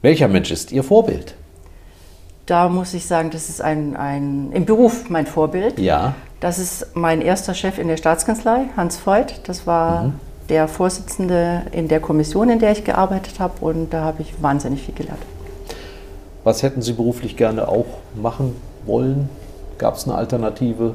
Welcher 0.03 0.29
Mensch 0.29 0.51
ist 0.51 0.71
Ihr 0.73 0.85
Vorbild? 0.85 1.35
Da 2.47 2.69
muss 2.69 2.95
ich 2.95 3.07
sagen, 3.07 3.31
das 3.31 3.49
ist 3.49 3.61
ein, 3.61 3.97
ein 3.97 4.53
im 4.53 4.65
Beruf 4.65 5.11
mein 5.11 5.27
Vorbild. 5.27 5.79
Ja. 5.79 6.15
Das 6.41 6.59
ist 6.59 6.95
mein 6.95 7.21
erster 7.21 7.53
Chef 7.53 7.79
in 7.79 7.89
der 7.89 7.97
Staatskanzlei, 7.97 8.67
Hans 8.77 9.05
Voigt. 9.05 9.49
Das 9.49 9.67
war 9.67 10.13
der 10.49 10.69
Vorsitzende 10.69 11.65
in 11.73 11.89
der 11.89 12.01
Kommission, 12.01 12.49
in 12.49 12.59
der 12.59 12.73
ich 12.73 12.85
gearbeitet 12.85 13.41
habe. 13.41 13.55
Und 13.61 13.93
da 13.93 14.05
habe 14.05 14.23
ich 14.23 14.41
wahnsinnig 14.41 14.83
viel 14.83 14.95
gelernt. 14.95 15.21
Was 16.45 16.63
hätten 16.63 16.81
Sie 16.81 16.93
beruflich 16.93 17.37
gerne 17.37 17.69
auch 17.69 17.99
machen 18.15 18.57
wollen? 18.87 19.29
Gab 19.77 19.97
es 19.97 20.05
eine 20.05 20.15
Alternative? 20.15 20.95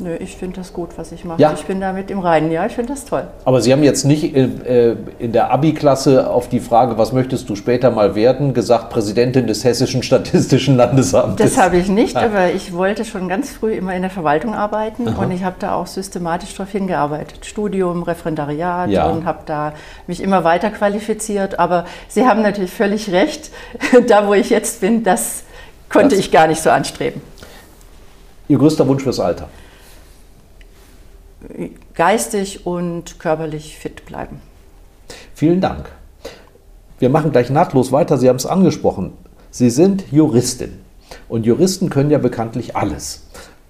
Nö, 0.00 0.16
ich 0.16 0.36
finde 0.36 0.56
das 0.56 0.72
gut, 0.72 0.90
was 0.96 1.12
ich 1.12 1.24
mache. 1.24 1.40
Ja. 1.40 1.52
Ich 1.52 1.64
bin 1.66 1.80
damit 1.80 2.10
im 2.10 2.18
Reinen. 2.18 2.50
Ja, 2.50 2.66
ich 2.66 2.72
finde 2.72 2.92
das 2.92 3.04
toll. 3.04 3.28
Aber 3.44 3.60
Sie 3.60 3.72
haben 3.72 3.84
jetzt 3.84 4.04
nicht 4.04 4.34
äh, 4.34 4.42
äh, 4.90 4.96
in 5.20 5.30
der 5.32 5.52
Abi-Klasse 5.52 6.28
auf 6.28 6.48
die 6.48 6.58
Frage, 6.58 6.98
was 6.98 7.12
möchtest 7.12 7.48
du 7.48 7.54
später 7.54 7.90
mal 7.92 8.16
werden, 8.16 8.54
gesagt, 8.54 8.90
Präsidentin 8.90 9.46
des 9.46 9.62
Hessischen 9.62 10.02
Statistischen 10.02 10.76
Landesamtes. 10.76 11.54
Das 11.54 11.62
habe 11.62 11.76
ich 11.76 11.88
nicht, 11.88 12.16
aber 12.16 12.50
ich 12.52 12.72
wollte 12.74 13.04
schon 13.04 13.28
ganz 13.28 13.50
früh 13.50 13.72
immer 13.74 13.94
in 13.94 14.02
der 14.02 14.10
Verwaltung 14.10 14.54
arbeiten 14.54 15.06
und 15.06 15.30
ich 15.30 15.44
habe 15.44 15.56
da 15.60 15.74
auch 15.74 15.86
systematisch 15.86 16.54
darauf 16.56 16.72
hingearbeitet. 16.72 17.46
Studium, 17.46 18.02
Referendariat 18.02 18.90
Ja. 18.90 19.06
und 19.06 19.24
habe 19.24 19.40
da 19.46 19.74
mich 20.08 20.20
immer 20.20 20.42
weiter 20.42 20.70
qualifiziert. 20.70 21.58
Aber 21.60 21.84
Sie 22.08 22.26
haben 22.26 22.42
natürlich 22.42 22.72
völlig 22.72 23.12
recht, 23.12 23.50
da 24.08 24.26
wo 24.26 24.34
ich 24.34 24.50
jetzt 24.50 24.80
bin, 24.80 25.04
das 25.04 25.44
konnte 25.88 26.10
Das- 26.16 26.18
ich 26.18 26.32
gar 26.32 26.48
nicht 26.48 26.60
so 26.60 26.70
anstreben. 26.70 27.20
Ihr 28.48 28.58
größter 28.58 28.86
Wunsch 28.88 29.02
fürs 29.04 29.20
Alter? 29.20 29.48
Geistig 31.94 32.66
und 32.66 33.18
körperlich 33.18 33.78
fit 33.78 34.06
bleiben. 34.06 34.40
Vielen 35.34 35.60
Dank. 35.60 35.90
Wir 36.98 37.10
machen 37.10 37.32
gleich 37.32 37.50
nahtlos 37.50 37.92
weiter. 37.92 38.18
Sie 38.18 38.28
haben 38.28 38.36
es 38.36 38.46
angesprochen. 38.46 39.12
Sie 39.50 39.70
sind 39.70 40.04
Juristin. 40.10 40.80
Und 41.28 41.46
Juristen 41.46 41.90
können 41.90 42.10
ja 42.10 42.18
bekanntlich 42.18 42.76
alles. 42.76 43.26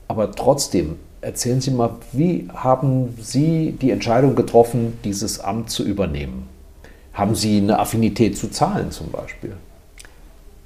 Aber 0.09 0.33
trotzdem, 0.33 0.97
erzählen 1.20 1.61
Sie 1.61 1.70
mal, 1.70 1.97
wie 2.12 2.49
haben 2.55 3.16
Sie 3.20 3.72
die 3.72 3.91
Entscheidung 3.91 4.35
getroffen, 4.35 4.99
dieses 5.05 5.41
Amt 5.41 5.70
zu 5.70 5.83
übernehmen? 5.85 6.49
Haben 7.12 7.35
Sie 7.35 7.59
eine 7.59 7.79
Affinität 7.79 8.37
zu 8.37 8.49
Zahlen 8.49 8.91
zum 8.91 9.11
Beispiel? 9.11 9.57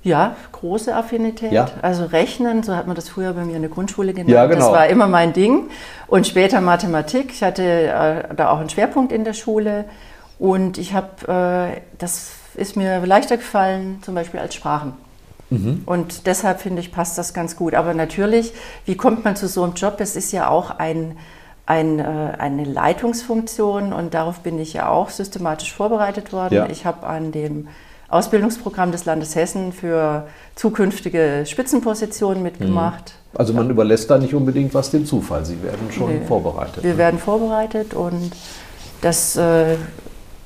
Ja, 0.09 0.37
große 0.53 0.95
Affinität. 0.95 1.53
Ja. 1.53 1.69
Also 1.83 2.07
Rechnen, 2.07 2.63
so 2.63 2.75
hat 2.75 2.87
man 2.87 2.97
das 2.97 3.09
früher 3.09 3.33
bei 3.35 3.45
mir 3.45 3.57
in 3.57 3.63
der 3.63 3.71
Grundschule 3.71 4.13
genannt. 4.13 4.31
Ja, 4.31 4.47
genau. 4.47 4.61
Das 4.61 4.73
war 4.73 4.87
immer 4.87 5.07
mein 5.07 5.33
Ding. 5.33 5.69
Und 6.07 6.27
später 6.27 6.61
Mathematik. 6.61 7.31
Ich 7.31 7.43
hatte 7.43 7.63
äh, 7.63 8.35
da 8.35 8.51
auch 8.51 8.59
einen 8.59 8.71
Schwerpunkt 8.71 9.13
in 9.13 9.25
der 9.25 9.35
Schule. 9.35 9.85
Und 10.39 10.79
ich 10.79 10.95
habe, 10.95 11.75
äh, 11.77 11.81
das 11.99 12.31
ist 12.55 12.77
mir 12.77 13.05
leichter 13.05 13.37
gefallen, 13.37 13.99
zum 14.03 14.15
Beispiel 14.15 14.41
als 14.41 14.55
Sprachen. 14.55 14.95
Mhm. 15.51 15.83
Und 15.87 16.27
deshalb 16.27 16.61
finde 16.61 16.81
ich, 16.81 16.93
passt 16.93 17.19
das 17.19 17.35
ganz 17.35 17.57
gut. 17.57 17.75
Aber 17.75 17.95
natürlich, 17.95 18.53
wie 18.85 18.97
kommt 18.97 19.25
man 19.25 19.37
zu 19.37 19.49
so 19.49 19.63
einem 19.63 19.75
Job? 19.75 19.97
Es 19.99 20.17
ist 20.17 20.33
ja 20.33 20.49
auch 20.49 20.71
ein, 20.71 21.17
ein, 21.67 21.99
äh, 21.99 22.33
eine 22.39 22.65
Leitungsfunktion 22.65 23.93
und 23.93 24.15
darauf 24.15 24.41
bin 24.41 24.59
ich 24.59 24.75
ja 24.75 24.89
auch 24.89 25.11
systematisch 25.11 25.73
vorbereitet 25.73 26.33
worden. 26.33 26.55
Ja. 26.55 26.67
Ich 26.69 26.87
habe 26.87 27.07
an 27.07 27.33
dem 27.33 27.69
Ausbildungsprogramm 28.09 28.91
des 28.91 29.05
Landes 29.05 29.35
Hessen 29.37 29.73
für 29.73 30.27
zukünftige 30.55 31.45
Spitzenpositionen 31.47 32.43
mitgemacht. 32.43 33.15
Also 33.35 33.53
man 33.53 33.69
überlässt 33.69 34.11
da 34.11 34.17
nicht 34.19 34.35
unbedingt 34.35 34.73
was 34.75 34.91
dem 34.91 35.05
Zufall. 35.05 35.45
Sie 35.45 35.63
werden 35.63 35.91
schon 35.93 36.09
Nee. 36.21 36.27
vorbereitet. 36.27 36.83
Wir 36.83 36.93
ne? 36.93 36.99
werden 36.99 37.19
vorbereitet 37.19 37.93
und 37.95 38.33
das 39.03 39.37
äh, 39.37 39.77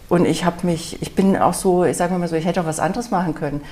und 0.09 0.27
ich 0.27 0.45
habe 0.45 0.67
mich, 0.67 1.01
ich 1.01 1.15
bin 1.15 1.37
auch 1.37 1.55
so, 1.55 1.85
ich 1.85 1.97
sage 1.97 2.13
mal 2.19 2.29
so, 2.29 2.37
ich 2.37 2.45
hätte 2.45 2.61
auch 2.61 2.67
was 2.67 2.81
anderes 2.81 3.11
machen 3.11 3.35
können. 3.35 3.63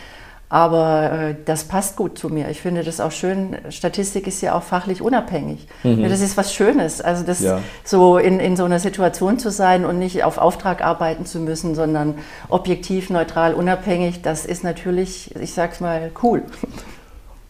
Aber 0.52 1.12
äh, 1.12 1.34
das 1.44 1.62
passt 1.64 1.94
gut 1.94 2.18
zu 2.18 2.28
mir. 2.28 2.48
Ich 2.50 2.60
finde 2.60 2.82
das 2.82 2.98
auch 3.00 3.12
schön. 3.12 3.56
Statistik 3.70 4.26
ist 4.26 4.40
ja 4.40 4.54
auch 4.58 4.64
fachlich 4.64 5.00
unabhängig. 5.00 5.68
Ja, 5.84 6.08
das 6.08 6.20
ist 6.20 6.36
was 6.36 6.52
Schönes. 6.52 7.00
Also 7.00 7.24
das 7.24 7.40
Mhm. 7.40 7.46
Ja. 7.46 7.58
so 7.84 8.18
in, 8.18 8.40
in 8.40 8.56
so 8.56 8.64
einer 8.64 8.80
Situation 8.80 9.38
zu 9.38 9.52
sein 9.52 9.84
und 9.84 10.00
nicht 10.00 10.24
auf 10.24 10.38
Auftrag 10.38 10.84
arbeiten 10.84 11.24
zu 11.24 11.38
müssen, 11.38 11.76
sondern 11.76 12.16
objektiv, 12.48 13.10
neutral, 13.10 13.54
unabhängig, 13.54 14.22
das 14.22 14.44
ist 14.44 14.64
natürlich, 14.64 15.34
ich 15.36 15.54
sag's 15.54 15.78
mal, 15.80 16.10
cool. 16.22 16.42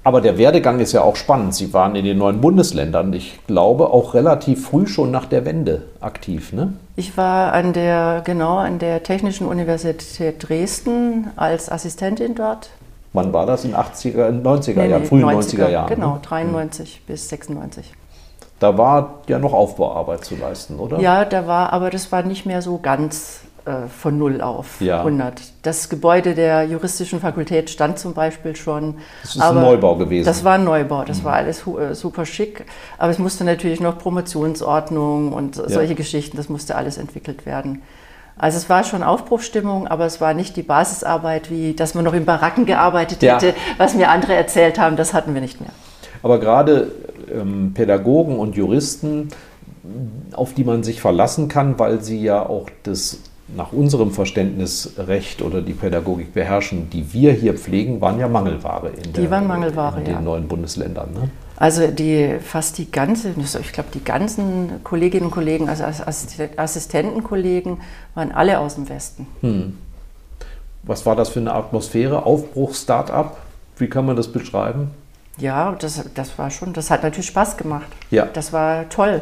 Aber 0.05 0.20
der 0.20 0.36
Werdegang 0.38 0.80
ist 0.80 0.92
ja 0.92 1.03
auch 1.03 1.16
spannend. 1.16 1.55
Sie 1.55 1.72
waren 1.72 1.94
in 1.94 2.05
den 2.05 2.18
neuen 2.18 2.40
Bundesländern, 2.40 3.12
ich 3.14 3.38
glaube, 3.46 3.90
auch 3.90 4.12
relativ 4.14 4.66
früh 4.66 4.86
schon 4.86 5.11
nach 5.11 5.26
der 5.26 5.44
Wende 5.44 5.82
aktiv. 6.01 6.53
Ne? 6.53 6.74
Ich 6.96 7.16
war 7.16 7.53
an 7.55 7.72
der, 7.72 8.22
genau, 8.24 8.57
an 8.59 8.78
der 8.78 9.03
Technischen 9.03 9.46
Universität 9.46 10.48
Dresden 10.48 11.28
als 11.36 11.70
Assistentin 11.70 12.34
dort. 12.34 12.70
Wann 13.12 13.32
war 13.32 13.44
das? 13.46 13.64
In 13.64 13.74
80er, 13.74 14.28
90er 14.42 14.74
Nee, 14.76 14.88
Jahren, 14.88 15.02
nee, 15.02 15.08
frühen 15.08 15.24
90er, 15.24 15.68
Jahren. 15.68 15.88
Genau, 15.88 16.14
Ne? 16.14 16.20
93 16.22 17.02
bis 17.06 17.28
96. 17.28 17.92
Da 18.61 18.76
war 18.76 19.20
ja 19.26 19.38
noch 19.38 19.52
Aufbauarbeit 19.52 20.24
zu 20.24 20.36
leisten, 20.36 20.78
oder? 20.78 21.00
Ja, 21.00 21.24
da 21.24 21.46
war, 21.46 21.72
aber 21.72 21.90
das 21.90 22.12
war 22.12 22.22
nicht 22.22 22.44
mehr 22.46 22.61
so 22.62 22.78
ganz 22.78 23.40
äh, 23.64 23.88
von 23.88 24.16
Null 24.18 24.40
auf 24.42 24.80
Ja. 24.80 24.98
100. 24.98 25.40
Das 25.62 25.88
Gebäude 25.88 26.34
der 26.34 26.64
juristischen 26.64 27.20
Fakultät 27.20 27.68
stand 27.70 27.98
zum 27.98 28.14
Beispiel 28.14 28.54
schon. 28.54 28.96
Das 29.22 29.34
ist 29.36 29.42
ein 29.42 29.54
Neubau 29.54 29.96
gewesen. 29.96 30.26
Das 30.26 30.44
war 30.44 30.54
ein 30.54 30.64
Neubau, 30.64 31.04
das 31.04 31.24
war 31.24 31.32
alles 31.34 31.66
äh, 31.66 31.94
super 31.94 32.26
schick. 32.26 32.64
Aber 32.98 33.11
es 33.11 33.18
musste 33.18 33.44
natürlich 33.44 33.80
noch 33.80 33.98
Promotionsordnung 33.98 35.32
und 35.32 35.56
solche 35.56 35.94
Geschichten, 35.94 36.36
das 36.36 36.48
musste 36.48 36.76
alles 36.76 36.96
entwickelt 36.98 37.46
werden. 37.46 37.82
Also 38.41 38.57
es 38.57 38.70
war 38.70 38.84
schon 38.84 39.03
Aufbruchstimmung, 39.03 39.86
aber 39.86 40.07
es 40.07 40.20
war 40.20 40.32
nicht 40.32 40.57
die 40.57 40.62
Basisarbeit, 40.62 41.51
wie 41.51 41.74
dass 41.74 41.95
man 41.95 42.05
noch 42.05 42.14
in 42.14 42.24
Baracken 42.24 42.64
gearbeitet 42.64 43.22
Ja. 43.22 43.34
hätte, 43.34 43.55
was 43.76 43.95
mir 43.95 44.09
andere 44.09 44.32
erzählt 44.34 44.78
haben, 44.78 44.97
das 44.97 45.12
hatten 45.12 45.34
wir 45.34 45.43
nicht 45.43 45.61
mehr. 45.61 45.70
Aber 46.22 46.41
gerade 46.41 46.91
ähm, 47.30 47.72
Pädagogen 47.74 48.38
und 48.38 48.57
Juristen, 48.57 49.28
auf 50.32 50.55
die 50.55 50.64
man 50.64 50.82
sich 50.82 51.03
verlassen 51.03 51.49
kann, 51.49 51.78
weil 51.78 52.01
sie 52.01 52.22
ja 52.22 52.45
auch 52.45 52.68
das 52.82 53.18
nach 53.55 53.72
unserem 53.72 54.11
Verständnis 54.11 54.95
Recht 54.97 55.43
oder 55.43 55.61
die 55.61 55.72
Pädagogik 55.74 56.32
beherrschen, 56.32 56.88
die 56.88 57.12
wir 57.12 57.32
hier 57.32 57.55
pflegen, 57.55 58.01
waren 58.01 58.18
ja 58.18 58.28
Mangelware 58.28 58.91
in, 58.91 59.12
Die 59.12 59.30
waren 59.30 59.47
Mangelware, 59.47 59.99
in 59.99 60.05
den 60.05 60.14
ja. 60.14 60.20
neuen 60.20 60.49
Bundesländern. 60.49 61.12
Ne? 61.12 61.30
Also 61.61 61.88
die 61.88 62.38
fast 62.42 62.78
die 62.78 62.90
ganze, 62.90 63.34
ich 63.36 63.72
glaube 63.72 63.90
die 63.92 64.02
ganzen 64.02 64.82
Kolleginnen 64.82 65.26
und 65.26 65.30
Kollegen, 65.30 65.68
also 65.68 65.84
Assist- 65.84 66.58
Assistentenkollegen, 66.58 67.82
waren 68.14 68.32
alle 68.32 68.58
aus 68.58 68.76
dem 68.76 68.88
Westen. 68.88 69.26
Was 70.82 71.04
war 71.04 71.14
das 71.16 71.28
für 71.28 71.40
eine 71.40 71.52
Atmosphäre? 71.52 72.24
Aufbruch, 72.24 72.74
Start-up? 72.74 73.36
Wie 73.76 73.88
kann 73.88 74.06
man 74.06 74.16
das 74.16 74.28
beschreiben? 74.32 74.90
Ja, 75.36 75.72
das, 75.78 76.02
das 76.14 76.38
war 76.38 76.50
schon, 76.50 76.72
das 76.72 76.90
hat 76.90 77.02
natürlich 77.02 77.26
Spaß 77.26 77.58
gemacht. 77.58 77.88
Ja. 78.11 78.24
Das 78.24 78.54
war 78.54 78.88
toll. 78.88 79.20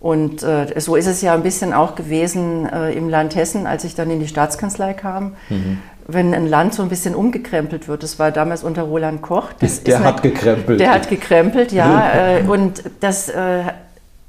Und 0.00 0.42
äh, 0.42 0.78
so 0.80 0.96
ist 0.96 1.06
es 1.06 1.22
ja 1.22 1.32
ein 1.32 1.42
bisschen 1.42 1.72
auch 1.72 1.94
gewesen 1.94 2.66
äh, 2.70 2.92
im 2.92 3.08
Land 3.08 3.36
Hessen, 3.36 3.66
als 3.66 3.84
ich 3.84 3.94
dann 3.94 4.10
in 4.10 4.20
die 4.20 4.28
Staatskanzlei 4.28 4.92
kam. 4.92 5.32
Mhm. 5.48 5.78
Wenn 6.06 6.34
ein 6.34 6.46
Land 6.46 6.74
so 6.74 6.82
ein 6.82 6.88
bisschen 6.88 7.14
umgekrempelt 7.14 7.88
wird, 7.88 8.02
das 8.02 8.18
war 8.18 8.30
damals 8.30 8.62
unter 8.62 8.82
Roland 8.82 9.22
Koch. 9.22 9.52
Der 9.86 10.04
hat 10.04 10.22
gekrempelt. 10.22 10.80
Der 10.80 10.90
hat 10.92 11.08
gekrempelt, 11.08 11.72
ja. 11.72 12.10
äh, 12.38 12.42
und 12.42 12.82
das 13.00 13.28
äh, 13.30 13.64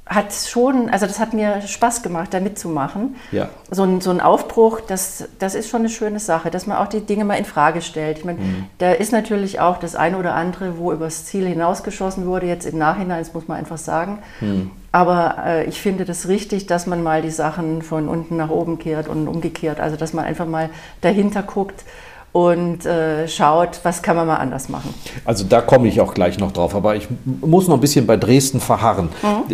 hat 0.05 0.33
schon, 0.33 0.89
also 0.91 1.07
das 1.07 1.19
hat 1.19 1.33
mir 1.33 1.61
Spaß 1.61 2.03
gemacht, 2.03 2.33
da 2.33 2.39
mitzumachen. 2.39 3.15
Ja. 3.31 3.49
So 3.71 3.83
ein, 3.83 4.01
so 4.01 4.11
ein 4.11 4.21
Aufbruch, 4.21 4.79
das, 4.81 5.27
das 5.39 5.55
ist 5.55 5.67
schon 5.69 5.81
eine 5.81 5.89
schöne 5.89 6.19
Sache, 6.19 6.51
dass 6.51 6.67
man 6.67 6.77
auch 6.77 6.87
die 6.87 7.01
Dinge 7.01 7.25
mal 7.25 7.35
in 7.35 7.45
Frage 7.45 7.81
stellt. 7.81 8.19
Ich 8.19 8.25
meine, 8.25 8.39
Mhm. 8.39 8.65
da 8.77 8.91
ist 8.91 9.11
natürlich 9.11 9.59
auch 9.59 9.77
das 9.77 9.95
eine 9.95 10.17
oder 10.17 10.35
andere, 10.35 10.77
wo 10.77 10.91
übers 10.91 11.25
Ziel 11.25 11.47
hinausgeschossen 11.47 12.27
wurde, 12.27 12.45
jetzt 12.45 12.65
im 12.67 12.77
Nachhinein, 12.77 13.19
das 13.19 13.33
muss 13.33 13.47
man 13.47 13.57
einfach 13.57 13.77
sagen. 13.79 14.19
Mhm. 14.41 14.71
Aber 14.95 15.35
äh, 15.45 15.65
ich 15.65 15.81
finde 15.81 16.05
das 16.05 16.29
richtig, 16.29 16.67
dass 16.67 16.87
man 16.87 17.03
mal 17.03 17.21
die 17.21 17.29
Sachen 17.29 17.81
von 17.81 18.07
unten 18.07 18.37
nach 18.37 18.49
oben 18.49 18.79
kehrt 18.79 19.09
und 19.09 19.27
umgekehrt. 19.27 19.81
Also 19.81 19.97
dass 19.97 20.13
man 20.13 20.23
einfach 20.23 20.45
mal 20.45 20.69
dahinter 21.01 21.43
guckt 21.43 21.83
und 22.31 22.85
äh, 22.85 23.27
schaut, 23.27 23.81
was 23.83 24.01
kann 24.01 24.15
man 24.15 24.25
mal 24.25 24.37
anders 24.37 24.69
machen. 24.69 24.93
Also 25.25 25.43
da 25.43 25.59
komme 25.59 25.89
ich 25.89 25.99
auch 25.99 26.13
gleich 26.13 26.39
noch 26.39 26.53
drauf, 26.53 26.73
aber 26.75 26.95
ich 26.95 27.09
muss 27.25 27.67
noch 27.67 27.75
ein 27.75 27.81
bisschen 27.81 28.07
bei 28.07 28.15
Dresden 28.15 28.61
verharren. 28.61 29.09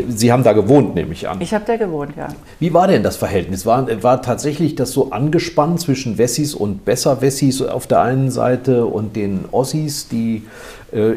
Sie 0.09 0.31
haben 0.31 0.43
da 0.43 0.53
gewohnt, 0.53 0.93
nehme 0.93 1.11
ich 1.11 1.27
an. 1.27 1.41
Ich 1.41 1.55
habe 1.55 1.65
da 1.65 1.75
gewohnt, 1.75 2.15
ja. 2.15 2.27
Wie 2.59 2.71
war 2.71 2.85
denn 2.87 3.01
das 3.01 3.17
Verhältnis? 3.17 3.65
War, 3.65 3.87
war 4.03 4.21
tatsächlich 4.21 4.75
das 4.75 4.91
so 4.91 5.09
angespannt 5.09 5.81
zwischen 5.81 6.19
Wessis 6.19 6.53
und 6.53 6.85
Besser-Wessis 6.85 7.63
auf 7.63 7.87
der 7.87 8.01
einen 8.01 8.29
Seite 8.29 8.85
und 8.85 9.15
den 9.15 9.45
Ossis, 9.51 10.07
die 10.07 10.43
äh, 10.91 11.13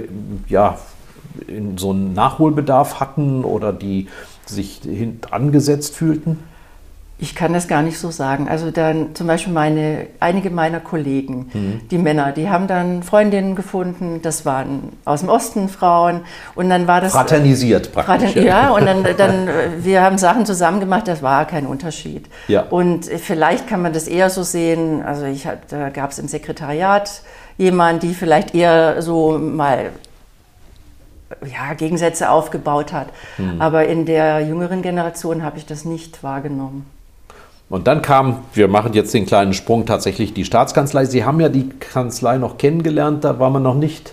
ja 0.48 0.78
so 1.76 1.90
einen 1.90 2.12
Nachholbedarf 2.14 3.00
hatten 3.00 3.44
oder 3.44 3.72
die 3.72 4.08
sich 4.46 4.80
angesetzt 5.30 5.96
fühlten? 5.96 6.38
Ich 7.16 7.36
kann 7.36 7.52
das 7.52 7.68
gar 7.68 7.80
nicht 7.82 7.96
so 7.98 8.10
sagen. 8.10 8.48
Also 8.48 8.72
dann 8.72 9.14
zum 9.14 9.28
Beispiel 9.28 9.52
meine, 9.52 10.08
einige 10.18 10.50
meiner 10.50 10.80
Kollegen, 10.80 11.48
Mhm. 11.54 11.80
die 11.88 11.96
Männer, 11.96 12.32
die 12.32 12.50
haben 12.50 12.66
dann 12.66 13.04
Freundinnen 13.04 13.54
gefunden, 13.54 14.20
das 14.20 14.44
waren 14.44 14.92
aus 15.04 15.20
dem 15.20 15.28
Osten 15.28 15.68
Frauen 15.68 16.22
und 16.56 16.68
dann 16.68 16.88
war 16.88 17.00
das... 17.00 17.12
Fraternisiert 17.12 17.92
praktisch. 17.92 18.32
Frater- 18.32 18.42
ja, 18.42 18.70
und 18.70 18.84
dann, 18.84 19.04
dann, 19.16 19.48
wir 19.78 20.02
haben 20.02 20.18
Sachen 20.18 20.44
zusammen 20.44 20.80
gemacht, 20.80 21.06
das 21.06 21.22
war 21.22 21.44
kein 21.46 21.66
Unterschied. 21.66 22.26
Ja. 22.48 22.62
Und 22.62 23.04
vielleicht 23.06 23.68
kann 23.68 23.80
man 23.80 23.92
das 23.92 24.08
eher 24.08 24.28
so 24.28 24.42
sehen, 24.42 25.00
also 25.02 25.24
ich 25.24 25.46
da 25.68 25.90
gab 25.90 26.10
es 26.10 26.18
im 26.18 26.26
Sekretariat 26.26 27.22
jemanden, 27.56 28.00
die 28.08 28.12
vielleicht 28.14 28.56
eher 28.56 29.00
so 29.02 29.38
mal 29.38 29.90
ja, 31.42 31.74
Gegensätze 31.74 32.30
aufgebaut 32.30 32.92
hat. 32.92 33.08
Hm. 33.36 33.60
Aber 33.60 33.86
in 33.86 34.06
der 34.06 34.40
jüngeren 34.40 34.82
Generation 34.82 35.42
habe 35.42 35.58
ich 35.58 35.66
das 35.66 35.84
nicht 35.84 36.22
wahrgenommen. 36.22 36.86
Und 37.70 37.86
dann 37.86 38.02
kam, 38.02 38.38
wir 38.52 38.68
machen 38.68 38.92
jetzt 38.92 39.14
den 39.14 39.26
kleinen 39.26 39.54
Sprung, 39.54 39.86
tatsächlich 39.86 40.34
die 40.34 40.44
Staatskanzlei. 40.44 41.06
Sie 41.06 41.24
haben 41.24 41.40
ja 41.40 41.48
die 41.48 41.68
Kanzlei 41.70 42.38
noch 42.38 42.58
kennengelernt, 42.58 43.24
da 43.24 43.38
war 43.38 43.50
man 43.50 43.62
noch 43.62 43.74
nicht 43.74 44.12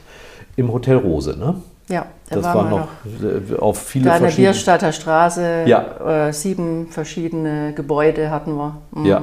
im 0.56 0.72
Hotel 0.72 0.98
Rose, 0.98 1.38
ne? 1.38 1.56
Ja, 1.90 2.06
da 2.30 2.36
Das 2.36 2.46
waren 2.46 2.72
war 2.72 2.72
wir 2.72 3.30
noch, 3.50 3.58
äh, 3.58 3.60
auf 3.60 3.80
viele 3.80 4.06
Da 4.06 4.12
an 4.12 4.22
der 4.22 4.30
verschiedene... 4.30 4.54
Bierstadter 4.54 4.92
Straße, 4.94 5.64
Ja. 5.66 6.28
äh, 6.28 6.34
sieben 6.34 6.88
verschiedene 6.90 7.74
Gebäude 7.74 8.32
hatten 8.32 8.56
wir. 8.56 8.78
Mhm. 8.92 9.06
Ja. 9.06 9.22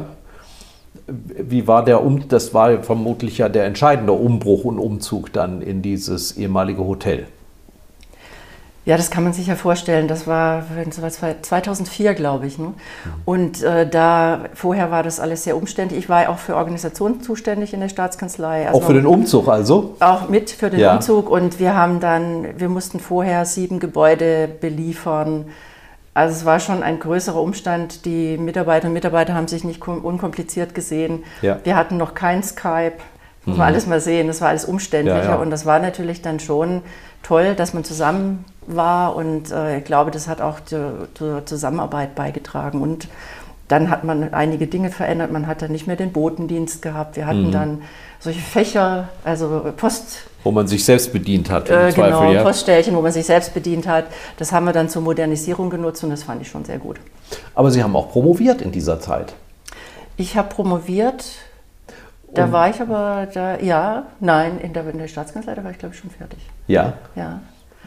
Wie 1.06 1.66
war 1.66 1.84
der 1.84 2.04
Um? 2.04 2.28
Das 2.28 2.52
war 2.52 2.82
vermutlich 2.82 3.38
ja 3.38 3.48
der 3.48 3.64
entscheidende 3.64 4.12
Umbruch 4.12 4.64
und 4.64 4.78
Umzug 4.78 5.32
dann 5.32 5.62
in 5.62 5.80
dieses 5.80 6.36
ehemalige 6.36 6.84
Hotel. 6.84 7.26
Ja, 8.88 8.96
das 8.96 9.10
kann 9.10 9.22
man 9.22 9.34
sich 9.34 9.46
ja 9.48 9.54
vorstellen. 9.54 10.08
Das 10.08 10.26
war 10.26 10.64
wenn 10.74 10.88
es 10.88 11.02
war 11.02 11.10
2004, 11.10 12.14
glaube 12.14 12.46
ich. 12.46 12.58
Ne? 12.58 12.72
Und 13.26 13.62
äh, 13.62 13.86
da 13.86 14.46
vorher 14.54 14.90
war 14.90 15.02
das 15.02 15.20
alles 15.20 15.44
sehr 15.44 15.58
umständlich. 15.58 15.98
Ich 16.04 16.08
war 16.08 16.26
auch 16.30 16.38
für 16.38 16.56
Organisation 16.56 17.20
zuständig 17.20 17.74
in 17.74 17.80
der 17.80 17.90
Staatskanzlei. 17.90 18.66
Also 18.66 18.80
Auch 18.80 18.84
für 18.86 18.94
den 18.94 19.04
Umzug 19.06 19.46
also? 19.48 19.94
auch 20.00 20.30
mit 20.30 20.50
für 20.50 20.70
den 20.70 20.80
Ja. 20.80 20.94
Umzug. 20.94 21.28
Und 21.28 21.60
wir 21.60 21.74
haben 21.76 22.00
dann, 22.00 22.46
wir 22.58 22.70
mussten 22.70 22.98
vorher 22.98 23.44
sieben 23.44 23.78
Gebäude 23.78 24.48
beliefern. 24.48 25.44
Also 26.14 26.34
es 26.36 26.44
war 26.46 26.58
schon 26.58 26.82
ein 26.82 26.98
größerer 26.98 27.42
Umstand. 27.42 28.06
Die 28.06 28.38
Mitarbeiterinnen 28.38 28.92
und 28.92 28.94
Mitarbeiter 28.94 29.34
haben 29.34 29.48
sich 29.48 29.64
nicht 29.64 29.82
kom- 29.82 30.00
unkompliziert 30.00 30.74
gesehen. 30.74 31.24
Ja. 31.42 31.56
Mhm. 31.56 31.58
Wir 31.64 31.76
hatten 31.76 31.98
noch 31.98 32.14
kein 32.14 32.42
Skype. 32.42 32.94
Muss 33.44 33.56
man 33.58 33.66
alles 33.68 33.86
mal 33.86 34.00
sehen. 34.00 34.26
Das 34.28 34.40
war 34.40 34.48
alles 34.48 34.64
umständlicher. 34.64 35.24
Ja. 35.30 35.36
Und 35.36 35.50
das 35.50 35.64
war 35.66 35.78
natürlich 35.78 36.20
dann 36.22 36.38
schon 36.40 36.82
toll, 37.28 37.54
dass 37.54 37.74
man 37.74 37.84
zusammen 37.84 38.44
war. 38.66 39.14
Und 39.14 39.50
äh, 39.50 39.78
ich 39.78 39.84
glaube, 39.84 40.10
das 40.10 40.28
hat 40.28 40.40
auch 40.40 40.60
zur, 40.60 41.08
zur 41.14 41.44
Zusammenarbeit 41.46 42.14
beigetragen. 42.14 42.80
Und 42.80 43.08
dann 43.68 43.90
hat 43.90 44.02
man 44.02 44.32
einige 44.32 44.66
Dinge 44.66 44.90
verändert. 44.90 45.30
Man 45.30 45.46
hat 45.46 45.60
dann 45.60 45.70
nicht 45.72 45.86
mehr 45.86 45.96
den 45.96 46.12
Botendienst 46.12 46.80
gehabt. 46.80 47.16
Wir 47.16 47.24
Mhm. 47.24 47.28
hatten 47.28 47.52
dann 47.52 47.82
solche 48.18 48.40
Fächer, 48.40 49.08
also 49.24 49.72
Post, 49.76 50.22
Wo 50.42 50.50
man 50.50 50.66
sich 50.66 50.84
selbst 50.84 51.12
bedient 51.12 51.50
hat, 51.50 51.68
im 51.68 51.74
äh, 51.74 51.90
Zweifel, 51.92 52.04
genau, 52.04 52.32
ja. 52.32 52.42
Poststellchen, 52.42 52.96
wo 52.96 53.02
man 53.02 53.12
sich 53.12 53.26
selbst 53.26 53.52
bedient 53.52 53.86
hat. 53.86 54.06
Das 54.38 54.52
haben 54.52 54.64
wir 54.64 54.72
dann 54.72 54.88
zur 54.88 55.02
Modernisierung 55.02 55.68
genutzt 55.68 56.02
und 56.02 56.10
das 56.10 56.22
fand 56.22 56.40
ich 56.42 56.48
schon 56.48 56.64
sehr 56.64 56.78
gut. 56.78 56.96
Aber 57.54 57.70
Sie 57.70 57.82
haben 57.82 57.94
auch 57.94 58.10
promoviert 58.10 58.62
in 58.62 58.72
dieser 58.72 59.00
Zeit. 59.00 59.34
Ich 60.16 60.36
habe 60.36 60.48
promoviert. 60.48 61.24
Da 62.34 62.52
war 62.52 62.68
ich 62.68 62.80
aber, 62.80 63.26
da, 63.32 63.58
ja, 63.58 64.04
nein, 64.20 64.58
in 64.60 64.72
der, 64.72 64.88
in 64.88 64.98
der 64.98 65.08
Staatskanzlei, 65.08 65.54
da 65.54 65.64
war 65.64 65.70
ich 65.70 65.78
glaube 65.78 65.94
ich 65.94 66.00
schon 66.00 66.10
fertig. 66.10 66.38
Ja. 66.66 66.94
Ja. 67.14 67.40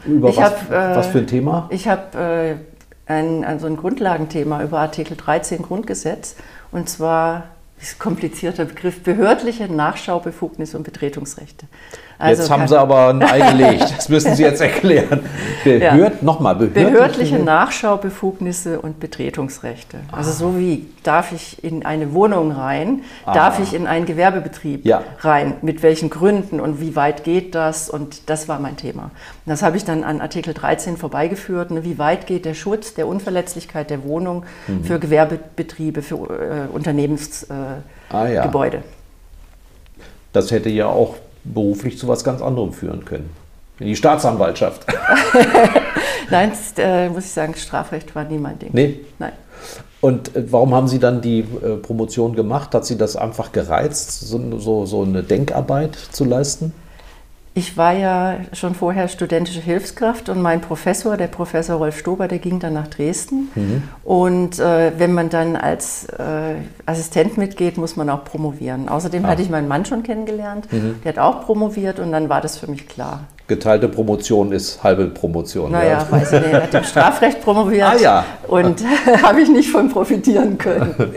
Über 0.04 0.30
Ich 0.30 0.36
was, 0.36 0.44
hab, 0.44 0.70
äh, 0.70 0.96
was 0.96 1.06
für 1.08 1.18
ein 1.18 1.26
Thema? 1.26 1.68
Ich 1.70 1.86
habe 1.86 2.18
äh, 2.18 3.12
ein, 3.12 3.44
ein, 3.44 3.60
so 3.60 3.66
ein 3.66 3.76
Grundlagenthema 3.76 4.62
über 4.62 4.80
Artikel 4.80 5.16
13 5.16 5.62
Grundgesetz 5.62 6.36
und 6.72 6.88
zwar, 6.88 7.44
das 7.78 7.88
ist 7.88 7.96
ein 7.96 7.98
komplizierter 8.00 8.64
Begriff, 8.64 9.02
behördliche 9.02 9.72
Nachschaubefugnisse 9.72 10.76
und 10.76 10.82
Betretungsrechte. 10.82 11.66
Jetzt 12.30 12.50
haben 12.50 12.68
Sie 12.68 12.78
aber 12.78 13.08
ein 13.08 13.22
Ei 13.22 13.40
gelegt. 13.52 13.94
Das 13.96 14.08
müssen 14.08 14.34
Sie 14.34 14.42
jetzt 14.42 14.60
erklären. 14.60 15.20
Behörd, 15.64 16.22
Nochmal, 16.22 16.54
behördliche, 16.56 16.90
Behördliche 16.90 17.38
Nachschaubefugnisse 17.38 18.80
und 18.80 18.98
Betretungsrechte. 19.00 19.98
Also 20.10 20.32
so 20.32 20.58
wie 20.58 20.86
darf 21.02 21.32
ich 21.32 21.62
in 21.64 21.84
eine 21.84 22.12
Wohnung 22.14 22.52
rein, 22.52 23.02
darf 23.26 23.58
ich 23.60 23.74
in 23.74 23.86
einen 23.86 24.06
Gewerbebetrieb 24.06 24.84
Ja. 24.84 25.02
rein, 25.20 25.54
mit 25.62 25.82
welchen 25.82 26.10
Gründen 26.10 26.60
und 26.60 26.80
wie 26.80 26.96
weit 26.96 27.24
geht 27.24 27.54
das 27.54 27.88
und 27.90 28.28
das 28.30 28.48
war 28.48 28.58
mein 28.60 28.76
Thema. 28.76 29.04
Und 29.04 29.10
das 29.46 29.62
habe 29.62 29.76
ich 29.76 29.84
dann 29.84 30.04
an 30.04 30.20
Artikel 30.20 30.54
13 30.54 30.96
vorbeigeführt, 30.96 31.70
ne, 31.70 31.84
wie 31.84 31.98
weit 31.98 32.26
geht 32.26 32.44
der 32.44 32.54
Schutz 32.54 32.94
der 32.94 33.06
Unverletzlichkeit 33.06 33.90
der 33.90 34.04
Wohnung 34.04 34.44
Mhm. 34.66 34.84
für 34.84 34.98
Gewerbebetriebe, 34.98 36.02
für 36.02 36.14
äh, 36.70 36.72
Unternehmensgebäude. 36.72 37.80
Äh, 38.08 38.14
Ah, 38.14 38.26
ja. 38.28 38.50
Das 40.32 40.50
hätte 40.50 40.68
ja 40.70 40.86
auch 40.86 41.16
beruflich 41.44 41.98
zu 41.98 42.08
was 42.08 42.24
ganz 42.24 42.40
anderem 42.42 42.72
führen 42.72 43.04
können. 43.04 43.30
In 43.78 43.86
die 43.86 43.96
Staatsanwaltschaft. 43.96 44.86
Nein, 46.30 46.50
das, 46.50 46.74
äh, 46.78 47.08
muss 47.08 47.24
ich 47.24 47.32
sagen, 47.32 47.54
Strafrecht 47.54 48.14
war 48.14 48.24
nie 48.24 48.38
mein 48.38 48.58
Ding. 48.58 48.70
Nee. 48.72 49.00
Nein. 49.18 49.32
Und 50.00 50.34
äh, 50.34 50.50
warum 50.50 50.74
haben 50.74 50.88
Sie 50.88 50.98
dann 50.98 51.20
die 51.20 51.40
äh, 51.40 51.76
Promotion 51.76 52.34
gemacht? 52.34 52.74
Hat 52.74 52.84
Sie 52.84 52.96
das 52.96 53.16
einfach 53.16 53.52
gereizt, 53.52 54.20
so, 54.20 54.58
so, 54.58 54.86
so 54.86 55.02
eine 55.02 55.22
Denkarbeit 55.22 55.96
zu 55.96 56.24
leisten? 56.24 56.72
Ich 57.54 57.76
war 57.76 57.92
ja 57.92 58.36
schon 58.54 58.74
vorher 58.74 59.08
studentische 59.08 59.60
Hilfskraft 59.60 60.30
und 60.30 60.40
mein 60.40 60.62
Professor, 60.62 61.18
der 61.18 61.26
Professor 61.26 61.76
Rolf 61.76 61.98
Stober, 61.98 62.26
der 62.26 62.38
ging 62.38 62.60
dann 62.60 62.72
nach 62.72 62.88
Dresden. 62.88 63.52
Und 64.04 64.58
äh, 64.58 64.92
wenn 64.96 65.12
man 65.12 65.28
dann 65.28 65.56
als 65.56 66.06
äh, 66.06 66.54
Assistent 66.86 67.36
mitgeht, 67.36 67.76
muss 67.76 67.94
man 67.94 68.08
auch 68.08 68.24
promovieren. 68.24 68.88
Außerdem 68.88 69.26
hatte 69.26 69.42
ich 69.42 69.50
meinen 69.50 69.68
Mann 69.68 69.84
schon 69.84 70.02
kennengelernt, 70.02 70.66
der 71.04 71.12
hat 71.12 71.18
auch 71.18 71.44
promoviert 71.44 71.98
und 72.00 72.10
dann 72.12 72.30
war 72.30 72.40
das 72.40 72.56
für 72.56 72.70
mich 72.70 72.88
klar. 72.88 73.20
Geteilte 73.48 73.88
Promotion 73.88 74.50
ist 74.52 74.82
halbe 74.82 75.06
Promotion. 75.08 75.72
Naja, 75.72 75.98
ja. 75.98 76.06
weiß 76.10 76.32
ich 76.32 76.40
nicht, 76.40 76.52
er 76.54 76.62
hat 76.62 76.74
im 76.74 76.84
Strafrecht 76.84 77.42
promoviert 77.42 77.86
Ah, 77.86 77.96
ja. 78.00 78.24
und 78.48 78.82
habe 79.22 79.42
ich 79.42 79.50
nicht 79.50 79.68
von 79.70 79.90
profitieren 79.90 80.56
können. 80.56 80.94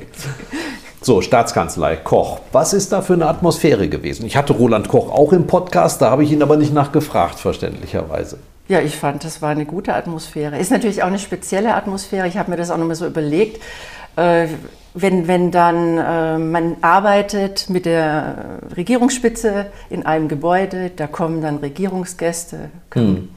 So, 1.05 1.21
Staatskanzlei, 1.21 1.97
Koch. 1.97 2.39
Was 2.51 2.73
ist 2.73 2.91
da 2.91 3.03
für 3.03 3.13
eine 3.13 3.27
Atmosphäre 3.27 3.89
gewesen? 3.89 4.25
Ich 4.25 4.35
hatte 4.35 4.53
Roland 4.53 4.87
Koch 4.87 5.11
auch 5.11 5.33
im 5.33 5.45
Podcast, 5.45 6.01
da 6.01 6.09
habe 6.09 6.23
ich 6.23 6.31
ihn 6.31 6.41
aber 6.41 6.57
nicht 6.57 6.73
nachgefragt, 6.73 7.37
verständlicherweise. 7.37 8.39
Ja, 8.67 8.79
ich 8.79 8.95
fand, 8.95 9.23
das 9.23 9.39
war 9.39 9.51
eine 9.51 9.67
gute 9.67 9.93
Atmosphäre. 9.93 10.57
Ist 10.57 10.71
natürlich 10.71 11.03
auch 11.03 11.07
eine 11.07 11.19
spezielle 11.19 11.75
Atmosphäre. 11.75 12.27
Ich 12.27 12.37
habe 12.37 12.49
mir 12.49 12.57
das 12.57 12.71
auch 12.71 12.79
nochmal 12.79 12.95
so 12.95 13.05
überlegt. 13.05 13.61
Äh, 14.15 14.47
wenn, 14.95 15.27
wenn 15.27 15.51
dann 15.51 15.99
äh, 15.99 16.39
man 16.39 16.77
arbeitet 16.81 17.69
mit 17.69 17.85
der 17.85 18.61
Regierungsspitze 18.75 19.67
in 19.91 20.07
einem 20.07 20.27
Gebäude, 20.27 20.89
da 20.89 21.05
kommen 21.05 21.39
dann 21.39 21.57
Regierungsgäste, 21.57 22.71
können 22.89 23.29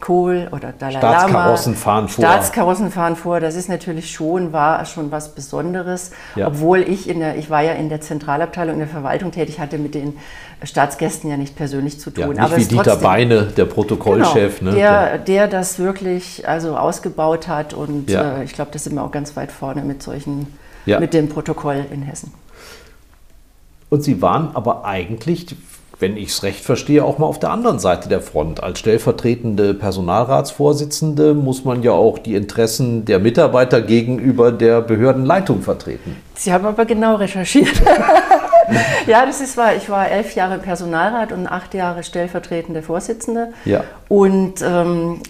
Kohl 0.00 0.48
oder 0.52 0.72
Dalai 0.78 0.98
Staatskarossen 0.98 1.72
Lama. 1.72 1.82
fahren 1.82 2.08
vor. 2.08 2.24
Staatskarossen 2.24 2.90
fahren 2.90 3.16
vor. 3.16 3.40
Das 3.40 3.54
ist 3.56 3.68
natürlich 3.68 4.12
schon, 4.12 4.52
war 4.52 4.84
schon 4.84 5.10
was 5.10 5.34
Besonderes. 5.34 6.10
Ja. 6.34 6.48
Obwohl 6.48 6.80
ich 6.80 7.08
in 7.08 7.20
der, 7.20 7.36
ich 7.38 7.48
war 7.48 7.62
ja 7.62 7.72
in 7.72 7.88
der 7.88 8.00
Zentralabteilung 8.02 8.74
in 8.74 8.80
der 8.80 8.88
Verwaltung 8.88 9.30
tätig, 9.32 9.58
hatte 9.58 9.78
mit 9.78 9.94
den 9.94 10.18
Staatsgästen 10.62 11.30
ja 11.30 11.36
nicht 11.38 11.56
persönlich 11.56 11.98
zu 11.98 12.10
tun. 12.10 12.22
Ja, 12.24 12.28
nicht 12.28 12.40
Aber 12.40 12.56
wie 12.58 12.64
Dieter 12.66 12.82
trotzdem- 12.84 13.02
Beine, 13.02 13.42
der 13.46 13.64
Protokollchef. 13.64 14.58
Genau, 14.58 14.70
ne? 14.72 14.76
der, 14.76 15.18
der 15.18 15.48
das 15.48 15.78
wirklich 15.78 16.46
also 16.46 16.76
ausgebaut 16.76 17.48
hat 17.48 17.72
und 17.72 18.10
Ja. 18.10 18.38
äh, 18.38 18.44
ich 18.44 18.52
glaube, 18.52 18.70
da 18.72 18.78
sind 18.78 18.94
wir 18.94 19.02
auch 19.02 19.10
ganz 19.12 19.34
weit 19.34 19.50
vorne 19.50 19.82
mit 19.82 20.02
solchen, 20.02 20.46
Ja. 20.84 21.00
mit 21.00 21.14
dem 21.14 21.28
Protokoll 21.30 21.84
in 21.90 22.02
Hessen. 22.02 22.32
Und 23.88 24.02
Sie 24.02 24.20
waren 24.20 24.50
aber 24.54 24.84
eigentlich, 24.84 25.46
wenn 25.98 26.16
ich 26.16 26.28
es 26.28 26.42
recht 26.42 26.62
verstehe, 26.64 27.04
auch 27.04 27.18
mal 27.18 27.26
auf 27.26 27.38
der 27.38 27.50
anderen 27.50 27.78
Seite 27.78 28.08
der 28.08 28.20
Front. 28.20 28.62
Als 28.62 28.78
stellvertretende 28.78 29.72
Personalratsvorsitzende 29.72 31.32
muss 31.32 31.64
man 31.64 31.82
ja 31.82 31.92
auch 31.92 32.18
die 32.18 32.34
Interessen 32.34 33.06
der 33.06 33.18
Mitarbeiter 33.18 33.80
gegenüber 33.80 34.52
der 34.52 34.82
Behördenleitung 34.82 35.62
vertreten. 35.62 36.16
Sie 36.34 36.52
haben 36.52 36.66
aber 36.66 36.84
genau 36.84 37.14
recherchiert. 37.14 37.80
ja, 39.06 39.24
das 39.24 39.40
ist 39.40 39.56
wahr. 39.56 39.74
Ich 39.74 39.88
war 39.88 40.10
elf 40.10 40.34
Jahre 40.34 40.58
Personalrat 40.58 41.32
und 41.32 41.46
acht 41.46 41.72
Jahre 41.72 42.02
stellvertretende 42.02 42.82
Vorsitzende. 42.82 43.52
Ja. 43.64 43.84
Und 44.08 44.60
ähm, 44.62 45.20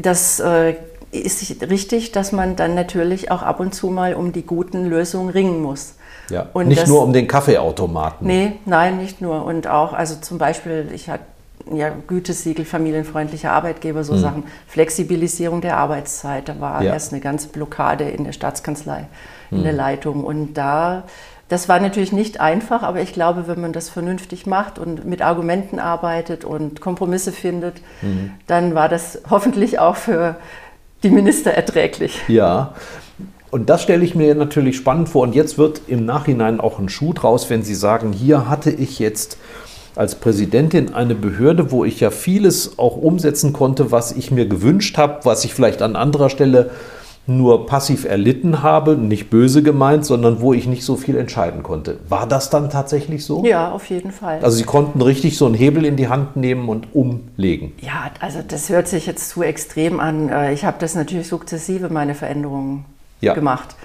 das 0.00 0.40
äh, 0.40 0.76
ist 1.12 1.62
richtig, 1.68 2.12
dass 2.12 2.32
man 2.32 2.56
dann 2.56 2.74
natürlich 2.74 3.30
auch 3.30 3.42
ab 3.42 3.60
und 3.60 3.74
zu 3.74 3.88
mal 3.88 4.14
um 4.14 4.32
die 4.32 4.46
guten 4.46 4.86
Lösungen 4.86 5.28
ringen 5.28 5.60
muss. 5.60 5.95
Ja. 6.30 6.46
Und 6.52 6.68
Nicht 6.68 6.82
das- 6.82 6.88
nur 6.88 7.02
um 7.02 7.12
den 7.12 7.26
Kaffeeautomaten. 7.28 8.26
Nee, 8.26 8.52
nein, 8.64 8.98
nicht 8.98 9.20
nur. 9.20 9.44
Und 9.44 9.66
auch, 9.68 9.92
also 9.92 10.16
zum 10.16 10.38
Beispiel, 10.38 10.88
ich 10.94 11.08
hatte 11.08 11.24
ja, 11.72 11.90
Gütesiegel, 12.06 12.64
familienfreundlicher 12.64 13.50
Arbeitgeber, 13.50 14.04
so 14.04 14.16
Sachen. 14.16 14.44
Flexibilisierung 14.68 15.60
der 15.62 15.76
Arbeitszeit, 15.78 16.48
da 16.48 16.60
war 16.60 16.78
Mhm. 16.80 16.86
Ja. 16.86 16.92
erst 16.92 17.12
eine 17.12 17.20
ganze 17.20 17.48
Blockade 17.48 18.04
in 18.08 18.22
der 18.24 18.32
Staatskanzlei, 18.32 19.08
in 19.50 19.58
Mhm. 19.60 19.62
der 19.64 19.72
Leitung. 19.72 20.22
Und 20.22 20.54
da, 20.54 21.02
das 21.48 21.68
war 21.68 21.80
natürlich 21.80 22.12
nicht 22.12 22.38
einfach, 22.40 22.84
aber 22.84 23.00
ich 23.00 23.12
glaube, 23.12 23.48
wenn 23.48 23.60
man 23.60 23.72
das 23.72 23.88
vernünftig 23.88 24.46
macht 24.46 24.78
und 24.78 25.06
mit 25.06 25.22
Argumenten 25.22 25.80
arbeitet 25.80 26.44
und 26.44 26.80
Kompromisse 26.80 27.32
findet, 27.32 27.78
Mhm. 28.00 28.30
dann 28.46 28.76
war 28.76 28.88
das 28.88 29.22
hoffentlich 29.30 29.80
auch 29.80 29.96
für 29.96 30.36
die 31.02 31.10
Minister 31.10 31.50
erträglich. 31.52 32.20
Ja. 32.28 32.74
Und 33.56 33.70
das 33.70 33.82
stelle 33.82 34.04
ich 34.04 34.14
mir 34.14 34.34
natürlich 34.34 34.76
spannend 34.76 35.08
vor. 35.08 35.22
Und 35.22 35.34
jetzt 35.34 35.56
wird 35.56 35.80
im 35.86 36.04
Nachhinein 36.04 36.60
auch 36.60 36.78
ein 36.78 36.90
Schuh 36.90 37.14
draus, 37.14 37.48
wenn 37.48 37.62
Sie 37.62 37.74
sagen, 37.74 38.12
hier 38.12 38.50
hatte 38.50 38.70
ich 38.70 38.98
jetzt 38.98 39.38
als 39.94 40.16
Präsidentin 40.16 40.92
eine 40.92 41.14
Behörde, 41.14 41.70
wo 41.70 41.82
ich 41.82 41.98
ja 42.00 42.10
vieles 42.10 42.78
auch 42.78 42.98
umsetzen 42.98 43.54
konnte, 43.54 43.90
was 43.90 44.12
ich 44.12 44.30
mir 44.30 44.46
gewünscht 44.46 44.98
habe, 44.98 45.20
was 45.24 45.42
ich 45.46 45.54
vielleicht 45.54 45.80
an 45.80 45.96
anderer 45.96 46.28
Stelle 46.28 46.68
nur 47.26 47.64
passiv 47.64 48.04
erlitten 48.04 48.62
habe, 48.62 48.94
nicht 48.94 49.30
böse 49.30 49.62
gemeint, 49.62 50.04
sondern 50.04 50.42
wo 50.42 50.52
ich 50.52 50.66
nicht 50.66 50.84
so 50.84 50.96
viel 50.96 51.16
entscheiden 51.16 51.62
konnte. 51.62 51.96
War 52.10 52.26
das 52.28 52.50
dann 52.50 52.68
tatsächlich 52.68 53.24
so? 53.24 53.42
Ja, 53.42 53.72
auf 53.72 53.88
jeden 53.88 54.10
Fall. 54.10 54.40
Also 54.42 54.58
Sie 54.58 54.64
konnten 54.64 55.00
richtig 55.00 55.38
so 55.38 55.46
einen 55.46 55.54
Hebel 55.54 55.86
in 55.86 55.96
die 55.96 56.08
Hand 56.08 56.36
nehmen 56.36 56.68
und 56.68 56.94
umlegen. 56.94 57.72
Ja, 57.80 58.10
also 58.20 58.40
das 58.46 58.68
hört 58.68 58.86
sich 58.86 59.06
jetzt 59.06 59.30
zu 59.30 59.42
extrem 59.42 59.98
an. 59.98 60.28
Äh, 60.28 60.52
Ich 60.52 60.66
habe 60.66 60.76
das 60.78 60.94
natürlich 60.94 61.26
sukzessive, 61.28 61.88
meine 61.88 62.14
Veränderungen 62.14 62.84
Ja. 63.26 63.34
gemacht. 63.34 63.76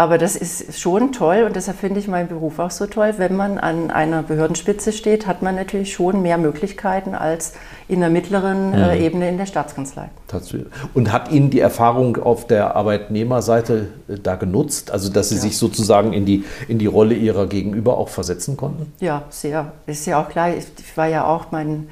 Aber 0.00 0.16
das 0.16 0.36
ist 0.36 0.78
schon 0.78 1.10
toll 1.10 1.42
und 1.44 1.56
deshalb 1.56 1.76
finde 1.78 1.98
ich 1.98 2.06
meinen 2.06 2.28
Beruf 2.28 2.60
auch 2.60 2.70
so 2.70 2.86
toll. 2.86 3.14
Wenn 3.16 3.34
man 3.34 3.58
an 3.58 3.90
einer 3.90 4.22
Behördenspitze 4.22 4.92
steht, 4.92 5.26
hat 5.26 5.42
man 5.42 5.56
natürlich 5.56 5.92
schon 5.92 6.22
mehr 6.22 6.38
Möglichkeiten 6.38 7.16
als 7.16 7.54
in 7.88 7.98
der 7.98 8.08
mittleren 8.08 8.74
äh, 8.74 8.94
Mhm. 8.94 9.02
Ebene 9.02 9.28
in 9.28 9.38
der 9.38 9.46
Staatskanzlei. 9.46 10.08
Tatsächlich. 10.28 10.68
Und 10.94 11.10
hat 11.10 11.32
Ihnen 11.32 11.50
die 11.50 11.58
Erfahrung 11.58 12.16
auf 12.16 12.46
der 12.46 12.76
Arbeitnehmerseite 12.76 13.88
äh, 14.08 14.14
da 14.22 14.36
genutzt? 14.36 14.92
Also, 14.92 15.10
dass 15.10 15.30
Sie 15.30 15.36
sich 15.38 15.58
sozusagen 15.58 16.12
in 16.12 16.24
die, 16.24 16.44
in 16.68 16.78
die 16.78 16.86
Rolle 16.86 17.14
Ihrer 17.14 17.48
Gegenüber 17.48 17.98
auch 17.98 18.08
versetzen 18.08 18.56
konnten? 18.56 18.92
Ja, 19.00 19.22
sehr. 19.30 19.72
Ist 19.86 20.06
ja 20.06 20.22
auch 20.22 20.28
klar, 20.28 20.50
ich, 20.50 20.66
ich 20.78 20.96
war 20.96 21.08
ja 21.08 21.24
auch 21.26 21.46
mein, 21.50 21.88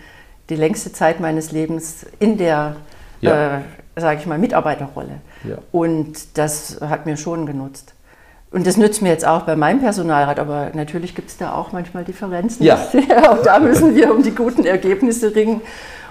die 0.49 0.55
längste 0.57 0.93
Zeit 0.93 1.19
meines 1.19 1.51
Lebens 1.51 2.07
in 2.21 2.39
der, 2.39 2.77
Ja. 3.21 3.57
äh, 3.57 3.61
sage 3.97 4.21
ich 4.21 4.27
mal, 4.27 4.39
Mitarbeiterrolle. 4.39 5.21
Ja. 5.45 5.57
Und 5.73 6.39
das 6.39 6.79
hat 6.81 7.07
mir 7.07 7.17
schon 7.17 7.47
genutzt. 7.47 7.95
Und 8.51 8.67
das 8.67 8.77
nützt 8.77 9.03
mir 9.03 9.09
jetzt 9.11 9.27
auch 9.27 9.43
bei 9.43 9.57
meinem 9.57 9.81
Personalrat, 9.81 10.39
aber 10.39 10.71
natürlich 10.75 11.15
gibt 11.15 11.31
es 11.31 11.37
da 11.37 11.53
auch 11.55 11.73
manchmal 11.73 12.05
Differenzen. 12.05 12.65
Ja. 12.65 12.77
auch 13.29 13.43
da 13.43 13.59
müssen 13.59 13.95
wir 13.97 14.15
um 14.15 14.23
die 14.23 14.35
guten 14.35 14.65
Ergebnisse 14.65 15.35
ringen. 15.35 15.61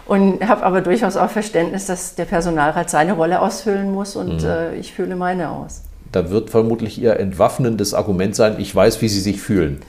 Und 0.08 0.48
habe 0.48 0.64
aber 0.64 0.82
durchaus 0.82 1.18
auch 1.18 1.32
Verständnis, 1.32 1.88
dass 1.88 2.14
der 2.14 2.26
Personalrat 2.26 2.92
seine 2.92 3.14
Rolle 3.14 3.42
ausfüllen 3.42 3.92
muss 3.92 4.16
und 4.16 4.44
Mhm. 4.44 4.48
äh, 4.50 4.76
ich 4.76 4.94
fülle 4.94 5.16
meine 5.16 5.50
aus. 5.50 5.82
Da 6.12 6.30
wird 6.30 6.52
vermutlich 6.52 7.02
Ihr 7.02 7.20
entwaffnendes 7.20 7.94
Argument 7.96 8.36
sein, 8.36 8.56
ich 8.60 8.74
weiß, 8.76 9.02
wie 9.02 9.10
Sie 9.10 9.20
sich 9.20 9.42
fühlen. 9.42 9.82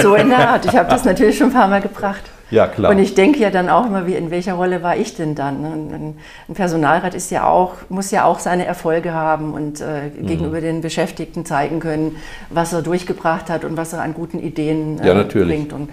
So 0.00 0.14
in 0.14 0.30
der 0.30 0.48
Art. 0.48 0.64
Ich 0.64 0.74
habe 0.76 0.88
das 0.90 1.04
natürlich 1.04 1.36
schon 1.36 1.48
ein 1.48 1.52
paar 1.52 1.68
Mal 1.68 1.82
gebracht. 1.82 2.22
Ja, 2.50 2.66
klar. 2.66 2.90
Und 2.90 2.98
ich 2.98 3.14
denke 3.14 3.38
ja 3.38 3.50
dann 3.50 3.68
auch 3.68 3.86
immer, 3.86 4.06
wie, 4.06 4.14
in 4.14 4.30
welcher 4.30 4.54
Rolle 4.54 4.82
war 4.82 4.96
ich 4.96 5.14
denn 5.14 5.34
dann? 5.34 5.60
ne? 5.62 5.68
Ein, 5.68 6.14
ein 6.48 6.54
Personalrat 6.54 7.14
ist 7.14 7.30
ja 7.30 7.46
auch, 7.48 7.74
muss 7.88 8.10
ja 8.10 8.24
auch 8.24 8.40
seine 8.40 8.66
Erfolge 8.66 9.12
haben 9.14 9.54
und 9.54 9.80
äh, 9.80 10.10
Mhm. 10.20 10.26
gegenüber 10.26 10.60
den 10.60 10.80
Beschäftigten 10.80 11.44
zeigen 11.46 11.78
können, 11.80 12.16
was 12.50 12.72
er 12.72 12.82
durchgebracht 12.82 13.48
hat 13.50 13.64
und 13.64 13.76
was 13.76 13.92
er 13.92 14.02
an 14.02 14.14
guten 14.14 14.40
Ideen 14.40 14.98
äh, 15.00 15.06
Ja, 15.06 15.14
natürlich. 15.14 15.48
bringt. 15.56 15.72
Und 15.72 15.90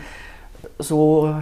so 0.80 1.34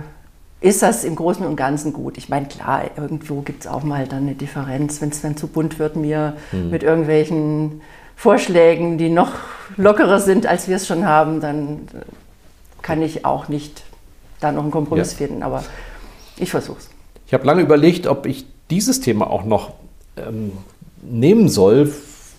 ist 0.61 0.82
das 0.82 1.03
im 1.03 1.16
Großen 1.16 1.45
und 1.45 1.55
Ganzen 1.55 1.93
gut. 1.93 2.18
Ich 2.18 2.28
meine, 2.30 2.47
klar, 2.47 2.84
irgendwo 2.97 3.41
gibt 3.41 3.66
es 3.66 3.68
auch 3.72 3.84
mal 3.84 4.07
dann 4.07 4.24
eine 4.24 4.34
Differenz, 4.36 5.01
wenn 5.01 5.09
es 5.09 5.22
dann 5.22 5.38
zu 5.38 5.47
bunt 5.47 5.80
wird, 5.80 5.95
mir 5.95 6.34
Mhm. 6.51 6.70
mit 6.72 6.84
irgendwelchen 6.84 7.82
Vorschlägen, 8.16 8.97
die 8.97 9.09
noch 9.09 9.32
lockerer 9.78 10.20
sind, 10.20 10.47
als 10.47 10.68
wir 10.68 10.78
es 10.78 10.88
schon 10.88 11.05
haben, 11.05 11.41
dann 11.41 11.88
kann 12.82 13.01
ich 13.01 13.26
auch 13.26 13.47
nicht 13.47 13.84
da 14.46 14.52
noch 14.52 14.64
einen 14.64 14.72
Kompromiss 14.72 15.12
Ja. 15.12 15.18
finden. 15.28 15.43
Aber 15.43 15.64
ich 16.38 16.52
versuche 16.52 16.78
es. 16.80 16.89
Ich 17.28 17.34
habe 17.34 17.46
lange 17.46 17.62
überlegt, 17.62 18.08
ob 18.08 18.26
ich 18.26 18.46
dieses 18.70 19.02
Thema 19.02 19.30
auch 19.30 19.43
noch 19.43 19.74
ähm, 20.18 20.52
nehmen 21.02 21.50
soll. 21.50 21.91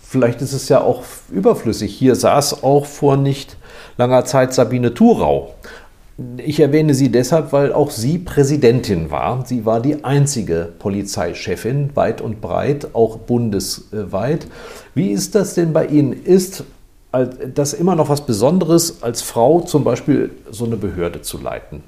Vielleicht 0.03 0.41
ist 0.43 0.53
es 0.53 0.69
ja 0.69 0.81
auch 0.81 1.03
überflüssig. 1.31 1.93
Hier 1.95 2.15
saß 2.15 2.63
auch 2.63 2.87
vor 2.87 3.17
nicht 3.17 3.57
langer 3.97 4.25
Zeit 4.25 4.55
Sabine 4.55 4.95
Thurau. 4.95 5.55
Ich 6.39 6.61
erwähne 6.61 6.95
sie 6.95 7.11
deshalb, 7.11 7.53
weil 7.53 7.73
auch 7.75 7.91
sie 7.91 8.17
Präsidentin 8.19 9.11
war. 9.11 9.45
Sie 9.45 9.67
war 9.67 9.81
die 9.81 10.03
einzige 10.05 10.73
Polizeichefin, 10.79 11.91
weit 11.95 12.23
und 12.23 12.41
breit, 12.41 12.95
auch 12.95 13.19
bundesweit. 13.19 14.47
Wie 14.95 15.11
ist 15.11 15.35
das 15.35 15.55
denn 15.55 15.75
bei 15.75 15.87
Ihnen? 15.87 16.13
Ist 16.15 16.65
das 17.55 17.75
immer 17.75 17.95
noch 17.97 18.09
was 18.09 18.25
Besonderes, 18.25 19.03
als 19.03 19.21
Frau 19.23 19.61
zum 19.61 19.85
Beispiel 19.85 20.31
so 20.51 20.65
eine 20.65 20.77
Behörde 20.77 21.21
zu 21.21 21.39
leiten, 21.39 21.83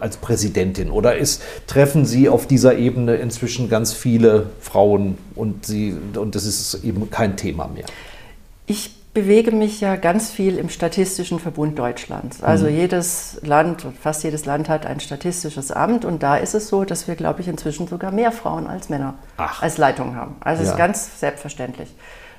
als 0.00 0.16
Präsidentin? 0.18 0.90
Oder 0.90 1.16
ist, 1.16 1.42
treffen 1.66 2.04
Sie 2.06 2.28
auf 2.28 2.46
dieser 2.46 2.76
Ebene 2.76 3.16
inzwischen 3.16 3.68
ganz 3.68 3.92
viele 3.92 4.50
Frauen 4.60 5.18
und, 5.34 5.66
Sie, 5.66 5.94
und 6.14 6.34
das 6.34 6.44
ist 6.44 6.82
eben 6.84 7.10
kein 7.10 7.36
Thema 7.36 7.68
mehr? 7.68 7.84
Ich 8.66 8.94
bewege 9.14 9.50
mich 9.50 9.80
ja 9.80 9.96
ganz 9.96 10.30
viel 10.30 10.58
im 10.58 10.68
Statistischen 10.68 11.38
Verbund 11.40 11.78
Deutschlands. 11.78 12.42
Also 12.42 12.66
Mhm. 12.66 12.76
jedes 12.76 13.38
Land, 13.42 13.86
fast 14.02 14.22
jedes 14.24 14.44
Land 14.44 14.68
hat 14.68 14.84
ein 14.84 15.00
statistisches 15.00 15.70
Amt 15.72 16.04
und 16.04 16.22
da 16.22 16.36
ist 16.36 16.54
es 16.54 16.68
so, 16.68 16.84
dass 16.84 17.08
wir, 17.08 17.14
glaube 17.14 17.40
ich, 17.40 17.48
inzwischen 17.48 17.88
sogar 17.88 18.12
mehr 18.12 18.30
Frauen 18.30 18.66
als 18.66 18.90
Männer 18.90 19.14
Ach. 19.38 19.62
als 19.62 19.78
Leitung 19.78 20.16
haben. 20.16 20.36
Also 20.40 20.62
es 20.62 20.68
Ja. 20.68 20.74
ist 20.74 20.78
ganz 20.78 21.18
selbstverständlich. 21.20 21.88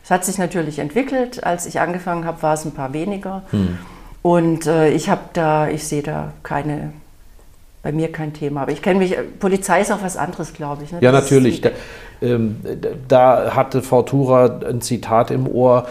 Es 0.04 0.12
hat 0.12 0.24
sich 0.24 0.38
natürlich 0.38 0.78
entwickelt. 0.80 1.44
Als 1.44 1.66
ich 1.66 1.80
angefangen 1.80 2.26
habe, 2.26 2.42
war 2.44 2.54
es 2.54 2.64
ein 2.64 2.72
paar 2.74 2.94
weniger. 2.94 3.42
Hm. 3.50 3.80
Und 4.22 4.68
äh, 4.68 4.90
ich 4.90 5.10
habe 5.10 5.22
da, 5.34 5.68
ich 5.70 5.84
sehe 5.88 6.04
da 6.04 6.32
keine, 6.44 6.94
bei 7.88 7.94
mir 7.94 8.12
kein 8.12 8.34
Thema. 8.34 8.64
Aber 8.64 8.74
ich 8.74 8.82
kenne 8.82 9.00
mich, 9.00 9.16
Polizei 9.40 9.80
ist 9.80 9.94
auch 9.94 10.02
was 10.02 10.18
anderes, 10.18 10.52
glaube 10.52 10.84
ich. 10.84 10.92
ne? 10.92 10.98
Ja, 11.00 11.14
Das 11.14 11.24
natürlich. 11.24 11.62
Da, 11.62 11.70
ähm, 12.22 12.58
da 13.08 13.56
hatte 13.56 13.82
Frau 13.82 14.02
Thura 14.02 14.60
ein 14.68 14.82
Zitat 14.82 15.32
im 15.32 15.48
Ohr, 15.48 15.88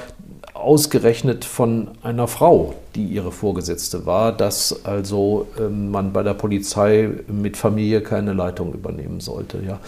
ausgerechnet 0.53 1.47
von 1.47 1.89
einer 2.03 2.29
Frau, 2.29 2.75
die 2.95 3.07
ihre 3.07 3.33
Vorgesetzte 3.33 4.05
war, 4.05 4.33
dass 4.33 4.85
also 4.85 5.47
ähm, 5.59 5.91
man 5.91 6.13
bei 6.13 6.23
der 6.23 6.35
Polizei 6.35 7.09
mit 7.29 7.57
Familie 7.57 8.03
keine 8.03 8.35
Leitung 8.35 8.75
übernehmen 8.75 9.21
sollte. 9.21 9.61
Ja. 9.67 9.79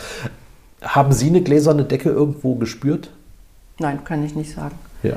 Haben 0.81 1.13
Sie 1.13 1.27
eine 1.27 1.43
gläserne 1.43 1.85
Decke 1.85 2.09
irgendwo 2.09 2.55
gespürt? 2.55 3.11
Nein, 3.81 4.03
kann 4.05 4.25
ich 4.25 4.35
nicht 4.35 4.55
sagen. 4.55 4.77
Ja. 5.03 5.17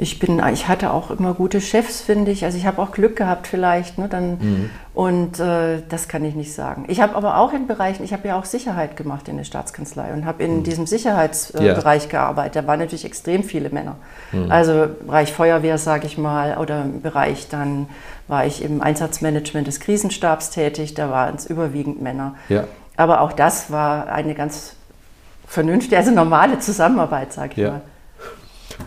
Ich 0.00 0.20
bin, 0.20 0.40
ich 0.52 0.68
hatte 0.68 0.92
auch 0.92 1.10
immer 1.10 1.34
gute 1.34 1.60
Chefs, 1.60 2.00
finde 2.00 2.30
ich. 2.30 2.44
Also 2.44 2.56
ich 2.56 2.66
habe 2.66 2.80
auch 2.80 2.92
Glück 2.92 3.16
gehabt 3.16 3.48
vielleicht. 3.48 3.98
Ne, 3.98 4.08
dann, 4.08 4.38
Mhm. 4.38 4.70
Und 4.94 5.38
äh, 5.40 5.82
das 5.88 6.06
kann 6.08 6.24
ich 6.24 6.34
nicht 6.36 6.52
sagen. 6.54 6.84
Ich 6.88 7.00
habe 7.00 7.14
aber 7.16 7.36
auch 7.38 7.52
in 7.52 7.66
Bereichen, 7.66 8.02
ich 8.04 8.12
habe 8.12 8.26
ja 8.28 8.38
auch 8.38 8.44
Sicherheit 8.44 8.96
gemacht 8.96 9.28
in 9.28 9.36
der 9.36 9.44
Staatskanzlei 9.44 10.12
und 10.12 10.24
habe 10.24 10.42
in 10.42 10.62
diesem 10.64 10.86
Sicherheitsbereich 10.86 11.74
Mhm. 11.84 11.84
Ja. 11.84 12.06
äh, 12.06 12.10
gearbeitet. 12.10 12.56
Da 12.56 12.66
waren 12.68 12.78
natürlich 12.78 13.04
extrem 13.04 13.42
viele 13.42 13.70
Männer. 13.70 13.96
Mhm. 14.32 14.50
Also 14.50 14.86
Bereich 15.04 15.32
Feuerwehr, 15.32 15.78
sage 15.78 16.06
ich 16.06 16.16
mal, 16.16 16.58
oder 16.58 16.82
im 16.82 17.02
Bereich 17.02 17.48
dann 17.48 17.88
war 18.28 18.46
ich 18.46 18.62
im 18.62 18.80
Einsatzmanagement 18.82 19.66
des 19.66 19.80
Krisenstabs 19.80 20.50
tätig. 20.50 20.94
Da 20.94 21.10
waren 21.10 21.34
es 21.36 21.46
überwiegend 21.46 22.00
Männer. 22.02 22.34
Ja. 22.48 22.64
Aber 22.96 23.20
auch 23.20 23.32
das 23.32 23.70
war 23.72 24.08
eine 24.08 24.34
ganz 24.34 24.74
vernünftige, 25.46 25.96
also 25.96 26.10
normale 26.12 26.58
Zusammenarbeit, 26.60 27.32
sage 27.32 27.52
ich 27.52 27.58
Ja. 27.58 27.70
mal. 27.70 27.80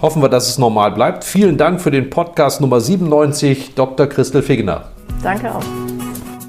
Hoffen 0.02 0.22
wir, 0.22 0.30
dass 0.30 0.48
es 0.48 0.58
normal 0.58 0.92
bleibt. 0.92 1.24
Vielen 1.24 1.58
Dank 1.58 1.82
für 1.82 1.92
den 1.92 2.10
Podcast 2.10 2.62
Nummer 2.62 2.82
97, 2.82 3.76
Dr. 3.76 4.08
Christel 4.08 4.42
Figner. 4.42 4.86
Danke 5.24 5.54
auch. 5.54 5.64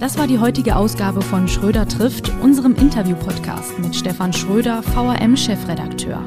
Das 0.00 0.18
war 0.18 0.26
die 0.26 0.40
heutige 0.40 0.74
Ausgabe 0.74 1.22
von 1.22 1.46
Schröder 1.46 1.86
trifft, 1.86 2.32
unserem 2.42 2.74
Interview-Podcast 2.74 3.78
mit 3.78 3.94
Stefan 3.94 4.32
Schröder, 4.32 4.82
VRM-Chefredakteur. 4.82 6.20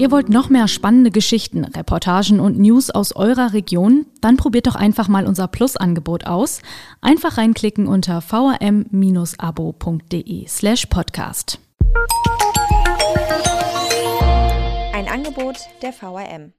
Ihr 0.00 0.10
wollt 0.10 0.30
noch 0.30 0.48
mehr 0.48 0.66
spannende 0.66 1.10
Geschichten, 1.10 1.64
Reportagen 1.64 2.40
und 2.40 2.58
News 2.58 2.90
aus 2.90 3.14
eurer 3.14 3.52
Region? 3.52 4.06
Dann 4.22 4.38
probiert 4.38 4.66
doch 4.66 4.74
einfach 4.74 5.08
mal 5.08 5.26
unser 5.26 5.46
Plus-Angebot 5.46 6.26
aus. 6.26 6.62
Einfach 7.02 7.36
reinklicken 7.36 7.86
unter 7.86 8.22
vrm-abo.de 8.22 8.88
slash 10.48 10.86
podcast. 10.86 11.60
Ein 14.94 15.06
Angebot 15.06 15.56
der 15.82 15.92
VRM. 15.92 16.54